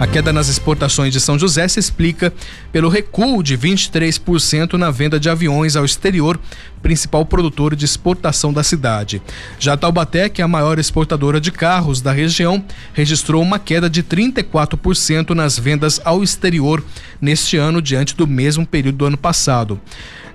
A 0.00 0.06
queda 0.06 0.32
nas 0.32 0.48
exportações 0.48 1.12
de 1.12 1.20
São 1.20 1.38
José 1.38 1.68
se 1.68 1.78
explica 1.78 2.32
pelo 2.72 2.88
recuo 2.88 3.42
de 3.42 3.56
23% 3.58 4.72
na 4.72 4.90
venda 4.90 5.20
de 5.20 5.28
aviões 5.28 5.76
ao 5.76 5.84
exterior, 5.84 6.40
principal 6.80 7.26
produtor 7.26 7.76
de 7.76 7.84
exportação 7.84 8.50
da 8.50 8.62
cidade. 8.62 9.20
Já 9.58 9.76
Taubaté, 9.76 10.30
que 10.30 10.40
é 10.40 10.44
a 10.44 10.48
maior 10.48 10.78
exportadora 10.78 11.38
de 11.38 11.52
carros 11.52 12.00
da 12.00 12.12
região, 12.12 12.64
registrou 12.94 13.42
uma 13.42 13.58
queda 13.58 13.90
de 13.90 14.02
34% 14.02 15.34
nas 15.34 15.58
vendas 15.58 16.00
ao 16.02 16.22
exterior 16.22 16.82
neste 17.20 17.58
ano, 17.58 17.82
diante 17.82 18.16
do 18.16 18.26
mesmo 18.26 18.66
período 18.66 18.96
do 18.96 19.04
ano 19.04 19.18
passado. 19.18 19.78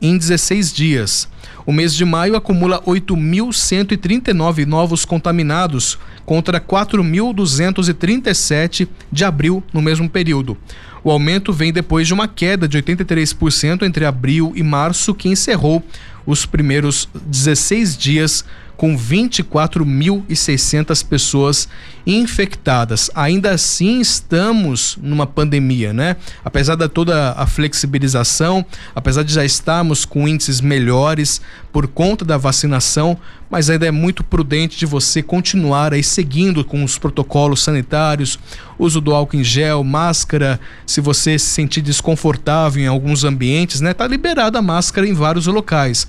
em 0.00 0.16
16 0.16 0.72
dias. 0.72 1.28
O 1.68 1.72
mês 1.72 1.92
de 1.92 2.02
maio 2.02 2.34
acumula 2.34 2.80
8.139 2.80 4.64
novos 4.64 5.04
contaminados 5.04 5.98
contra 6.24 6.58
4.237 6.58 8.88
de 9.12 9.22
abril 9.22 9.62
no 9.70 9.82
mesmo 9.82 10.08
período. 10.08 10.56
O 11.04 11.10
aumento 11.10 11.52
vem 11.52 11.70
depois 11.70 12.06
de 12.06 12.14
uma 12.14 12.26
queda 12.26 12.66
de 12.66 12.82
83% 12.82 13.82
entre 13.82 14.06
abril 14.06 14.50
e 14.56 14.62
março, 14.62 15.14
que 15.14 15.28
encerrou 15.28 15.84
os 16.24 16.46
primeiros 16.46 17.06
16 17.26 17.98
dias 17.98 18.46
com 18.78 18.96
24.600 18.96 21.04
pessoas 21.04 21.68
infectadas. 22.06 23.10
Ainda 23.12 23.50
assim, 23.50 24.00
estamos 24.00 24.96
numa 25.02 25.26
pandemia, 25.26 25.92
né? 25.92 26.14
Apesar 26.44 26.76
de 26.76 26.88
toda 26.88 27.32
a 27.32 27.44
flexibilização, 27.44 28.64
apesar 28.94 29.24
de 29.24 29.34
já 29.34 29.44
estarmos 29.44 30.04
com 30.04 30.28
índices 30.28 30.60
melhores 30.60 31.40
por 31.72 31.88
conta 31.88 32.24
da 32.24 32.38
vacinação, 32.38 33.18
mas 33.50 33.68
ainda 33.68 33.86
é 33.86 33.90
muito 33.90 34.22
prudente 34.22 34.78
de 34.78 34.86
você 34.86 35.24
continuar 35.24 35.92
aí 35.92 36.04
seguindo 36.04 36.64
com 36.64 36.84
os 36.84 36.96
protocolos 36.96 37.64
sanitários, 37.64 38.38
uso 38.78 39.00
do 39.00 39.12
álcool 39.12 39.38
em 39.38 39.44
gel, 39.44 39.82
máscara, 39.82 40.60
se 40.86 41.00
você 41.00 41.36
se 41.36 41.46
sentir 41.46 41.80
desconfortável 41.80 42.80
em 42.80 42.86
alguns 42.86 43.24
ambientes, 43.24 43.80
né? 43.80 43.92
Tá 43.92 44.06
liberada 44.06 44.60
a 44.60 44.62
máscara 44.62 45.04
em 45.06 45.14
vários 45.14 45.48
locais 45.48 46.06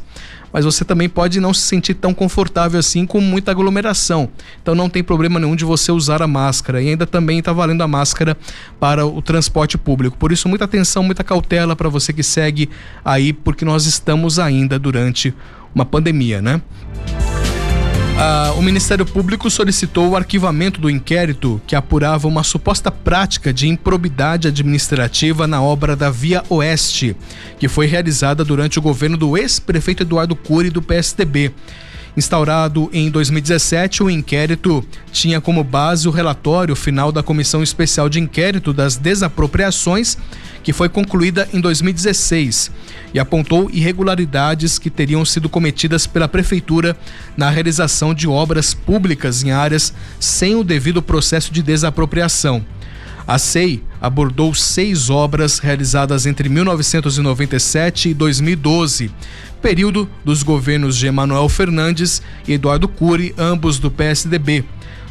mas 0.52 0.66
você 0.66 0.84
também 0.84 1.08
pode 1.08 1.40
não 1.40 1.54
se 1.54 1.62
sentir 1.62 1.94
tão 1.94 2.14
confortável 2.14 2.80
assim 2.80 3.06
com 3.06 3.22
muita 3.22 3.52
aglomeração. 3.52 4.30
Então 4.62 4.76
não 4.76 4.90
tem 4.90 5.04
problema 5.04 5.40
nenhum 5.40 5.56
de 5.56 5.66
você 5.66 5.92
usar 5.92 6.22
a 6.22 6.28
máscara. 6.28 6.82
E 6.82 6.90
ainda 6.90 7.06
também 7.06 7.40
está 7.40 7.54
valendo 7.54 7.82
a 7.82 7.88
máscara 7.88 8.38
para 8.80 9.06
o 9.06 9.22
transporte 9.22 9.78
público. 9.78 10.18
Por 10.18 10.32
isso, 10.32 10.48
muita 10.50 10.66
atenção, 10.66 11.04
muita 11.04 11.24
cautela 11.24 11.76
para 11.76 11.90
você 11.90 12.12
que 12.14 12.24
segue 12.24 12.70
aí, 13.04 13.34
porque 13.34 13.64
nós 13.64 13.86
estamos 13.86 14.40
ainda 14.40 14.80
durante 14.80 15.34
uma 15.74 15.86
pandemia, 15.86 16.42
né? 16.42 16.62
Ah, 18.22 18.54
o 18.58 18.62
Ministério 18.62 19.06
Público 19.06 19.50
solicitou 19.50 20.10
o 20.10 20.16
arquivamento 20.18 20.82
do 20.82 20.90
inquérito 20.90 21.62
que 21.66 21.74
apurava 21.74 22.28
uma 22.28 22.44
suposta 22.44 22.92
prática 22.92 23.54
de 23.54 23.66
improbidade 23.66 24.50
administrativa 24.50 25.48
na 25.48 25.62
obra 25.62 25.96
da 25.96 26.10
Via 26.10 26.44
Oeste, 26.50 27.16
que 27.58 27.70
foi 27.70 27.86
realizada 27.86 28.44
durante 28.44 28.78
o 28.78 28.82
governo 28.82 29.16
do 29.16 29.38
ex-prefeito 29.38 30.04
Eduardo 30.04 30.36
Cury 30.36 30.70
do 30.70 30.82
PSDB. 30.82 31.54
Instaurado 32.20 32.90
em 32.92 33.10
2017, 33.10 34.04
o 34.04 34.10
inquérito 34.10 34.86
tinha 35.10 35.40
como 35.40 35.64
base 35.64 36.06
o 36.06 36.12
relatório 36.12 36.76
final 36.76 37.14
da 37.14 37.24
Comissão 37.24 37.64
Especial 37.64 38.10
de 38.10 38.20
Inquérito 38.20 38.74
das 38.74 38.98
Desapropriações, 38.98 40.18
que 40.62 40.74
foi 40.74 40.90
concluída 40.90 41.48
em 41.54 41.62
2016, 41.62 42.72
e 43.14 43.20
apontou 43.20 43.70
irregularidades 43.72 44.78
que 44.78 44.90
teriam 44.90 45.24
sido 45.24 45.48
cometidas 45.48 46.06
pela 46.06 46.28
Prefeitura 46.28 46.94
na 47.38 47.50
realização 47.50 48.14
de 48.14 48.28
obras 48.28 48.74
públicas 48.74 49.42
em 49.42 49.52
áreas 49.52 49.94
sem 50.20 50.56
o 50.56 50.64
devido 50.64 51.02
processo 51.02 51.54
de 51.54 51.64
desapropriação. 51.64 52.66
A 53.30 53.38
SEI 53.38 53.84
abordou 54.02 54.56
seis 54.56 55.08
obras 55.12 55.60
realizadas 55.60 56.26
entre 56.26 56.50
1997 56.50 58.10
e 58.10 58.14
2012, 58.16 59.12
período 59.62 60.10
dos 60.26 60.42
governos 60.42 60.98
de 60.98 61.06
Emanuel 61.06 61.48
Fernandes 61.48 62.24
e 62.48 62.54
Eduardo 62.54 62.88
Cury, 62.88 63.36
ambos 63.38 63.78
do 63.78 63.92
PSDB. 63.92 64.66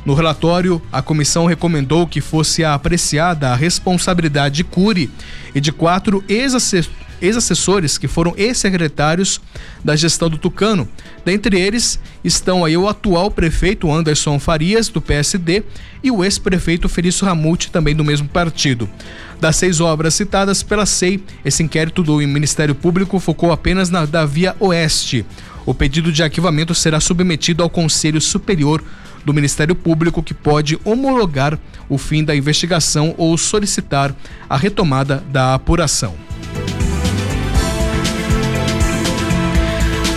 No 0.05 0.15
relatório, 0.15 0.83
a 0.91 1.01
comissão 1.01 1.47
recomendou 1.47 2.09
que 2.09 2.21
fosse 2.21 2.65
apreciada 2.65 3.51
a 3.51 3.55
responsabilidade 3.55 4.57
de 4.57 4.65
Cury 4.65 5.09
e 5.55 5.61
de 5.61 5.71
quatro 5.71 6.25
ex-assessores 6.29 7.08
ex-assessores 7.21 7.99
que 7.99 8.09
foram 8.09 8.35
ex-secretários 8.37 9.41
da 9.85 9.97
gestão 9.97 10.29
do 10.29 10.39
Tucano. 10.39 10.89
Dentre 11.25 11.61
eles 11.61 11.99
estão 12.25 12.65
aí 12.65 12.77
o 12.77 12.89
atual 12.89 13.31
prefeito 13.31 13.91
Anderson 13.91 14.39
Farias, 14.39 14.89
do 14.89 15.01
PSD, 15.01 15.63
e 16.03 16.11
o 16.11 16.25
ex-prefeito 16.25 16.89
Felício 16.89 17.27
Ramute, 17.27 17.71
também 17.71 17.95
do 17.95 18.05
mesmo 18.05 18.29
partido. 18.29 18.89
Das 19.41 19.57
seis 19.57 19.81
obras 19.81 20.15
citadas 20.15 20.63
pela 20.63 20.87
SEI, 20.87 21.23
esse 21.45 21.63
inquérito 21.63 22.03
do 22.03 22.17
Ministério 22.19 22.75
Público 22.75 23.21
focou 23.21 23.53
apenas 23.53 23.91
na 23.91 24.05
da 24.05 24.27
Via 24.27 24.57
Oeste. 24.59 25.25
O 25.65 25.75
pedido 25.75 26.11
de 26.11 26.23
arquivamento 26.23 26.75
será 26.75 26.99
submetido 26.99 27.63
ao 27.63 27.71
Conselho 27.71 28.21
Superior 28.21 28.83
do 29.25 29.35
Ministério 29.35 29.75
Público, 29.75 30.23
que 30.23 30.33
pode 30.33 30.79
homologar 30.85 31.59
o 31.89 31.99
fim 31.99 32.25
da 32.25 32.35
investigação 32.35 33.15
ou 33.19 33.37
solicitar 33.37 34.15
a 34.49 34.57
retomada 34.57 35.23
da 35.31 35.55
apuração. 35.55 36.28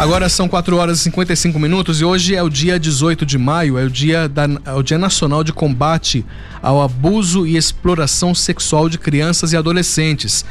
Agora 0.01 0.27
são 0.29 0.49
4 0.49 0.75
horas 0.77 0.97
e 0.97 1.03
55 1.03 1.59
minutos 1.59 2.01
e 2.01 2.03
hoje 2.03 2.35
é 2.35 2.41
o 2.41 2.49
dia 2.49 2.79
18 2.79 3.23
de 3.23 3.37
maio, 3.37 3.77
é 3.77 3.83
o 3.83 3.89
dia, 3.89 4.27
da, 4.27 4.45
é 4.65 4.73
o 4.73 4.81
dia 4.81 4.97
nacional 4.97 5.43
de 5.43 5.53
combate 5.53 6.25
ao 6.59 6.81
abuso 6.81 7.45
e 7.45 7.55
exploração 7.55 8.33
sexual 8.33 8.89
de 8.89 8.97
crianças 8.97 9.53
e 9.53 9.57
adolescentes. 9.57 10.43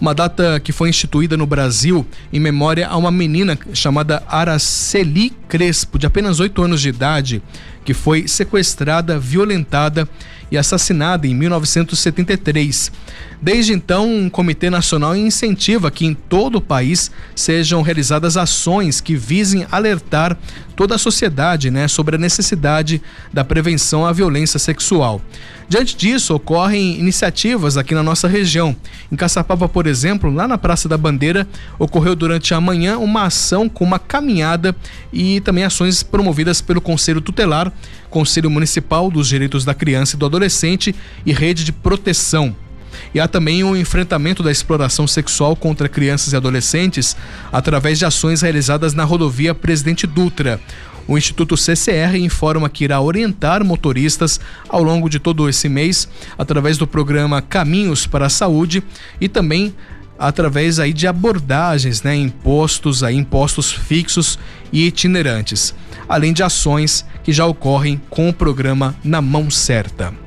Uma 0.00 0.12
data 0.12 0.58
que 0.58 0.72
foi 0.72 0.88
instituída 0.88 1.36
no 1.36 1.46
Brasil 1.46 2.04
em 2.32 2.40
memória 2.40 2.88
a 2.88 2.96
uma 2.96 3.12
menina 3.12 3.56
chamada 3.72 4.24
Araceli 4.26 5.30
Crespo, 5.48 6.00
de 6.00 6.06
apenas 6.06 6.40
8 6.40 6.60
anos 6.60 6.82
de 6.82 6.88
idade, 6.88 7.40
que 7.84 7.94
foi 7.94 8.26
sequestrada, 8.26 9.20
violentada 9.20 10.08
e 10.50 10.56
assassinada 10.56 11.26
em 11.26 11.34
1973. 11.34 12.92
Desde 13.40 13.72
então, 13.72 14.08
um 14.08 14.30
Comitê 14.30 14.70
Nacional 14.70 15.14
incentiva 15.14 15.90
que 15.90 16.06
em 16.06 16.14
todo 16.14 16.56
o 16.56 16.60
país 16.60 17.10
sejam 17.34 17.82
realizadas 17.82 18.36
ações 18.36 19.00
que 19.00 19.14
visem 19.14 19.66
alertar 19.70 20.36
toda 20.74 20.94
a 20.94 20.98
sociedade 20.98 21.70
né, 21.70 21.88
sobre 21.88 22.16
a 22.16 22.18
necessidade 22.18 23.02
da 23.32 23.44
prevenção 23.44 24.06
à 24.06 24.12
violência 24.12 24.58
sexual. 24.58 25.20
Diante 25.68 25.96
disso, 25.96 26.34
ocorrem 26.34 26.98
iniciativas 26.98 27.76
aqui 27.76 27.94
na 27.94 28.02
nossa 28.02 28.28
região. 28.28 28.76
Em 29.10 29.16
Caçapava, 29.16 29.68
por 29.68 29.86
exemplo, 29.86 30.32
lá 30.32 30.46
na 30.46 30.56
Praça 30.56 30.88
da 30.88 30.96
Bandeira, 30.96 31.46
ocorreu 31.78 32.14
durante 32.14 32.54
a 32.54 32.60
manhã 32.60 32.98
uma 32.98 33.24
ação 33.24 33.68
com 33.68 33.84
uma 33.84 33.98
caminhada 33.98 34.76
e 35.12 35.40
também 35.40 35.64
ações 35.64 36.04
promovidas 36.04 36.60
pelo 36.60 36.80
Conselho 36.80 37.20
Tutelar, 37.20 37.72
Conselho 38.16 38.48
Municipal 38.48 39.10
dos 39.10 39.28
Direitos 39.28 39.62
da 39.62 39.74
Criança 39.74 40.16
e 40.16 40.18
do 40.18 40.24
Adolescente 40.24 40.94
e 41.26 41.34
Rede 41.34 41.62
de 41.64 41.70
Proteção. 41.70 42.56
E 43.14 43.20
há 43.20 43.28
também 43.28 43.62
o 43.62 43.76
enfrentamento 43.76 44.42
da 44.42 44.50
exploração 44.50 45.06
sexual 45.06 45.54
contra 45.54 45.86
crianças 45.86 46.32
e 46.32 46.36
adolescentes 46.36 47.14
através 47.52 47.98
de 47.98 48.06
ações 48.06 48.40
realizadas 48.40 48.94
na 48.94 49.04
rodovia 49.04 49.54
Presidente 49.54 50.06
Dutra. 50.06 50.58
O 51.06 51.18
Instituto 51.18 51.58
CCR 51.58 52.16
informa 52.16 52.70
que 52.70 52.84
irá 52.84 52.98
orientar 53.02 53.62
motoristas 53.62 54.40
ao 54.66 54.82
longo 54.82 55.10
de 55.10 55.18
todo 55.18 55.46
esse 55.46 55.68
mês 55.68 56.08
através 56.38 56.78
do 56.78 56.86
programa 56.86 57.42
Caminhos 57.42 58.06
para 58.06 58.24
a 58.24 58.30
Saúde 58.30 58.82
e 59.20 59.28
também 59.28 59.74
através 60.18 60.78
aí 60.78 60.92
de 60.92 61.06
abordagens, 61.06 62.02
né, 62.02 62.14
impostos 62.14 63.02
aí 63.02 63.16
impostos 63.16 63.72
fixos 63.72 64.38
e 64.72 64.86
itinerantes, 64.86 65.74
além 66.08 66.32
de 66.32 66.42
ações 66.42 67.04
que 67.22 67.32
já 67.32 67.46
ocorrem 67.46 68.00
com 68.10 68.28
o 68.28 68.32
programa 68.32 68.94
Na 69.04 69.20
Mão 69.20 69.50
Certa. 69.50 70.25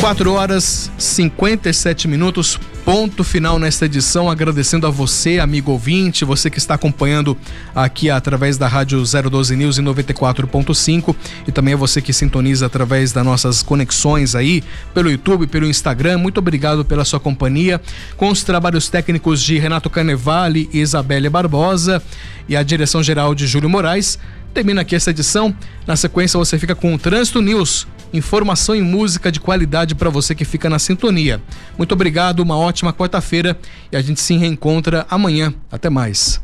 4 0.00 0.32
horas 0.32 0.90
57 0.96 2.08
minutos, 2.08 2.58
ponto 2.86 3.22
final 3.22 3.58
nesta 3.58 3.84
edição. 3.84 4.30
Agradecendo 4.30 4.86
a 4.86 4.90
você, 4.90 5.38
amigo 5.38 5.72
ouvinte, 5.72 6.24
você 6.24 6.48
que 6.48 6.56
está 6.56 6.72
acompanhando 6.72 7.36
aqui 7.74 8.08
através 8.08 8.56
da 8.56 8.66
Rádio 8.66 9.02
012 9.02 9.54
News 9.54 9.78
em 9.78 9.84
94.5 9.84 11.14
e 11.46 11.52
também 11.52 11.74
a 11.74 11.76
você 11.76 12.00
que 12.00 12.14
sintoniza 12.14 12.64
através 12.64 13.12
das 13.12 13.22
nossas 13.22 13.62
conexões 13.62 14.34
aí 14.34 14.64
pelo 14.94 15.10
YouTube, 15.10 15.46
pelo 15.46 15.66
Instagram. 15.66 16.16
Muito 16.16 16.38
obrigado 16.38 16.82
pela 16.82 17.04
sua 17.04 17.20
companhia. 17.20 17.78
Com 18.16 18.30
os 18.30 18.42
trabalhos 18.42 18.88
técnicos 18.88 19.42
de 19.42 19.58
Renato 19.58 19.90
Carnevale 19.90 20.70
e 20.72 20.78
Isabelle 20.78 21.28
Barbosa 21.28 22.02
e 22.48 22.56
a 22.56 22.62
direção 22.62 23.02
geral 23.02 23.34
de 23.34 23.46
Júlio 23.46 23.68
Moraes. 23.68 24.18
Termina 24.52 24.80
aqui 24.82 24.94
essa 24.94 25.10
edição. 25.10 25.54
Na 25.86 25.96
sequência, 25.96 26.38
você 26.38 26.58
fica 26.58 26.74
com 26.74 26.94
o 26.94 26.98
Trânsito 26.98 27.40
News. 27.40 27.86
Informação 28.12 28.74
e 28.74 28.82
música 28.82 29.30
de 29.30 29.38
qualidade 29.38 29.94
para 29.94 30.10
você 30.10 30.34
que 30.34 30.44
fica 30.44 30.68
na 30.68 30.78
sintonia. 30.78 31.40
Muito 31.78 31.92
obrigado, 31.92 32.40
uma 32.40 32.56
ótima 32.56 32.92
quarta-feira 32.92 33.56
e 33.92 33.96
a 33.96 34.02
gente 34.02 34.20
se 34.20 34.36
reencontra 34.36 35.06
amanhã. 35.08 35.54
Até 35.70 35.88
mais. 35.88 36.40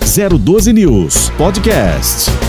012 0.00 0.72
News 0.72 1.30
Podcast. 1.30 2.47